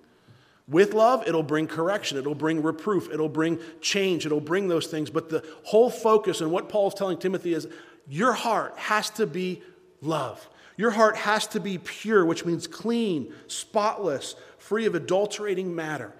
With 0.66 0.94
love, 0.94 1.26
it'll 1.26 1.42
bring 1.42 1.66
correction, 1.66 2.16
it'll 2.16 2.34
bring 2.34 2.62
reproof, 2.62 3.10
it'll 3.12 3.28
bring 3.28 3.58
change, 3.80 4.24
it'll 4.24 4.40
bring 4.40 4.68
those 4.68 4.86
things. 4.86 5.10
But 5.10 5.28
the 5.28 5.44
whole 5.64 5.90
focus 5.90 6.40
and 6.40 6.50
what 6.50 6.68
Paul's 6.68 6.94
telling 6.94 7.18
Timothy 7.18 7.52
is 7.52 7.68
your 8.08 8.32
heart 8.32 8.78
has 8.78 9.10
to 9.10 9.26
be 9.26 9.62
love. 10.00 10.48
Your 10.76 10.90
heart 10.90 11.16
has 11.16 11.46
to 11.48 11.60
be 11.60 11.78
pure, 11.78 12.24
which 12.24 12.44
means 12.44 12.66
clean, 12.66 13.32
spotless, 13.46 14.34
free 14.58 14.86
of 14.86 14.94
adulterating 14.94 15.74
matter. 15.74 16.12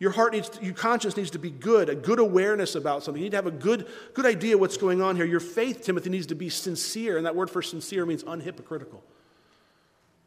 Your 0.00 0.10
heart 0.10 0.32
needs, 0.32 0.48
to, 0.48 0.64
your 0.64 0.74
conscience 0.74 1.16
needs 1.16 1.30
to 1.32 1.38
be 1.38 1.50
good, 1.50 1.90
a 1.90 1.94
good 1.94 2.18
awareness 2.18 2.74
about 2.74 3.04
something. 3.04 3.22
You 3.22 3.26
need 3.26 3.32
to 3.32 3.36
have 3.36 3.46
a 3.46 3.50
good, 3.50 3.86
good 4.14 4.24
idea 4.24 4.56
what's 4.56 4.78
going 4.78 5.02
on 5.02 5.14
here. 5.14 5.26
Your 5.26 5.40
faith, 5.40 5.82
Timothy, 5.82 6.08
needs 6.08 6.26
to 6.28 6.34
be 6.34 6.48
sincere, 6.48 7.18
and 7.18 7.26
that 7.26 7.36
word 7.36 7.50
for 7.50 7.60
sincere 7.60 8.06
means 8.06 8.24
unhypocritical. 8.24 9.02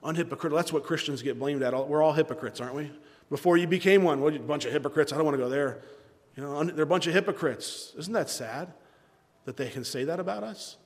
Unhypocritical. 0.03 0.55
That's 0.55 0.71
what 0.71 0.83
Christians 0.83 1.23
get 1.23 1.39
blamed 1.39 1.63
at. 1.63 1.73
We're 1.89 2.03
all 2.03 2.13
hypocrites, 2.13 2.61
aren't 2.61 2.75
we? 2.75 2.91
Before 3.31 3.57
you 3.57 3.65
became 3.65 4.03
one, 4.03 4.21
what, 4.21 4.35
a 4.35 4.39
bunch 4.39 4.65
of 4.65 4.71
hypocrites. 4.71 5.11
I 5.11 5.15
don't 5.15 5.25
want 5.25 5.37
to 5.37 5.43
go 5.43 5.49
there. 5.49 5.81
You 6.37 6.43
know, 6.43 6.63
they're 6.63 6.83
a 6.83 6.87
bunch 6.87 7.07
of 7.07 7.13
hypocrites. 7.13 7.93
Isn't 7.97 8.13
that 8.13 8.29
sad 8.29 8.73
that 9.45 9.57
they 9.57 9.69
can 9.69 9.83
say 9.83 10.03
that 10.03 10.19
about 10.19 10.43
us? 10.43 10.77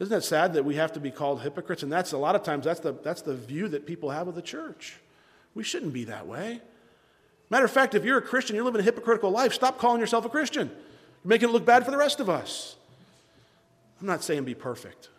Isn't 0.00 0.10
that 0.10 0.24
sad 0.24 0.54
that 0.54 0.64
we 0.64 0.74
have 0.74 0.92
to 0.94 1.00
be 1.00 1.10
called 1.10 1.42
hypocrites? 1.42 1.82
And 1.82 1.92
that's 1.92 2.12
a 2.12 2.18
lot 2.18 2.34
of 2.34 2.42
times 2.42 2.64
that's 2.64 2.80
the, 2.80 2.92
that's 2.92 3.22
the 3.22 3.34
view 3.34 3.68
that 3.68 3.86
people 3.86 4.10
have 4.10 4.26
of 4.26 4.34
the 4.34 4.42
church. 4.42 4.96
We 5.54 5.62
shouldn't 5.62 5.92
be 5.92 6.04
that 6.04 6.26
way. 6.26 6.60
Matter 7.48 7.64
of 7.64 7.70
fact, 7.70 7.94
if 7.94 8.04
you're 8.04 8.18
a 8.18 8.22
Christian, 8.22 8.56
you're 8.56 8.64
living 8.64 8.80
a 8.80 8.84
hypocritical 8.84 9.30
life, 9.30 9.52
stop 9.52 9.78
calling 9.78 10.00
yourself 10.00 10.24
a 10.24 10.28
Christian. 10.28 10.68
You're 10.68 11.28
making 11.28 11.50
it 11.50 11.52
look 11.52 11.64
bad 11.64 11.84
for 11.84 11.90
the 11.90 11.96
rest 11.96 12.18
of 12.18 12.28
us. 12.28 12.76
I'm 14.00 14.06
not 14.06 14.24
saying 14.24 14.44
be 14.44 14.54
perfect, 14.54 15.10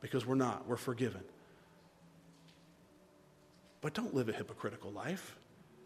because 0.00 0.24
we're 0.24 0.34
not. 0.34 0.66
We're 0.66 0.76
forgiven. 0.76 1.20
But 3.82 3.94
don't 3.94 4.14
live 4.14 4.28
a 4.28 4.32
hypocritical 4.32 4.90
life. 4.90 5.36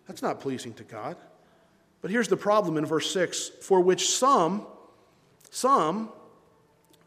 That's 0.06 0.22
not 0.22 0.40
pleasing 0.40 0.74
to 0.74 0.84
God. 0.84 1.16
But 2.02 2.10
here's 2.10 2.28
the 2.28 2.36
problem 2.36 2.76
in 2.76 2.86
verse 2.86 3.10
6 3.10 3.48
for 3.62 3.80
which 3.80 4.10
some, 4.10 4.66
some, 5.50 6.10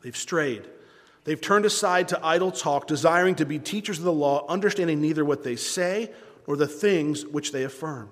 they've 0.02 0.18
strayed. 0.18 0.64
They've 1.24 1.40
turned 1.40 1.66
aside 1.66 2.08
to 2.10 2.26
idle 2.26 2.52
talk, 2.52 2.88
desiring 2.88 3.36
to 3.36 3.46
be 3.46 3.60
teachers 3.60 4.00
of 4.00 4.06
the 4.06 4.14
law, 4.14 4.46
understanding 4.48 5.02
neither 5.02 5.26
what 5.26 5.44
they 5.44 5.56
say 5.56 6.12
nor 6.48 6.58
the 6.58 6.68
things 6.68 7.26
which 7.26 7.52
they 7.52 7.64
affirm. 7.64 8.10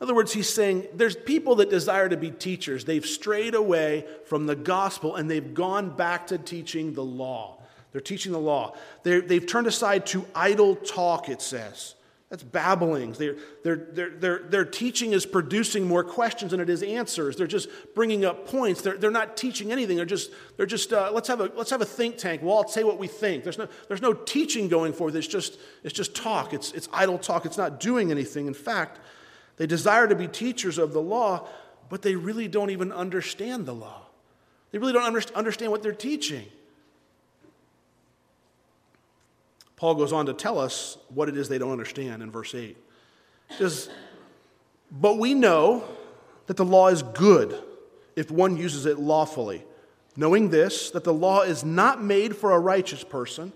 In 0.00 0.04
other 0.04 0.14
words, 0.14 0.32
he's 0.32 0.48
saying 0.48 0.86
there's 0.94 1.14
people 1.14 1.56
that 1.56 1.68
desire 1.68 2.08
to 2.08 2.16
be 2.16 2.30
teachers. 2.30 2.86
They've 2.86 3.04
strayed 3.04 3.54
away 3.54 4.06
from 4.24 4.46
the 4.46 4.56
gospel 4.56 5.16
and 5.16 5.30
they've 5.30 5.52
gone 5.52 5.90
back 5.90 6.28
to 6.28 6.38
teaching 6.38 6.94
the 6.94 7.04
law. 7.04 7.58
They're 7.92 8.00
teaching 8.00 8.32
the 8.32 8.38
law. 8.38 8.74
they 9.02 9.34
have 9.34 9.46
turned 9.46 9.66
aside 9.66 10.06
to 10.06 10.24
idle 10.34 10.76
talk, 10.76 11.28
it 11.28 11.42
says. 11.42 11.96
That's 12.30 12.44
babblings. 12.44 13.18
Their, 13.18 13.34
their, 13.64 13.76
their, 13.76 14.10
their, 14.10 14.38
their 14.38 14.64
teaching 14.64 15.12
is 15.12 15.26
producing 15.26 15.86
more 15.86 16.04
questions 16.04 16.52
than 16.52 16.60
it 16.60 16.70
is 16.70 16.80
answers. 16.80 17.34
They're 17.34 17.48
just 17.48 17.68
bringing 17.96 18.24
up 18.24 18.46
points. 18.46 18.82
They're, 18.82 18.96
they're 18.96 19.10
not 19.10 19.36
teaching 19.36 19.72
anything. 19.72 19.96
They're 19.96 20.06
just, 20.06 20.30
they're 20.56 20.64
just 20.64 20.92
uh, 20.92 21.10
let's, 21.12 21.26
have 21.26 21.40
a, 21.40 21.50
let's 21.56 21.70
have 21.70 21.80
a 21.80 21.84
think 21.84 22.18
tank. 22.18 22.42
We'll 22.42 22.52
all 22.52 22.68
say 22.68 22.84
what 22.84 22.98
we 22.98 23.08
think. 23.08 23.42
There's 23.42 23.58
no, 23.58 23.66
there's 23.88 24.00
no 24.00 24.12
teaching 24.12 24.68
going 24.68 24.92
forth. 24.92 25.16
It's 25.16 25.26
just, 25.26 25.58
it's 25.82 25.92
just 25.92 26.14
talk. 26.14 26.54
It's, 26.54 26.70
it's 26.70 26.88
idle 26.92 27.18
talk. 27.18 27.46
It's 27.46 27.58
not 27.58 27.80
doing 27.80 28.12
anything. 28.12 28.46
In 28.46 28.54
fact, 28.54 29.00
they 29.56 29.66
desire 29.66 30.06
to 30.06 30.14
be 30.14 30.28
teachers 30.28 30.78
of 30.78 30.92
the 30.92 31.02
law, 31.02 31.48
but 31.88 32.02
they 32.02 32.14
really 32.14 32.46
don't 32.46 32.70
even 32.70 32.92
understand 32.92 33.66
the 33.66 33.74
law. 33.74 34.02
They 34.70 34.78
really 34.78 34.92
don't 34.92 35.16
understand 35.34 35.72
what 35.72 35.82
they're 35.82 35.92
teaching. 35.92 36.46
Paul 39.80 39.94
goes 39.94 40.12
on 40.12 40.26
to 40.26 40.34
tell 40.34 40.58
us 40.58 40.98
what 41.08 41.30
it 41.30 41.38
is 41.38 41.48
they 41.48 41.56
don't 41.56 41.72
understand 41.72 42.22
in 42.22 42.30
verse 42.30 42.54
8. 42.54 42.76
He 43.48 43.54
says, 43.54 43.88
But 44.92 45.16
we 45.16 45.32
know 45.32 45.84
that 46.48 46.58
the 46.58 46.66
law 46.66 46.88
is 46.88 47.02
good 47.02 47.58
if 48.14 48.30
one 48.30 48.58
uses 48.58 48.84
it 48.84 48.98
lawfully, 48.98 49.64
knowing 50.18 50.50
this, 50.50 50.90
that 50.90 51.04
the 51.04 51.14
law 51.14 51.40
is 51.40 51.64
not 51.64 52.04
made 52.04 52.36
for 52.36 52.52
a 52.52 52.58
righteous 52.58 53.02
person, 53.02 53.54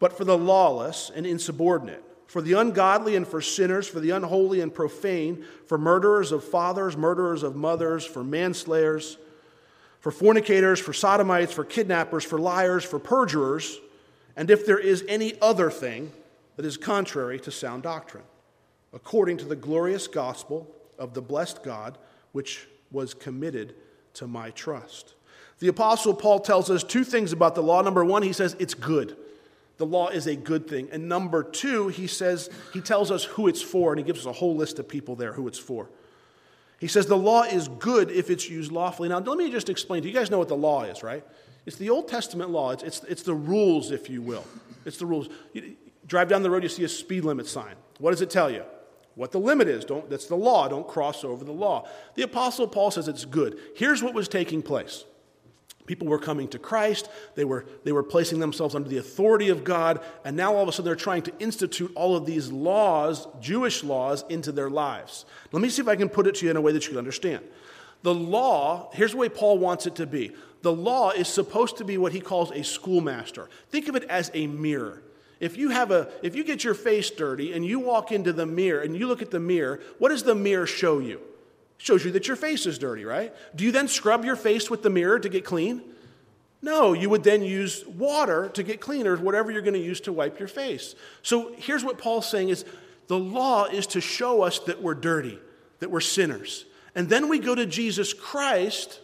but 0.00 0.12
for 0.12 0.24
the 0.24 0.36
lawless 0.36 1.12
and 1.14 1.24
insubordinate, 1.24 2.02
for 2.26 2.42
the 2.42 2.54
ungodly 2.54 3.14
and 3.14 3.28
for 3.28 3.40
sinners, 3.40 3.86
for 3.86 4.00
the 4.00 4.10
unholy 4.10 4.60
and 4.60 4.74
profane, 4.74 5.44
for 5.66 5.78
murderers 5.78 6.32
of 6.32 6.42
fathers, 6.42 6.96
murderers 6.96 7.44
of 7.44 7.54
mothers, 7.54 8.04
for 8.04 8.24
manslayers, 8.24 9.16
for 10.00 10.10
fornicators, 10.10 10.80
for 10.80 10.92
sodomites, 10.92 11.52
for 11.52 11.64
kidnappers, 11.64 12.24
for 12.24 12.40
liars, 12.40 12.82
for 12.82 12.98
perjurers 12.98 13.78
and 14.36 14.50
if 14.50 14.66
there 14.66 14.78
is 14.78 15.04
any 15.08 15.40
other 15.40 15.70
thing 15.70 16.12
that 16.56 16.66
is 16.66 16.76
contrary 16.76 17.38
to 17.40 17.50
sound 17.50 17.82
doctrine, 17.82 18.24
according 18.92 19.38
to 19.38 19.44
the 19.44 19.56
glorious 19.56 20.06
gospel 20.06 20.70
of 20.98 21.14
the 21.14 21.22
blessed 21.22 21.62
God, 21.62 21.98
which 22.32 22.66
was 22.90 23.14
committed 23.14 23.74
to 24.14 24.26
my 24.26 24.50
trust. 24.50 25.14
The 25.58 25.68
Apostle 25.68 26.14
Paul 26.14 26.40
tells 26.40 26.70
us 26.70 26.82
two 26.82 27.04
things 27.04 27.32
about 27.32 27.54
the 27.54 27.62
law. 27.62 27.80
Number 27.82 28.04
one, 28.04 28.22
he 28.22 28.32
says 28.32 28.56
it's 28.58 28.74
good. 28.74 29.16
The 29.78 29.86
law 29.86 30.08
is 30.08 30.26
a 30.26 30.36
good 30.36 30.68
thing. 30.68 30.88
And 30.92 31.08
number 31.08 31.42
two, 31.42 31.88
he 31.88 32.06
says, 32.06 32.50
he 32.72 32.80
tells 32.80 33.10
us 33.10 33.24
who 33.24 33.48
it's 33.48 33.62
for, 33.62 33.92
and 33.92 33.98
he 33.98 34.04
gives 34.04 34.20
us 34.20 34.26
a 34.26 34.32
whole 34.32 34.54
list 34.54 34.78
of 34.78 34.88
people 34.88 35.16
there 35.16 35.32
who 35.32 35.48
it's 35.48 35.58
for. 35.58 35.88
He 36.78 36.88
says 36.88 37.06
the 37.06 37.16
law 37.16 37.44
is 37.44 37.68
good 37.68 38.10
if 38.10 38.28
it's 38.28 38.48
used 38.48 38.72
lawfully. 38.72 39.08
Now, 39.08 39.20
let 39.20 39.38
me 39.38 39.50
just 39.50 39.68
explain 39.68 40.02
to 40.02 40.08
you. 40.08 40.12
You 40.12 40.18
guys 40.18 40.30
know 40.30 40.38
what 40.38 40.48
the 40.48 40.56
law 40.56 40.82
is, 40.82 41.02
right? 41.02 41.24
It's 41.66 41.76
the 41.76 41.90
Old 41.90 42.08
Testament 42.08 42.50
law. 42.50 42.70
It's, 42.70 42.82
it's, 42.82 43.04
it's 43.04 43.22
the 43.22 43.34
rules, 43.34 43.90
if 43.90 44.10
you 44.10 44.20
will. 44.22 44.44
It's 44.84 44.96
the 44.96 45.06
rules. 45.06 45.28
You, 45.52 45.76
drive 46.06 46.28
down 46.28 46.42
the 46.42 46.50
road, 46.50 46.62
you 46.62 46.68
see 46.68 46.84
a 46.84 46.88
speed 46.88 47.24
limit 47.24 47.46
sign. 47.46 47.74
What 47.98 48.10
does 48.10 48.20
it 48.20 48.30
tell 48.30 48.50
you? 48.50 48.64
What 49.14 49.30
the 49.30 49.38
limit 49.38 49.68
is. 49.68 49.84
Don't, 49.84 50.08
that's 50.08 50.26
the 50.26 50.36
law. 50.36 50.68
Don't 50.68 50.88
cross 50.88 51.22
over 51.24 51.44
the 51.44 51.52
law. 51.52 51.88
The 52.14 52.22
Apostle 52.22 52.66
Paul 52.66 52.90
says 52.90 53.08
it's 53.08 53.24
good. 53.24 53.58
Here's 53.76 54.02
what 54.02 54.14
was 54.14 54.28
taking 54.28 54.62
place. 54.62 55.04
People 55.86 56.06
were 56.06 56.18
coming 56.18 56.48
to 56.48 56.58
Christ. 56.58 57.10
They 57.34 57.44
were, 57.44 57.66
they 57.84 57.92
were 57.92 58.04
placing 58.04 58.38
themselves 58.38 58.74
under 58.74 58.88
the 58.88 58.98
authority 58.98 59.48
of 59.48 59.64
God. 59.64 60.00
And 60.24 60.36
now 60.36 60.54
all 60.54 60.62
of 60.62 60.68
a 60.68 60.72
sudden 60.72 60.84
they're 60.84 60.94
trying 60.94 61.22
to 61.22 61.32
institute 61.38 61.92
all 61.94 62.16
of 62.16 62.24
these 62.24 62.50
laws, 62.50 63.26
Jewish 63.40 63.82
laws, 63.82 64.24
into 64.28 64.52
their 64.52 64.70
lives. 64.70 65.24
Let 65.50 65.60
me 65.60 65.68
see 65.68 65.82
if 65.82 65.88
I 65.88 65.96
can 65.96 66.08
put 66.08 66.26
it 66.26 66.36
to 66.36 66.44
you 66.44 66.50
in 66.50 66.56
a 66.56 66.60
way 66.60 66.72
that 66.72 66.84
you 66.84 66.90
can 66.90 66.98
understand. 66.98 67.44
The 68.02 68.14
law, 68.14 68.90
here's 68.92 69.12
the 69.12 69.18
way 69.18 69.28
Paul 69.28 69.58
wants 69.58 69.86
it 69.86 69.96
to 69.96 70.06
be 70.06 70.32
the 70.62 70.72
law 70.72 71.10
is 71.10 71.28
supposed 71.28 71.76
to 71.78 71.84
be 71.84 71.98
what 71.98 72.12
he 72.12 72.20
calls 72.20 72.50
a 72.52 72.62
schoolmaster. 72.62 73.48
Think 73.70 73.88
of 73.88 73.96
it 73.96 74.04
as 74.04 74.30
a 74.32 74.46
mirror. 74.46 75.02
If 75.40 75.56
you 75.56 75.70
have 75.70 75.90
a 75.90 76.08
if 76.22 76.36
you 76.36 76.44
get 76.44 76.62
your 76.62 76.74
face 76.74 77.10
dirty 77.10 77.52
and 77.52 77.66
you 77.66 77.80
walk 77.80 78.12
into 78.12 78.32
the 78.32 78.46
mirror 78.46 78.80
and 78.80 78.96
you 78.96 79.08
look 79.08 79.22
at 79.22 79.32
the 79.32 79.40
mirror, 79.40 79.80
what 79.98 80.10
does 80.10 80.22
the 80.22 80.36
mirror 80.36 80.66
show 80.66 81.00
you? 81.00 81.16
It 81.16 81.84
shows 81.84 82.04
you 82.04 82.12
that 82.12 82.28
your 82.28 82.36
face 82.36 82.64
is 82.64 82.78
dirty, 82.78 83.04
right? 83.04 83.34
Do 83.56 83.64
you 83.64 83.72
then 83.72 83.88
scrub 83.88 84.24
your 84.24 84.36
face 84.36 84.70
with 84.70 84.84
the 84.84 84.90
mirror 84.90 85.18
to 85.18 85.28
get 85.28 85.44
clean? 85.44 85.82
No, 86.64 86.92
you 86.92 87.10
would 87.10 87.24
then 87.24 87.42
use 87.42 87.84
water 87.84 88.48
to 88.50 88.62
get 88.62 88.80
clean 88.80 89.08
or 89.08 89.16
whatever 89.16 89.50
you're 89.50 89.62
going 89.62 89.74
to 89.74 89.80
use 89.80 90.00
to 90.02 90.12
wipe 90.12 90.38
your 90.38 90.46
face. 90.46 90.94
So 91.22 91.52
here's 91.56 91.82
what 91.82 91.98
Paul's 91.98 92.30
saying 92.30 92.50
is 92.50 92.64
the 93.08 93.18
law 93.18 93.64
is 93.64 93.88
to 93.88 94.00
show 94.00 94.42
us 94.42 94.60
that 94.60 94.80
we're 94.80 94.94
dirty, 94.94 95.40
that 95.80 95.90
we're 95.90 96.00
sinners. 96.00 96.64
And 96.94 97.08
then 97.08 97.28
we 97.28 97.40
go 97.40 97.56
to 97.56 97.66
Jesus 97.66 98.14
Christ 98.14 99.00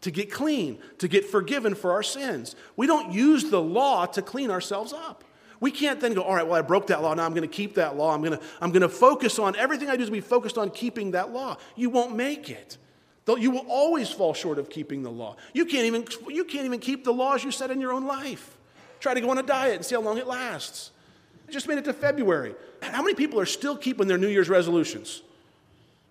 to 0.00 0.10
get 0.10 0.32
clean, 0.32 0.78
to 0.98 1.08
get 1.08 1.24
forgiven 1.24 1.74
for 1.74 1.92
our 1.92 2.02
sins. 2.02 2.56
We 2.76 2.86
don't 2.86 3.12
use 3.12 3.50
the 3.50 3.60
law 3.60 4.06
to 4.06 4.22
clean 4.22 4.50
ourselves 4.50 4.92
up. 4.92 5.24
We 5.60 5.70
can't 5.70 6.00
then 6.00 6.14
go, 6.14 6.22
all 6.22 6.34
right, 6.34 6.46
well, 6.46 6.56
I 6.56 6.62
broke 6.62 6.86
that 6.86 7.02
law. 7.02 7.12
Now 7.12 7.26
I'm 7.26 7.34
going 7.34 7.48
to 7.48 7.54
keep 7.54 7.74
that 7.74 7.96
law. 7.96 8.14
I'm 8.14 8.22
going 8.22 8.38
to, 8.38 8.44
I'm 8.62 8.70
going 8.70 8.82
to 8.82 8.88
focus 8.88 9.38
on 9.38 9.54
everything 9.56 9.90
I 9.90 9.96
do 9.96 10.02
is 10.02 10.10
be 10.10 10.20
focused 10.20 10.56
on 10.56 10.70
keeping 10.70 11.10
that 11.10 11.32
law. 11.32 11.58
You 11.76 11.90
won't 11.90 12.16
make 12.16 12.48
it. 12.48 12.78
You 13.38 13.52
will 13.52 13.66
always 13.68 14.10
fall 14.10 14.34
short 14.34 14.58
of 14.58 14.68
keeping 14.68 15.04
the 15.04 15.10
law. 15.10 15.36
You 15.52 15.64
can't 15.64 15.84
even, 15.84 16.04
you 16.28 16.44
can't 16.44 16.64
even 16.64 16.80
keep 16.80 17.04
the 17.04 17.12
laws 17.12 17.44
you 17.44 17.52
set 17.52 17.70
in 17.70 17.80
your 17.80 17.92
own 17.92 18.04
life. 18.04 18.56
Try 18.98 19.14
to 19.14 19.20
go 19.20 19.30
on 19.30 19.38
a 19.38 19.42
diet 19.44 19.76
and 19.76 19.84
see 19.84 19.94
how 19.94 20.00
long 20.00 20.18
it 20.18 20.26
lasts. 20.26 20.90
I 21.48 21.52
just 21.52 21.68
made 21.68 21.78
it 21.78 21.84
to 21.84 21.92
February. 21.92 22.56
How 22.82 23.02
many 23.02 23.14
people 23.14 23.38
are 23.38 23.46
still 23.46 23.76
keeping 23.76 24.08
their 24.08 24.18
New 24.18 24.26
Year's 24.26 24.48
resolutions? 24.48 25.22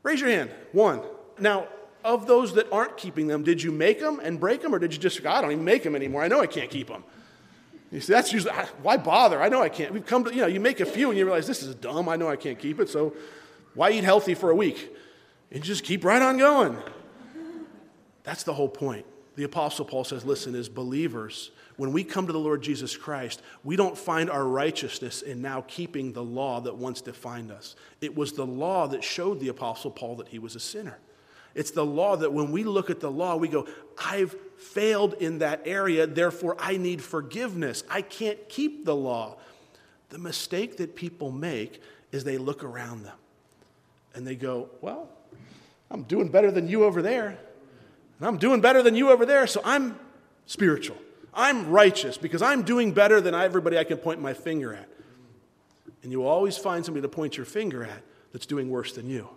Raise 0.01 0.21
your 0.21 0.29
hand. 0.29 0.49
One. 0.71 1.01
Now, 1.37 1.67
of 2.03 2.27
those 2.27 2.53
that 2.53 2.71
aren't 2.71 2.97
keeping 2.97 3.27
them, 3.27 3.43
did 3.43 3.61
you 3.61 3.71
make 3.71 3.99
them 3.99 4.19
and 4.21 4.39
break 4.39 4.61
them, 4.61 4.73
or 4.73 4.79
did 4.79 4.93
you 4.93 4.99
just, 4.99 5.25
I 5.25 5.41
don't 5.41 5.51
even 5.51 5.65
make 5.65 5.83
them 5.83 5.95
anymore. 5.95 6.23
I 6.23 6.27
know 6.27 6.39
I 6.41 6.47
can't 6.47 6.69
keep 6.69 6.87
them. 6.87 7.03
You 7.91 7.99
see, 8.01 8.13
that's 8.13 8.31
usually, 8.31 8.53
why 8.83 8.97
bother? 8.97 9.41
I 9.41 9.49
know 9.49 9.61
I 9.61 9.69
can't. 9.69 9.91
We've 9.91 10.05
come 10.05 10.23
to, 10.25 10.33
you 10.33 10.41
know, 10.41 10.47
you 10.47 10.59
make 10.59 10.79
a 10.79 10.85
few 10.85 11.09
and 11.09 11.17
you 11.17 11.25
realize 11.25 11.47
this 11.47 11.63
is 11.63 11.73
dumb. 11.75 12.07
I 12.07 12.15
know 12.15 12.29
I 12.29 12.35
can't 12.35 12.59
keep 12.59 12.79
it, 12.79 12.89
so 12.89 13.13
why 13.73 13.91
eat 13.91 14.03
healthy 14.03 14.35
for 14.35 14.51
a 14.51 14.55
week? 14.55 14.95
And 15.51 15.63
just 15.63 15.83
keep 15.83 16.03
right 16.03 16.21
on 16.21 16.37
going. 16.37 16.77
That's 18.23 18.43
the 18.43 18.53
whole 18.53 18.69
point. 18.69 19.05
The 19.35 19.43
Apostle 19.45 19.85
Paul 19.85 20.03
says, 20.03 20.23
listen, 20.23 20.53
as 20.53 20.69
believers, 20.69 21.51
when 21.77 21.93
we 21.93 22.03
come 22.03 22.27
to 22.27 22.33
the 22.33 22.39
Lord 22.39 22.61
Jesus 22.61 22.95
Christ, 22.97 23.41
we 23.63 23.75
don't 23.75 23.97
find 23.97 24.29
our 24.29 24.45
righteousness 24.45 25.21
in 25.21 25.41
now 25.41 25.63
keeping 25.67 26.11
the 26.11 26.23
law 26.23 26.59
that 26.61 26.75
once 26.75 27.01
defined 27.01 27.49
us. 27.49 27.75
It 28.01 28.15
was 28.15 28.33
the 28.33 28.45
law 28.45 28.87
that 28.87 29.03
showed 29.03 29.39
the 29.39 29.47
Apostle 29.47 29.89
Paul 29.89 30.17
that 30.17 30.27
he 30.27 30.39
was 30.39 30.55
a 30.55 30.59
sinner. 30.59 30.99
It's 31.55 31.71
the 31.71 31.85
law 31.85 32.15
that 32.15 32.31
when 32.31 32.51
we 32.51 32.63
look 32.63 32.89
at 32.89 32.99
the 32.99 33.11
law, 33.11 33.35
we 33.35 33.47
go, 33.47 33.67
I've 33.97 34.35
failed 34.57 35.15
in 35.15 35.39
that 35.39 35.61
area, 35.65 36.05
therefore 36.05 36.55
I 36.59 36.77
need 36.77 37.01
forgiveness. 37.01 37.83
I 37.89 38.01
can't 38.01 38.49
keep 38.49 38.85
the 38.85 38.95
law. 38.95 39.37
The 40.09 40.19
mistake 40.19 40.77
that 40.77 40.95
people 40.95 41.31
make 41.31 41.81
is 42.11 42.23
they 42.23 42.37
look 42.37 42.63
around 42.63 43.03
them 43.03 43.17
and 44.13 44.25
they 44.25 44.35
go, 44.35 44.69
Well, 44.81 45.09
I'm 45.91 46.03
doing 46.03 46.29
better 46.29 46.51
than 46.51 46.67
you 46.67 46.83
over 46.83 47.01
there. 47.01 47.37
And 48.19 48.27
I'm 48.27 48.37
doing 48.37 48.61
better 48.61 48.83
than 48.83 48.95
you 48.95 49.11
over 49.11 49.25
there, 49.25 49.47
so 49.47 49.61
I'm 49.63 49.97
spiritual. 50.45 50.97
I'm 51.33 51.69
righteous 51.69 52.17
because 52.17 52.41
I'm 52.41 52.63
doing 52.63 52.91
better 52.91 53.21
than 53.21 53.33
everybody 53.33 53.77
I 53.77 53.83
can 53.83 53.97
point 53.97 54.19
my 54.19 54.33
finger 54.33 54.73
at. 54.73 54.89
And 56.03 56.11
you 56.11 56.25
always 56.25 56.57
find 56.57 56.83
somebody 56.83 57.01
to 57.01 57.09
point 57.09 57.37
your 57.37 57.45
finger 57.45 57.83
at 57.83 58.01
that's 58.33 58.45
doing 58.45 58.69
worse 58.69 58.93
than 58.93 59.09
you. 59.09 59.29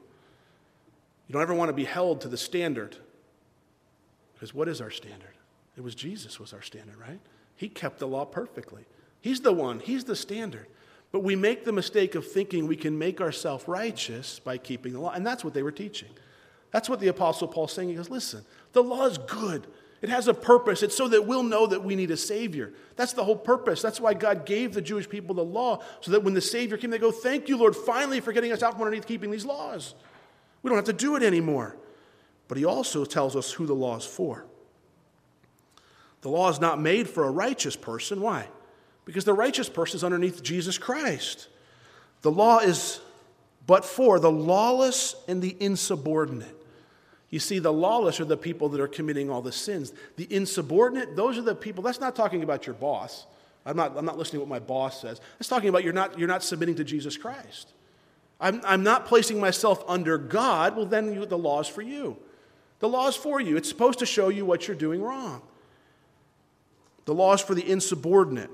You 1.32 1.38
don't 1.38 1.44
ever 1.44 1.54
want 1.54 1.70
to 1.70 1.72
be 1.72 1.86
held 1.86 2.20
to 2.20 2.28
the 2.28 2.36
standard. 2.36 2.94
Because 4.34 4.52
what 4.52 4.68
is 4.68 4.82
our 4.82 4.90
standard? 4.90 5.32
It 5.78 5.80
was 5.80 5.94
Jesus 5.94 6.38
was 6.38 6.52
our 6.52 6.60
standard, 6.60 6.98
right? 6.98 7.20
He 7.56 7.70
kept 7.70 8.00
the 8.00 8.06
law 8.06 8.26
perfectly. 8.26 8.84
He's 9.22 9.40
the 9.40 9.50
one, 9.50 9.80
he's 9.80 10.04
the 10.04 10.14
standard. 10.14 10.66
But 11.10 11.20
we 11.20 11.34
make 11.34 11.64
the 11.64 11.72
mistake 11.72 12.16
of 12.16 12.30
thinking 12.30 12.66
we 12.66 12.76
can 12.76 12.98
make 12.98 13.22
ourselves 13.22 13.66
righteous 13.66 14.40
by 14.40 14.58
keeping 14.58 14.92
the 14.92 15.00
law. 15.00 15.12
And 15.12 15.26
that's 15.26 15.42
what 15.42 15.54
they 15.54 15.62
were 15.62 15.72
teaching. 15.72 16.10
That's 16.70 16.90
what 16.90 17.00
the 17.00 17.08
Apostle 17.08 17.48
Paul's 17.48 17.72
saying. 17.72 17.88
He 17.88 17.94
goes, 17.94 18.10
listen, 18.10 18.44
the 18.74 18.82
law 18.82 19.06
is 19.06 19.16
good. 19.16 19.66
It 20.02 20.10
has 20.10 20.28
a 20.28 20.34
purpose. 20.34 20.82
It's 20.82 20.94
so 20.94 21.08
that 21.08 21.26
we'll 21.26 21.44
know 21.44 21.66
that 21.66 21.82
we 21.82 21.96
need 21.96 22.10
a 22.10 22.16
Savior. 22.18 22.74
That's 22.96 23.14
the 23.14 23.24
whole 23.24 23.36
purpose. 23.36 23.80
That's 23.80 24.02
why 24.02 24.12
God 24.12 24.44
gave 24.44 24.74
the 24.74 24.82
Jewish 24.82 25.08
people 25.08 25.34
the 25.34 25.44
law, 25.44 25.82
so 26.02 26.10
that 26.10 26.22
when 26.24 26.34
the 26.34 26.42
Savior 26.42 26.76
came, 26.76 26.90
they 26.90 26.98
go, 26.98 27.10
Thank 27.10 27.48
you, 27.48 27.56
Lord, 27.56 27.74
finally 27.74 28.20
for 28.20 28.32
getting 28.32 28.52
us 28.52 28.62
out 28.62 28.74
from 28.74 28.82
underneath 28.82 29.06
keeping 29.06 29.30
these 29.30 29.46
laws. 29.46 29.94
We 30.62 30.68
don't 30.68 30.76
have 30.76 30.84
to 30.86 30.92
do 30.92 31.16
it 31.16 31.22
anymore. 31.22 31.76
But 32.48 32.58
he 32.58 32.64
also 32.64 33.04
tells 33.04 33.34
us 33.36 33.52
who 33.52 33.66
the 33.66 33.74
law 33.74 33.96
is 33.96 34.04
for. 34.04 34.44
The 36.20 36.28
law 36.28 36.48
is 36.50 36.60
not 36.60 36.80
made 36.80 37.08
for 37.08 37.24
a 37.24 37.30
righteous 37.30 37.76
person. 37.76 38.20
Why? 38.20 38.48
Because 39.04 39.24
the 39.24 39.34
righteous 39.34 39.68
person 39.68 39.96
is 39.96 40.04
underneath 40.04 40.42
Jesus 40.42 40.78
Christ. 40.78 41.48
The 42.22 42.30
law 42.30 42.58
is 42.58 43.00
but 43.66 43.84
for 43.84 44.18
the 44.18 44.30
lawless 44.30 45.14
and 45.28 45.40
the 45.40 45.56
insubordinate. 45.60 46.56
You 47.30 47.38
see, 47.38 47.58
the 47.58 47.72
lawless 47.72 48.20
are 48.20 48.24
the 48.24 48.36
people 48.36 48.68
that 48.70 48.80
are 48.80 48.88
committing 48.88 49.30
all 49.30 49.40
the 49.40 49.52
sins. 49.52 49.92
The 50.16 50.32
insubordinate, 50.32 51.16
those 51.16 51.38
are 51.38 51.42
the 51.42 51.54
people, 51.54 51.82
that's 51.82 52.00
not 52.00 52.14
talking 52.14 52.42
about 52.42 52.66
your 52.66 52.74
boss. 52.74 53.26
I'm 53.64 53.76
not, 53.76 53.96
I'm 53.96 54.04
not 54.04 54.18
listening 54.18 54.40
to 54.40 54.46
what 54.46 54.48
my 54.48 54.58
boss 54.58 55.00
says. 55.00 55.20
That's 55.38 55.48
talking 55.48 55.68
about 55.68 55.84
you're 55.84 55.92
not, 55.92 56.18
you're 56.18 56.28
not 56.28 56.42
submitting 56.42 56.74
to 56.76 56.84
Jesus 56.84 57.16
Christ. 57.16 57.72
I'm, 58.42 58.60
I'm 58.64 58.82
not 58.82 59.06
placing 59.06 59.40
myself 59.40 59.84
under 59.86 60.18
God, 60.18 60.76
well, 60.76 60.84
then 60.84 61.14
you, 61.14 61.24
the 61.24 61.38
law 61.38 61.60
is 61.60 61.68
for 61.68 61.80
you. 61.80 62.16
The 62.80 62.88
law 62.88 63.06
is 63.06 63.14
for 63.14 63.40
you. 63.40 63.56
It's 63.56 63.68
supposed 63.68 64.00
to 64.00 64.06
show 64.06 64.28
you 64.28 64.44
what 64.44 64.66
you're 64.66 64.76
doing 64.76 65.00
wrong. 65.00 65.40
The 67.04 67.14
law 67.14 67.32
is 67.34 67.40
for 67.40 67.54
the 67.54 67.68
insubordinate, 67.68 68.50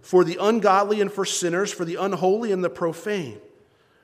for 0.00 0.22
the 0.22 0.38
ungodly 0.40 1.00
and 1.00 1.10
for 1.10 1.24
sinners, 1.24 1.72
for 1.72 1.84
the 1.84 1.96
unholy 1.96 2.52
and 2.52 2.62
the 2.62 2.70
profane. 2.70 3.40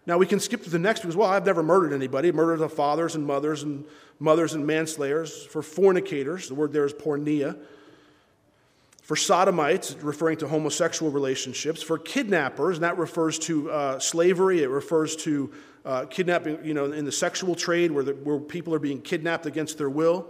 Now 0.06 0.18
we 0.18 0.26
can 0.26 0.40
skip 0.40 0.64
to 0.64 0.70
the 0.70 0.78
next 0.78 1.00
because, 1.00 1.14
well, 1.14 1.28
I've 1.28 1.46
never 1.46 1.62
murdered 1.62 1.92
anybody. 1.92 2.32
Murdered 2.32 2.62
of 2.62 2.72
fathers 2.72 3.14
and 3.14 3.24
mothers 3.24 3.62
and 3.62 3.84
mothers 4.18 4.54
and 4.54 4.66
manslayers. 4.66 5.46
For 5.46 5.62
fornicators, 5.62 6.48
the 6.48 6.54
word 6.54 6.72
there 6.72 6.84
is 6.84 6.94
porneia. 6.94 7.56
For 9.08 9.16
sodomites, 9.16 9.96
referring 10.02 10.36
to 10.36 10.48
homosexual 10.48 11.10
relationships. 11.10 11.82
For 11.82 11.96
kidnappers, 11.96 12.76
and 12.76 12.84
that 12.84 12.98
refers 12.98 13.38
to 13.38 13.70
uh, 13.70 13.98
slavery. 13.98 14.62
It 14.62 14.68
refers 14.68 15.16
to 15.16 15.50
uh, 15.86 16.04
kidnapping, 16.04 16.62
you 16.62 16.74
know, 16.74 16.92
in 16.92 17.06
the 17.06 17.10
sexual 17.10 17.54
trade 17.54 17.90
where, 17.90 18.04
the, 18.04 18.12
where 18.12 18.38
people 18.38 18.74
are 18.74 18.78
being 18.78 19.00
kidnapped 19.00 19.46
against 19.46 19.78
their 19.78 19.88
will. 19.88 20.26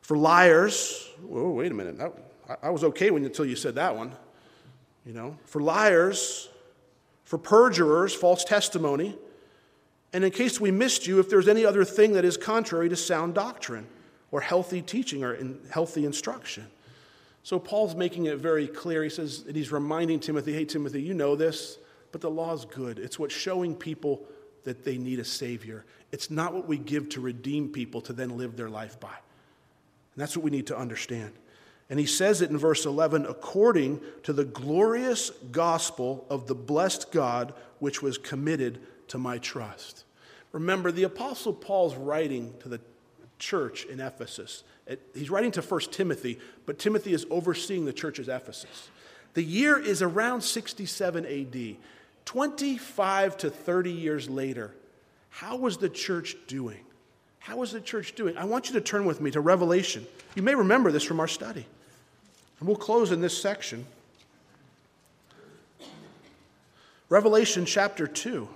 For 0.00 0.16
liars, 0.16 1.08
oh, 1.30 1.52
wait 1.52 1.70
a 1.70 1.74
minute. 1.76 1.98
That, 1.98 2.14
I, 2.48 2.66
I 2.66 2.70
was 2.70 2.82
okay 2.82 3.12
when, 3.12 3.24
until 3.24 3.46
you 3.46 3.54
said 3.54 3.76
that 3.76 3.94
one. 3.94 4.10
You 5.06 5.12
know, 5.12 5.38
for 5.44 5.62
liars, 5.62 6.48
for 7.22 7.38
perjurers, 7.38 8.12
false 8.12 8.42
testimony, 8.42 9.16
and 10.12 10.24
in 10.24 10.32
case 10.32 10.60
we 10.60 10.72
missed 10.72 11.06
you, 11.06 11.20
if 11.20 11.30
there's 11.30 11.46
any 11.46 11.64
other 11.64 11.84
thing 11.84 12.14
that 12.14 12.24
is 12.24 12.36
contrary 12.36 12.88
to 12.88 12.96
sound 12.96 13.34
doctrine 13.34 13.86
or 14.32 14.40
healthy 14.40 14.82
teaching 14.82 15.22
or 15.22 15.32
in 15.32 15.60
healthy 15.70 16.04
instruction. 16.04 16.66
So 17.48 17.58
Paul's 17.58 17.94
making 17.94 18.26
it 18.26 18.36
very 18.36 18.68
clear. 18.68 19.02
He 19.02 19.08
says, 19.08 19.44
and 19.46 19.56
he's 19.56 19.72
reminding 19.72 20.20
Timothy, 20.20 20.52
hey, 20.52 20.66
Timothy, 20.66 21.00
you 21.00 21.14
know 21.14 21.34
this, 21.34 21.78
but 22.12 22.20
the 22.20 22.28
law 22.28 22.52
is 22.52 22.66
good. 22.66 22.98
It's 22.98 23.18
what's 23.18 23.34
showing 23.34 23.74
people 23.74 24.22
that 24.64 24.84
they 24.84 24.98
need 24.98 25.18
a 25.18 25.24
Savior. 25.24 25.86
It's 26.12 26.30
not 26.30 26.52
what 26.52 26.68
we 26.68 26.76
give 26.76 27.08
to 27.08 27.22
redeem 27.22 27.70
people 27.70 28.02
to 28.02 28.12
then 28.12 28.36
live 28.36 28.58
their 28.58 28.68
life 28.68 29.00
by. 29.00 29.08
And 29.08 30.18
that's 30.18 30.36
what 30.36 30.44
we 30.44 30.50
need 30.50 30.66
to 30.66 30.76
understand. 30.76 31.32
And 31.88 31.98
he 31.98 32.04
says 32.04 32.42
it 32.42 32.50
in 32.50 32.58
verse 32.58 32.84
11 32.84 33.24
according 33.24 34.02
to 34.24 34.34
the 34.34 34.44
glorious 34.44 35.30
gospel 35.50 36.26
of 36.28 36.48
the 36.48 36.54
blessed 36.54 37.10
God 37.12 37.54
which 37.78 38.02
was 38.02 38.18
committed 38.18 38.78
to 39.06 39.16
my 39.16 39.38
trust. 39.38 40.04
Remember, 40.52 40.92
the 40.92 41.04
Apostle 41.04 41.54
Paul's 41.54 41.96
writing 41.96 42.52
to 42.60 42.68
the 42.68 42.82
church 43.38 43.84
in 43.84 44.00
Ephesus. 44.00 44.64
He's 45.14 45.30
writing 45.30 45.50
to 45.52 45.62
First 45.62 45.92
Timothy, 45.92 46.38
but 46.66 46.78
Timothy 46.78 47.12
is 47.12 47.26
overseeing 47.30 47.84
the 47.84 47.92
church 47.92 48.18
Ephesus. 48.28 48.90
The 49.34 49.42
year 49.42 49.78
is 49.78 50.02
around 50.02 50.42
67 50.42 51.26
AD. 51.26 51.76
25 52.24 53.36
to 53.38 53.50
30 53.50 53.90
years 53.90 54.28
later, 54.28 54.74
how 55.30 55.56
was 55.56 55.78
the 55.78 55.88
church 55.88 56.36
doing? 56.46 56.84
How 57.38 57.56
was 57.56 57.72
the 57.72 57.80
church 57.80 58.14
doing? 58.14 58.36
I 58.36 58.44
want 58.44 58.68
you 58.68 58.74
to 58.74 58.80
turn 58.80 59.06
with 59.06 59.20
me 59.20 59.30
to 59.30 59.40
Revelation. 59.40 60.06
You 60.34 60.42
may 60.42 60.54
remember 60.54 60.92
this 60.92 61.04
from 61.04 61.20
our 61.20 61.28
study. 61.28 61.64
And 62.58 62.68
we'll 62.68 62.76
close 62.76 63.12
in 63.12 63.20
this 63.20 63.40
section. 63.40 63.86
Revelation 67.08 67.64
chapter 67.64 68.06
2. 68.06 68.48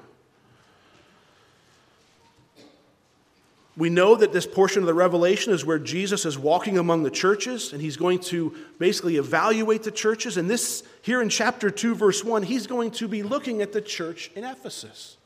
We 3.77 3.89
know 3.89 4.15
that 4.15 4.33
this 4.33 4.47
portion 4.47 4.83
of 4.83 4.87
the 4.87 4.95
Revelation 4.95 5.53
is 5.53 5.65
where 5.65 5.79
Jesus 5.79 6.27
is 6.27 6.39
walking 6.39 6.77
among 6.77 7.05
the 7.05 7.11
churches 7.11 7.73
and 7.73 7.81
he's 7.81 7.97
going 7.97 8.21
to 8.21 8.55
basically 8.79 9.17
evaluate 9.17 9.83
the 9.83 9.91
churches. 9.91 10.37
And 10.37 10.49
this, 10.49 10.83
here 11.01 11.23
in 11.23 11.31
chapter 11.31 11.71
2, 11.71 11.95
verse 11.95 12.23
1, 12.23 12.43
he's 12.43 12.67
going 12.67 12.91
to 12.93 13.09
be 13.09 13.23
looking 13.23 13.63
at 13.63 13.73
the 13.73 13.81
church 13.81 14.31
in 14.35 14.45
Ephesus. 14.45 15.17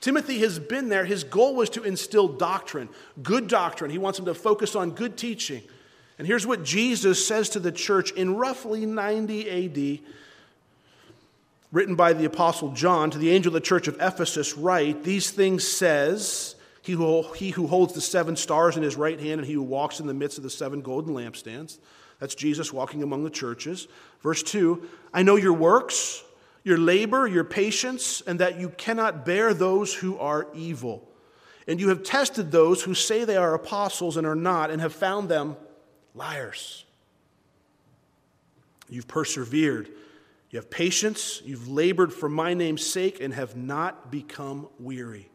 Timothy 0.00 0.40
has 0.40 0.58
been 0.58 0.90
there. 0.90 1.06
His 1.06 1.24
goal 1.24 1.56
was 1.56 1.70
to 1.70 1.82
instill 1.82 2.28
doctrine, 2.28 2.90
good 3.22 3.48
doctrine. 3.48 3.90
He 3.90 3.96
wants 3.96 4.18
him 4.18 4.26
to 4.26 4.34
focus 4.34 4.76
on 4.76 4.90
good 4.90 5.16
teaching. 5.16 5.62
And 6.18 6.26
here's 6.26 6.46
what 6.46 6.62
Jesus 6.62 7.26
says 7.26 7.48
to 7.50 7.58
the 7.58 7.72
church 7.72 8.10
in 8.12 8.36
roughly 8.36 8.84
90 8.84 10.00
AD, 10.00 10.00
written 11.72 11.96
by 11.96 12.12
the 12.12 12.26
Apostle 12.26 12.72
John 12.72 13.10
to 13.12 13.18
the 13.18 13.30
angel 13.30 13.48
of 13.48 13.54
the 13.54 13.66
church 13.66 13.88
of 13.88 13.96
Ephesus, 13.98 14.58
write, 14.58 15.04
These 15.04 15.30
things 15.30 15.66
says 15.66 16.54
he 16.84 16.92
who, 16.92 17.22
he 17.32 17.48
who 17.48 17.66
holds 17.66 17.94
the 17.94 18.00
seven 18.02 18.36
stars 18.36 18.76
in 18.76 18.82
his 18.82 18.94
right 18.94 19.18
hand 19.18 19.40
and 19.40 19.46
he 19.46 19.54
who 19.54 19.62
walks 19.62 20.00
in 20.00 20.06
the 20.06 20.12
midst 20.12 20.36
of 20.36 20.44
the 20.44 20.50
seven 20.50 20.82
golden 20.82 21.14
lampstands. 21.14 21.78
That's 22.20 22.34
Jesus 22.34 22.74
walking 22.74 23.02
among 23.02 23.24
the 23.24 23.30
churches. 23.30 23.88
Verse 24.20 24.42
2 24.42 24.86
I 25.14 25.22
know 25.22 25.36
your 25.36 25.54
works, 25.54 26.22
your 26.62 26.76
labor, 26.76 27.26
your 27.26 27.42
patience, 27.42 28.20
and 28.26 28.38
that 28.40 28.60
you 28.60 28.68
cannot 28.68 29.24
bear 29.24 29.54
those 29.54 29.94
who 29.94 30.18
are 30.18 30.46
evil. 30.52 31.08
And 31.66 31.80
you 31.80 31.88
have 31.88 32.02
tested 32.02 32.52
those 32.52 32.82
who 32.82 32.92
say 32.92 33.24
they 33.24 33.38
are 33.38 33.54
apostles 33.54 34.18
and 34.18 34.26
are 34.26 34.34
not, 34.34 34.70
and 34.70 34.82
have 34.82 34.92
found 34.92 35.30
them 35.30 35.56
liars. 36.14 36.84
You've 38.90 39.08
persevered. 39.08 39.88
You 40.50 40.58
have 40.58 40.68
patience. 40.68 41.40
You've 41.46 41.66
labored 41.66 42.12
for 42.12 42.28
my 42.28 42.52
name's 42.52 42.86
sake 42.86 43.22
and 43.22 43.32
have 43.32 43.56
not 43.56 44.10
become 44.10 44.68
weary. 44.78 45.30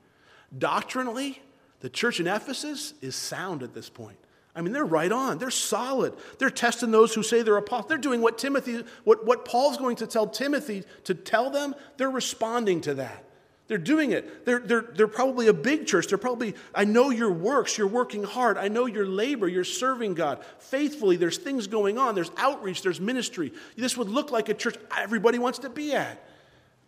Doctrinally, 0.57 1.41
the 1.79 1.89
church 1.89 2.19
in 2.19 2.27
Ephesus 2.27 2.93
is 3.01 3.15
sound 3.15 3.63
at 3.63 3.73
this 3.73 3.89
point. 3.89 4.17
I 4.55 4.61
mean, 4.61 4.73
they're 4.73 4.83
right 4.85 5.11
on. 5.11 5.37
They're 5.37 5.51
solid. 5.51 6.13
They're 6.37 6.49
testing 6.49 6.91
those 6.91 7.13
who 7.13 7.23
say 7.23 7.43
they're 7.43 7.57
apostles. 7.57 7.87
They're 7.87 7.97
doing 7.97 8.21
what 8.21 8.37
Timothy, 8.37 8.83
what, 9.03 9.25
what 9.25 9.45
Paul's 9.45 9.77
going 9.77 9.95
to 9.97 10.07
tell 10.07 10.27
Timothy 10.27 10.83
to 11.05 11.13
tell 11.13 11.49
them. 11.49 11.75
They're 11.97 12.09
responding 12.09 12.81
to 12.81 12.95
that. 12.95 13.23
They're 13.69 13.77
doing 13.77 14.11
it. 14.11 14.45
They're, 14.45 14.59
they're, 14.59 14.81
they're 14.81 15.07
probably 15.07 15.47
a 15.47 15.53
big 15.53 15.85
church. 15.85 16.07
They're 16.07 16.17
probably, 16.17 16.55
I 16.73 16.85
know 16.85 17.11
your 17.11 17.31
works. 17.31 17.77
You're 17.77 17.87
working 17.87 18.23
hard. 18.23 18.57
I 18.57 18.67
know 18.67 18.87
your 18.87 19.05
labor. 19.05 19.47
You're 19.47 19.63
serving 19.63 20.15
God 20.15 20.43
faithfully. 20.57 21.17
There's 21.17 21.37
things 21.37 21.67
going 21.67 21.99
on. 21.99 22.15
There's 22.15 22.31
outreach. 22.35 22.81
There's 22.81 22.99
ministry. 22.99 23.53
This 23.77 23.95
would 23.95 24.09
look 24.09 24.31
like 24.31 24.49
a 24.49 24.55
church 24.55 24.75
everybody 24.97 25.37
wants 25.37 25.59
to 25.59 25.69
be 25.69 25.93
at. 25.93 26.25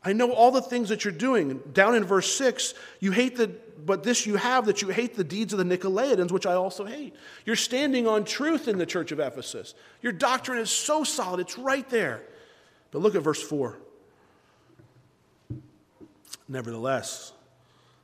I 0.03 0.13
know 0.13 0.31
all 0.31 0.51
the 0.51 0.61
things 0.61 0.89
that 0.89 1.05
you're 1.05 1.13
doing. 1.13 1.61
Down 1.73 1.95
in 1.95 2.03
verse 2.03 2.33
6, 2.35 2.73
you 2.99 3.11
hate 3.11 3.37
the, 3.37 3.51
but 3.85 4.03
this 4.03 4.25
you 4.25 4.35
have 4.35 4.65
that 4.65 4.81
you 4.81 4.89
hate 4.89 5.15
the 5.15 5.23
deeds 5.23 5.53
of 5.53 5.59
the 5.59 5.77
Nicolaitans, 5.77 6.31
which 6.31 6.47
I 6.47 6.53
also 6.53 6.85
hate. 6.85 7.15
You're 7.45 7.55
standing 7.55 8.07
on 8.07 8.25
truth 8.25 8.67
in 8.67 8.79
the 8.79 8.85
church 8.85 9.11
of 9.11 9.19
Ephesus. 9.19 9.75
Your 10.01 10.11
doctrine 10.11 10.57
is 10.57 10.71
so 10.71 11.03
solid, 11.03 11.39
it's 11.39 11.57
right 11.57 11.87
there. 11.89 12.23
But 12.89 12.99
look 12.99 13.15
at 13.15 13.21
verse 13.21 13.41
4. 13.41 13.77
Nevertheless, 16.47 17.31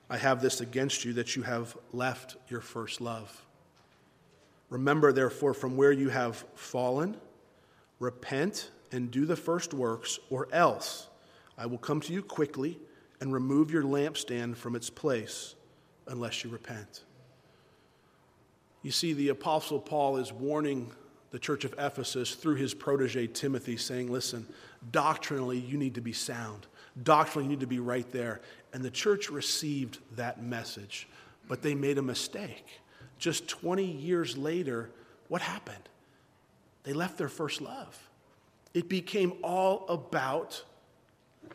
I 0.09 0.17
have 0.17 0.41
this 0.41 0.61
against 0.61 1.03
you 1.03 1.13
that 1.13 1.35
you 1.35 1.41
have 1.41 1.75
left 1.91 2.37
your 2.47 2.61
first 2.61 3.01
love. 3.01 3.43
Remember, 4.69 5.11
therefore, 5.11 5.53
from 5.53 5.75
where 5.77 5.91
you 5.91 6.09
have 6.09 6.45
fallen, 6.55 7.17
repent 7.99 8.69
and 8.91 9.09
do 9.09 9.25
the 9.25 9.35
first 9.35 9.73
works, 9.73 10.19
or 10.29 10.47
else 10.51 11.07
I 11.57 11.65
will 11.65 11.77
come 11.77 12.01
to 12.01 12.13
you 12.13 12.21
quickly 12.21 12.79
and 13.19 13.33
remove 13.33 13.71
your 13.71 13.83
lampstand 13.83 14.55
from 14.57 14.75
its 14.75 14.89
place 14.89 15.55
unless 16.07 16.43
you 16.43 16.49
repent. 16.49 17.03
You 18.83 18.91
see, 18.91 19.13
the 19.13 19.29
Apostle 19.29 19.79
Paul 19.79 20.17
is 20.17 20.31
warning 20.31 20.91
the 21.31 21.39
church 21.39 21.65
of 21.65 21.73
Ephesus 21.77 22.35
through 22.35 22.55
his 22.55 22.73
protege 22.73 23.27
Timothy, 23.27 23.75
saying, 23.75 24.11
Listen, 24.11 24.45
doctrinally, 24.91 25.57
you 25.57 25.77
need 25.77 25.95
to 25.95 26.01
be 26.01 26.13
sound. 26.13 26.67
Doctrinally, 27.03 27.45
you 27.45 27.49
need 27.49 27.59
to 27.59 27.67
be 27.67 27.79
right 27.79 28.09
there. 28.11 28.41
And 28.73 28.83
the 28.83 28.91
church 28.91 29.29
received 29.29 29.99
that 30.15 30.41
message, 30.41 31.07
but 31.47 31.61
they 31.61 31.75
made 31.75 31.97
a 31.97 32.01
mistake. 32.01 32.65
Just 33.17 33.47
20 33.47 33.83
years 33.83 34.37
later, 34.37 34.89
what 35.27 35.41
happened? 35.41 35.89
They 36.83 36.93
left 36.93 37.17
their 37.17 37.29
first 37.29 37.61
love. 37.61 38.09
It 38.73 38.87
became 38.87 39.33
all 39.43 39.85
about 39.89 40.63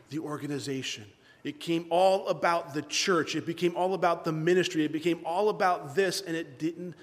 the 0.09 0.19
organization. 0.19 1.05
It 1.43 1.59
came 1.59 1.87
all 1.89 2.27
about 2.27 2.73
the 2.73 2.81
church. 2.81 3.35
It 3.35 3.45
became 3.45 3.75
all 3.75 3.93
about 3.93 4.23
the 4.23 4.31
ministry. 4.31 4.85
It 4.85 4.91
became 4.91 5.19
all 5.25 5.49
about 5.49 5.95
this, 5.95 6.21
and 6.21 6.35
it 6.35 6.57
didn't, 6.57 6.95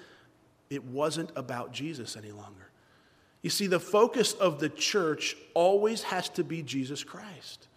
it 0.69 0.83
wasn't 0.83 1.31
about 1.35 1.71
Jesus 1.71 2.17
any 2.17 2.31
longer. 2.31 2.69
You 3.41 3.49
see, 3.49 3.67
the 3.67 3.79
focus 3.79 4.33
of 4.33 4.59
the 4.59 4.69
church 4.69 5.35
always 5.53 6.03
has 6.03 6.29
to 6.29 6.43
be 6.43 6.61
Jesus 6.63 7.03
Christ. 7.03 7.67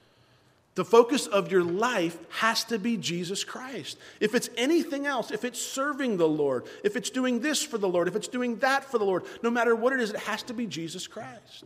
The 0.75 0.85
focus 0.85 1.27
of 1.27 1.53
your 1.53 1.63
life 1.63 2.19
has 2.31 2.65
to 2.65 2.79
be 2.79 2.97
Jesus 2.97 3.45
Christ. 3.45 3.97
If 4.19 4.35
it's 4.35 4.51
anything 4.57 5.07
else, 5.07 5.31
if 5.31 5.45
it's 5.45 5.61
serving 5.61 6.17
the 6.17 6.29
Lord, 6.29 6.65
if 6.83 6.97
it's 6.97 7.11
doing 7.11 7.41
this 7.41 7.63
for 7.63 7.79
the 7.79 7.89
Lord, 7.89 8.09
if 8.09 8.17
it's 8.17 8.27
doing 8.27 8.57
that 8.57 8.85
for 8.85 8.99
the 8.99 9.05
Lord, 9.05 9.25
no 9.43 9.51
matter 9.51 9.77
what 9.77 9.93
it 9.93 10.01
is, 10.01 10.11
it 10.11 10.21
has 10.21 10.43
to 10.45 10.55
be 10.55 10.67
Jesus 10.67 11.07
Christ. 11.07 11.65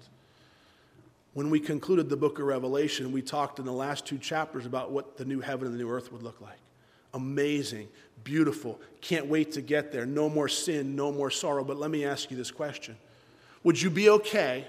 When 1.38 1.50
we 1.50 1.60
concluded 1.60 2.08
the 2.08 2.16
book 2.16 2.40
of 2.40 2.46
Revelation, 2.46 3.12
we 3.12 3.22
talked 3.22 3.60
in 3.60 3.64
the 3.64 3.70
last 3.70 4.04
two 4.04 4.18
chapters 4.18 4.66
about 4.66 4.90
what 4.90 5.16
the 5.16 5.24
new 5.24 5.38
heaven 5.38 5.68
and 5.68 5.72
the 5.72 5.78
new 5.78 5.88
earth 5.88 6.10
would 6.10 6.24
look 6.24 6.40
like. 6.40 6.58
Amazing, 7.14 7.86
beautiful, 8.24 8.80
can't 9.02 9.26
wait 9.26 9.52
to 9.52 9.60
get 9.60 9.92
there. 9.92 10.04
No 10.04 10.28
more 10.28 10.48
sin, 10.48 10.96
no 10.96 11.12
more 11.12 11.30
sorrow. 11.30 11.62
But 11.62 11.76
let 11.76 11.92
me 11.92 12.04
ask 12.04 12.32
you 12.32 12.36
this 12.36 12.50
question 12.50 12.96
Would 13.62 13.80
you 13.80 13.88
be 13.88 14.10
okay 14.10 14.66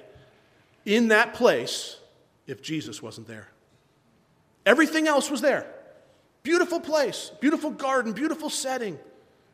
in 0.86 1.07
that 1.07 1.34
place 1.34 1.97
if 2.45 2.61
Jesus 2.61 3.01
wasn't 3.01 3.28
there? 3.28 3.47
Everything 4.63 5.07
else 5.07 5.32
was 5.32 5.41
there. 5.41 5.65
Beautiful 6.43 6.80
place, 6.80 7.32
beautiful 7.39 7.72
garden, 7.72 8.13
beautiful 8.13 8.51
setting, 8.51 8.99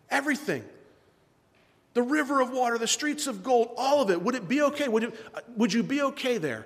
everything. 0.10 0.66
The 1.94 2.04
river 2.04 2.42
of 2.42 2.52
water, 2.52 2.78
the 2.78 2.88
streets 2.88 3.26
of 3.26 3.42
gold, 3.42 3.70
all 3.78 4.02
of 4.02 4.12
it. 4.12 4.22
Would 4.22 4.36
it 4.36 4.50
be 4.50 4.64
okay? 4.64 4.90
Would, 4.90 5.04
it, 5.04 5.16
uh, 5.34 5.40
would 5.56 5.72
you 5.72 5.82
be 5.82 6.02
okay 6.02 6.38
there 6.38 6.66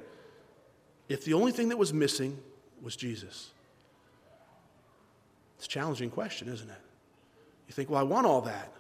if 1.09 1.25
the 1.25 1.33
only 1.33 1.51
thing 1.51 1.69
that 1.69 1.77
was 1.77 1.93
missing 1.93 2.37
was 2.81 2.95
Jesus? 2.95 3.51
It's 5.57 5.65
a 5.65 5.69
challenging 5.69 6.09
question, 6.09 6.47
isn't 6.47 6.69
it? 6.69 6.81
You 7.67 7.73
think, 7.73 7.89
well, 7.89 7.99
I 7.99 8.03
want 8.03 8.25
all 8.25 8.41
that. 8.41 8.71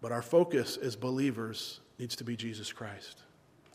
But 0.00 0.10
our 0.10 0.22
focus 0.22 0.76
as 0.76 0.96
believers 0.96 1.80
needs 1.98 2.16
to 2.16 2.24
be 2.24 2.34
Jesus 2.34 2.72
Christ 2.72 3.22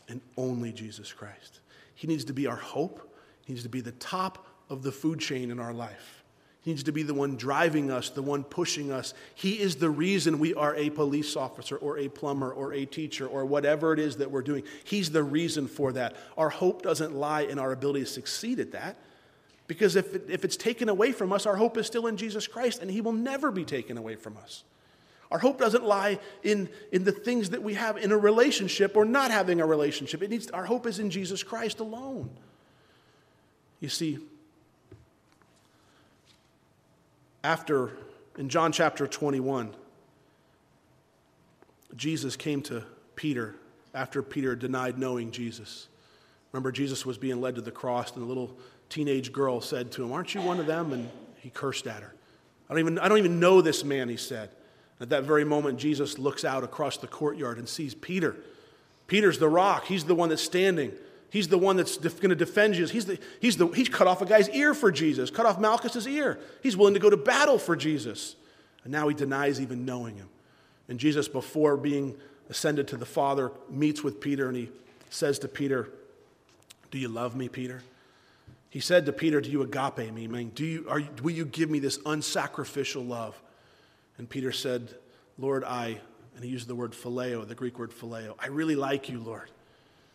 and 0.08 0.20
only 0.36 0.72
Jesus 0.72 1.12
Christ. 1.12 1.60
He 1.94 2.06
needs 2.06 2.24
to 2.24 2.32
be 2.32 2.46
our 2.46 2.56
hope, 2.56 3.16
He 3.46 3.52
needs 3.52 3.62
to 3.62 3.68
be 3.68 3.80
the 3.80 3.92
top 3.92 4.46
of 4.68 4.82
the 4.82 4.92
food 4.92 5.20
chain 5.20 5.50
in 5.50 5.58
our 5.58 5.72
life. 5.72 6.24
He 6.66 6.72
needs 6.72 6.82
to 6.82 6.92
be 6.92 7.04
the 7.04 7.14
one 7.14 7.36
driving 7.36 7.92
us, 7.92 8.10
the 8.10 8.22
one 8.22 8.42
pushing 8.42 8.90
us. 8.90 9.14
He 9.36 9.60
is 9.60 9.76
the 9.76 9.88
reason 9.88 10.40
we 10.40 10.52
are 10.52 10.74
a 10.74 10.90
police 10.90 11.36
officer 11.36 11.76
or 11.76 11.96
a 11.96 12.08
plumber 12.08 12.50
or 12.50 12.72
a 12.72 12.84
teacher 12.84 13.24
or 13.24 13.46
whatever 13.46 13.92
it 13.92 14.00
is 14.00 14.16
that 14.16 14.32
we're 14.32 14.42
doing. 14.42 14.64
He's 14.82 15.12
the 15.12 15.22
reason 15.22 15.68
for 15.68 15.92
that. 15.92 16.16
Our 16.36 16.48
hope 16.48 16.82
doesn't 16.82 17.14
lie 17.14 17.42
in 17.42 17.60
our 17.60 17.70
ability 17.70 18.00
to 18.00 18.06
succeed 18.06 18.58
at 18.58 18.72
that. 18.72 18.96
Because 19.68 19.94
if, 19.94 20.28
if 20.28 20.44
it's 20.44 20.56
taken 20.56 20.88
away 20.88 21.12
from 21.12 21.32
us, 21.32 21.46
our 21.46 21.54
hope 21.54 21.76
is 21.76 21.86
still 21.86 22.08
in 22.08 22.16
Jesus 22.16 22.48
Christ, 22.48 22.82
and 22.82 22.90
He 22.90 23.00
will 23.00 23.12
never 23.12 23.52
be 23.52 23.64
taken 23.64 23.96
away 23.96 24.16
from 24.16 24.36
us. 24.36 24.64
Our 25.30 25.38
hope 25.38 25.60
doesn't 25.60 25.84
lie 25.84 26.18
in, 26.42 26.68
in 26.90 27.04
the 27.04 27.12
things 27.12 27.50
that 27.50 27.62
we 27.62 27.74
have 27.74 27.96
in 27.96 28.10
a 28.10 28.18
relationship 28.18 28.96
or 28.96 29.04
not 29.04 29.30
having 29.30 29.60
a 29.60 29.66
relationship. 29.66 30.20
It 30.20 30.30
needs, 30.30 30.50
our 30.50 30.64
hope 30.64 30.84
is 30.88 30.98
in 30.98 31.10
Jesus 31.10 31.44
Christ 31.44 31.78
alone. 31.78 32.28
You 33.78 33.88
see, 33.88 34.18
after, 37.46 37.92
in 38.38 38.48
John 38.48 38.72
chapter 38.72 39.06
21, 39.06 39.72
Jesus 41.94 42.34
came 42.34 42.60
to 42.62 42.82
Peter 43.14 43.54
after 43.94 44.20
Peter 44.20 44.56
denied 44.56 44.98
knowing 44.98 45.30
Jesus. 45.30 45.86
Remember, 46.50 46.72
Jesus 46.72 47.06
was 47.06 47.18
being 47.18 47.40
led 47.40 47.54
to 47.54 47.60
the 47.60 47.70
cross, 47.70 48.12
and 48.16 48.24
a 48.24 48.26
little 48.26 48.56
teenage 48.88 49.30
girl 49.30 49.60
said 49.60 49.92
to 49.92 50.02
him, 50.02 50.12
Aren't 50.12 50.34
you 50.34 50.40
one 50.40 50.58
of 50.58 50.66
them? 50.66 50.92
And 50.92 51.08
he 51.36 51.50
cursed 51.50 51.86
at 51.86 52.02
her. 52.02 52.12
I 52.68 52.72
don't 52.72 52.80
even, 52.80 52.98
I 52.98 53.06
don't 53.08 53.18
even 53.18 53.38
know 53.38 53.60
this 53.60 53.84
man, 53.84 54.08
he 54.08 54.16
said. 54.16 54.50
At 55.00 55.10
that 55.10 55.22
very 55.22 55.44
moment, 55.44 55.78
Jesus 55.78 56.18
looks 56.18 56.44
out 56.44 56.64
across 56.64 56.96
the 56.96 57.06
courtyard 57.06 57.58
and 57.58 57.68
sees 57.68 57.94
Peter. 57.94 58.34
Peter's 59.06 59.38
the 59.38 59.48
rock, 59.48 59.84
he's 59.84 60.04
the 60.04 60.16
one 60.16 60.30
that's 60.30 60.42
standing. 60.42 60.90
He's 61.36 61.48
the 61.48 61.58
one 61.58 61.76
that's 61.76 61.98
def- 61.98 62.18
going 62.18 62.30
to 62.30 62.34
defend 62.34 62.72
Jesus. 62.72 62.90
He's, 62.90 63.04
the, 63.04 63.18
he's, 63.42 63.58
the, 63.58 63.66
he's 63.66 63.90
cut 63.90 64.06
off 64.06 64.22
a 64.22 64.24
guy's 64.24 64.48
ear 64.48 64.72
for 64.72 64.90
Jesus, 64.90 65.30
cut 65.30 65.44
off 65.44 65.60
Malchus's 65.60 66.08
ear. 66.08 66.38
He's 66.62 66.78
willing 66.78 66.94
to 66.94 67.00
go 67.00 67.10
to 67.10 67.16
battle 67.18 67.58
for 67.58 67.76
Jesus. 67.76 68.36
And 68.84 68.90
now 68.90 69.06
he 69.06 69.14
denies 69.14 69.60
even 69.60 69.84
knowing 69.84 70.16
him. 70.16 70.30
And 70.88 70.98
Jesus, 70.98 71.28
before 71.28 71.76
being 71.76 72.16
ascended 72.48 72.88
to 72.88 72.96
the 72.96 73.04
Father, 73.04 73.52
meets 73.68 74.02
with 74.02 74.18
Peter 74.18 74.48
and 74.48 74.56
he 74.56 74.70
says 75.10 75.38
to 75.40 75.48
Peter, 75.48 75.90
Do 76.90 76.96
you 76.96 77.08
love 77.08 77.36
me, 77.36 77.50
Peter? 77.50 77.82
He 78.70 78.80
said 78.80 79.04
to 79.04 79.12
Peter, 79.12 79.42
Do 79.42 79.50
you 79.50 79.60
agape 79.60 80.10
me? 80.14 80.26
Meaning, 80.28 80.52
do 80.54 80.64
you, 80.64 80.86
are, 80.88 81.02
will 81.22 81.32
you 81.32 81.44
give 81.44 81.68
me 81.68 81.80
this 81.80 81.98
unsacrificial 81.98 83.06
love? 83.06 83.38
And 84.16 84.26
Peter 84.26 84.52
said, 84.52 84.88
Lord, 85.36 85.64
I, 85.64 86.00
and 86.34 86.42
he 86.42 86.48
used 86.48 86.66
the 86.66 86.74
word 86.74 86.92
phileo, 86.92 87.46
the 87.46 87.54
Greek 87.54 87.78
word 87.78 87.90
phileo, 87.90 88.36
I 88.38 88.46
really 88.46 88.74
like 88.74 89.10
you, 89.10 89.20
Lord. 89.20 89.50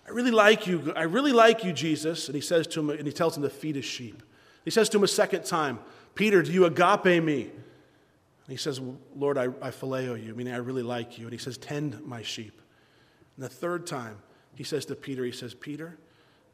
I 0.08 0.12
really 0.12 0.32
like 0.32 0.68
you. 0.68 0.94
I 0.96 1.04
really 1.04 1.32
like 1.32 1.64
you, 1.64 1.74
Jesus. 1.74 2.28
And 2.28 2.36
he 2.36 2.42
says 2.42 2.68
to 2.68 2.80
him, 2.80 2.90
and 2.90 3.06
he 3.06 3.14
tells 3.14 3.38
him 3.38 3.44
to 3.44 3.50
feed 3.50 3.76
his 3.76 3.86
sheep. 3.86 4.24
He 4.66 4.72
says 4.72 4.90
to 4.90 4.98
him 4.98 5.04
a 5.04 5.08
second 5.08 5.46
time, 5.46 5.80
Peter, 6.16 6.42
do 6.42 6.52
you 6.52 6.66
agape 6.66 7.24
me? 7.24 7.44
And 7.44 7.52
he 8.50 8.58
says, 8.58 8.82
Lord, 9.16 9.38
I, 9.38 9.46
I 9.62 9.72
phileo 9.72 10.22
you, 10.22 10.36
meaning 10.36 10.54
I 10.54 10.58
really 10.58 10.84
like 10.84 11.18
you. 11.18 11.26
And 11.26 11.32
he 11.32 11.38
says, 11.38 11.58
tend 11.58 12.02
my 12.06 12.22
sheep. 12.22 12.62
And 13.38 13.46
the 13.46 13.50
third 13.50 13.88
time, 13.88 14.18
he 14.56 14.64
says 14.64 14.86
to 14.86 14.96
Peter, 14.96 15.24
he 15.24 15.32
says, 15.32 15.54
Peter, 15.54 15.98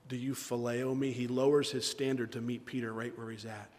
do 0.07 0.15
you 0.15 0.33
phileo 0.33 0.97
me? 0.97 1.11
He 1.11 1.27
lowers 1.27 1.71
his 1.71 1.85
standard 1.85 2.31
to 2.33 2.41
meet 2.41 2.65
Peter 2.65 2.93
right 2.93 3.17
where 3.17 3.29
he's 3.29 3.45
at. 3.45 3.69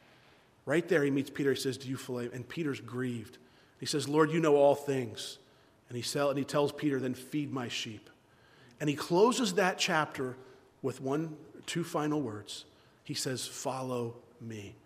Right 0.66 0.86
there, 0.86 1.02
he 1.02 1.10
meets 1.10 1.30
Peter. 1.30 1.50
He 1.54 1.60
says, 1.60 1.78
Do 1.78 1.88
you 1.88 1.96
phileo? 1.96 2.32
And 2.34 2.46
Peter's 2.46 2.80
grieved. 2.80 3.38
He 3.80 3.86
says, 3.86 4.06
Lord, 4.06 4.30
you 4.30 4.40
know 4.40 4.56
all 4.56 4.74
things. 4.74 5.38
And 5.88 5.96
he, 5.96 6.02
sell, 6.02 6.28
and 6.28 6.38
he 6.38 6.44
tells 6.44 6.72
Peter, 6.72 7.00
Then 7.00 7.14
feed 7.14 7.50
my 7.50 7.68
sheep. 7.68 8.10
And 8.80 8.88
he 8.88 8.96
closes 8.96 9.54
that 9.54 9.78
chapter 9.78 10.36
with 10.82 11.00
one, 11.00 11.36
two 11.66 11.84
final 11.84 12.20
words. 12.20 12.64
He 13.04 13.14
says, 13.14 13.46
Follow 13.46 14.16
me. 14.40 14.76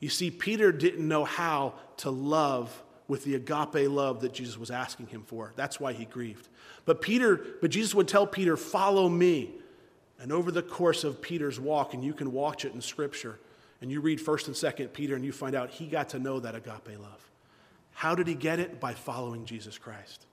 You 0.00 0.08
see, 0.08 0.30
Peter 0.30 0.72
didn't 0.72 1.06
know 1.06 1.24
how 1.24 1.74
to 1.98 2.10
love 2.10 2.82
with 3.06 3.24
the 3.24 3.34
agape 3.34 3.88
love 3.88 4.20
that 4.22 4.32
Jesus 4.32 4.58
was 4.58 4.70
asking 4.70 5.06
him 5.08 5.22
for. 5.22 5.52
That's 5.54 5.78
why 5.78 5.92
he 5.92 6.04
grieved. 6.04 6.48
But 6.84 7.00
Peter, 7.00 7.44
but 7.60 7.70
Jesus 7.70 7.94
would 7.94 8.08
tell 8.08 8.26
Peter, 8.26 8.56
"Follow 8.56 9.08
me." 9.08 9.52
And 10.18 10.32
over 10.32 10.50
the 10.50 10.62
course 10.62 11.04
of 11.04 11.20
Peter's 11.20 11.60
walk, 11.60 11.94
and 11.94 12.04
you 12.04 12.14
can 12.14 12.32
watch 12.32 12.64
it 12.64 12.72
in 12.72 12.80
Scripture, 12.80 13.38
and 13.80 13.90
you 13.90 14.00
read 14.00 14.20
1st 14.20 14.46
and 14.46 14.56
2nd 14.56 14.92
Peter, 14.92 15.14
and 15.14 15.24
you 15.24 15.32
find 15.32 15.54
out 15.54 15.70
he 15.70 15.86
got 15.86 16.08
to 16.10 16.18
know 16.18 16.40
that 16.40 16.54
agape 16.54 16.98
love. 16.98 17.30
How 17.92 18.14
did 18.14 18.26
he 18.26 18.34
get 18.34 18.58
it? 18.58 18.80
By 18.80 18.94
following 18.94 19.44
Jesus 19.44 19.78
Christ. 19.78 20.26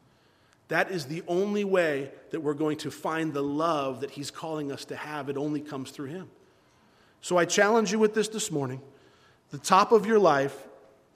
That 0.69 0.91
is 0.91 1.05
the 1.05 1.23
only 1.27 1.63
way 1.63 2.11
that 2.31 2.39
we're 2.39 2.53
going 2.53 2.77
to 2.77 2.91
find 2.91 3.33
the 3.33 3.43
love 3.43 4.01
that 4.01 4.11
he's 4.11 4.31
calling 4.31 4.71
us 4.71 4.85
to 4.85 4.95
have. 4.95 5.29
It 5.29 5.37
only 5.37 5.61
comes 5.61 5.91
through 5.91 6.07
him. 6.07 6.29
So 7.21 7.37
I 7.37 7.45
challenge 7.45 7.91
you 7.91 7.99
with 7.99 8.13
this 8.13 8.27
this 8.27 8.51
morning. 8.51 8.81
The 9.51 9.57
top 9.57 9.91
of 9.91 10.05
your 10.05 10.19
life, 10.19 10.55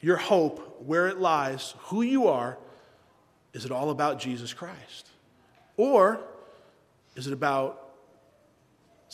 your 0.02 0.18
hope, 0.18 0.82
where 0.86 1.08
it 1.08 1.20
lies, 1.20 1.76
who 1.84 2.02
you 2.02 2.28
are, 2.28 2.58
is 3.54 3.64
it 3.64 3.72
all 3.72 3.92
about 3.92 4.20
Jesus 4.20 4.54
Christ? 4.54 5.08
Or 5.78 6.20
is 7.16 7.28
it 7.28 7.34
about 7.34 7.84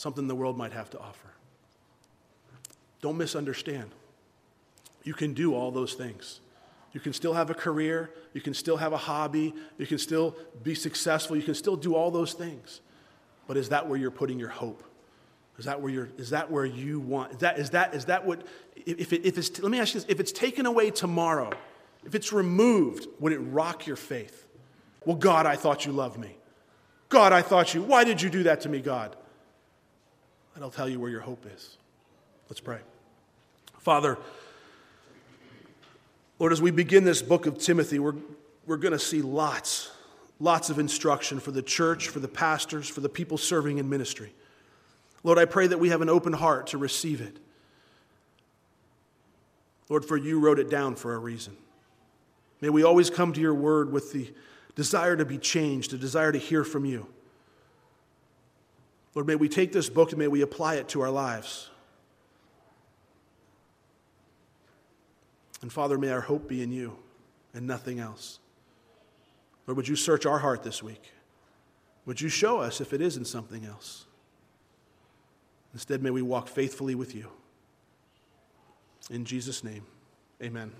something 0.00 0.26
the 0.26 0.34
world 0.34 0.56
might 0.56 0.72
have 0.72 0.88
to 0.88 0.98
offer. 0.98 1.28
Don't 3.02 3.18
misunderstand. 3.18 3.90
You 5.04 5.12
can 5.12 5.34
do 5.34 5.54
all 5.54 5.70
those 5.70 5.92
things. 5.92 6.40
You 6.92 7.00
can 7.00 7.12
still 7.12 7.34
have 7.34 7.50
a 7.50 7.54
career, 7.54 8.10
you 8.34 8.40
can 8.40 8.52
still 8.52 8.76
have 8.76 8.92
a 8.92 8.96
hobby, 8.96 9.54
you 9.78 9.86
can 9.86 9.98
still 9.98 10.36
be 10.62 10.74
successful, 10.74 11.36
you 11.36 11.42
can 11.42 11.54
still 11.54 11.76
do 11.76 11.94
all 11.94 12.10
those 12.10 12.32
things. 12.32 12.80
But 13.46 13.56
is 13.56 13.68
that 13.68 13.88
where 13.88 13.98
you're 13.98 14.10
putting 14.10 14.38
your 14.38 14.48
hope? 14.48 14.82
Is 15.58 15.66
that 15.66 15.80
where 15.80 15.92
you're, 15.92 16.08
is 16.16 16.30
that 16.30 16.50
where 16.50 16.64
you 16.64 17.00
want, 17.00 17.32
is 17.32 17.38
that, 17.38 17.58
is 17.58 17.70
that, 17.70 17.94
is 17.94 18.06
that 18.06 18.24
what, 18.24 18.46
if, 18.74 19.12
it, 19.12 19.26
if 19.26 19.36
it's, 19.36 19.60
let 19.60 19.70
me 19.70 19.78
ask 19.78 19.94
you 19.94 20.00
this, 20.00 20.08
if 20.08 20.18
it's 20.18 20.32
taken 20.32 20.66
away 20.66 20.90
tomorrow, 20.90 21.50
if 22.04 22.14
it's 22.14 22.32
removed, 22.32 23.06
would 23.18 23.32
it 23.32 23.38
rock 23.38 23.86
your 23.86 23.96
faith? 23.96 24.46
Well, 25.04 25.16
God, 25.16 25.46
I 25.46 25.56
thought 25.56 25.84
you 25.84 25.92
loved 25.92 26.18
me. 26.18 26.36
God, 27.08 27.32
I 27.32 27.42
thought 27.42 27.74
you, 27.74 27.82
why 27.82 28.04
did 28.04 28.22
you 28.22 28.30
do 28.30 28.44
that 28.44 28.62
to 28.62 28.68
me, 28.68 28.80
God? 28.80 29.16
And 30.54 30.64
I'll 30.64 30.70
tell 30.70 30.88
you 30.88 30.98
where 30.98 31.10
your 31.10 31.20
hope 31.20 31.44
is. 31.54 31.76
Let's 32.48 32.60
pray. 32.60 32.78
Father, 33.78 34.18
Lord, 36.40 36.52
as 36.52 36.62
we 36.62 36.70
begin 36.70 37.04
this 37.04 37.20
book 37.20 37.44
of 37.44 37.58
Timothy, 37.58 37.98
we're, 37.98 38.14
we're 38.64 38.78
going 38.78 38.92
to 38.92 38.98
see 38.98 39.20
lots, 39.20 39.90
lots 40.40 40.70
of 40.70 40.78
instruction 40.78 41.38
for 41.38 41.50
the 41.50 41.60
church, 41.60 42.08
for 42.08 42.18
the 42.18 42.28
pastors, 42.28 42.88
for 42.88 43.02
the 43.02 43.10
people 43.10 43.36
serving 43.36 43.76
in 43.76 43.90
ministry. 43.90 44.32
Lord, 45.22 45.38
I 45.38 45.44
pray 45.44 45.66
that 45.66 45.78
we 45.78 45.90
have 45.90 46.00
an 46.00 46.08
open 46.08 46.32
heart 46.32 46.68
to 46.68 46.78
receive 46.78 47.20
it. 47.20 47.36
Lord, 49.90 50.02
for 50.02 50.16
you 50.16 50.40
wrote 50.40 50.58
it 50.58 50.70
down 50.70 50.94
for 50.94 51.14
a 51.14 51.18
reason. 51.18 51.58
May 52.62 52.70
we 52.70 52.84
always 52.84 53.10
come 53.10 53.34
to 53.34 53.40
your 53.40 53.54
word 53.54 53.92
with 53.92 54.14
the 54.14 54.32
desire 54.74 55.18
to 55.18 55.26
be 55.26 55.36
changed, 55.36 55.92
a 55.92 55.98
desire 55.98 56.32
to 56.32 56.38
hear 56.38 56.64
from 56.64 56.86
you. 56.86 57.06
Lord, 59.14 59.26
may 59.26 59.36
we 59.36 59.50
take 59.50 59.72
this 59.72 59.90
book 59.90 60.12
and 60.12 60.18
may 60.18 60.28
we 60.28 60.40
apply 60.40 60.76
it 60.76 60.88
to 60.88 61.02
our 61.02 61.10
lives. 61.10 61.68
And 65.62 65.72
Father, 65.72 65.98
may 65.98 66.10
our 66.10 66.22
hope 66.22 66.48
be 66.48 66.62
in 66.62 66.72
you 66.72 66.96
and 67.54 67.66
nothing 67.66 68.00
else. 68.00 68.38
Lord, 69.66 69.76
would 69.76 69.88
you 69.88 69.96
search 69.96 70.26
our 70.26 70.38
heart 70.38 70.62
this 70.62 70.82
week? 70.82 71.12
Would 72.06 72.20
you 72.20 72.28
show 72.28 72.58
us 72.60 72.80
if 72.80 72.92
it 72.92 73.00
is 73.00 73.16
in 73.16 73.24
something 73.24 73.64
else? 73.64 74.06
Instead, 75.72 76.02
may 76.02 76.10
we 76.10 76.22
walk 76.22 76.48
faithfully 76.48 76.94
with 76.94 77.14
you. 77.14 77.26
In 79.10 79.24
Jesus' 79.24 79.62
name, 79.62 79.84
amen. 80.42 80.72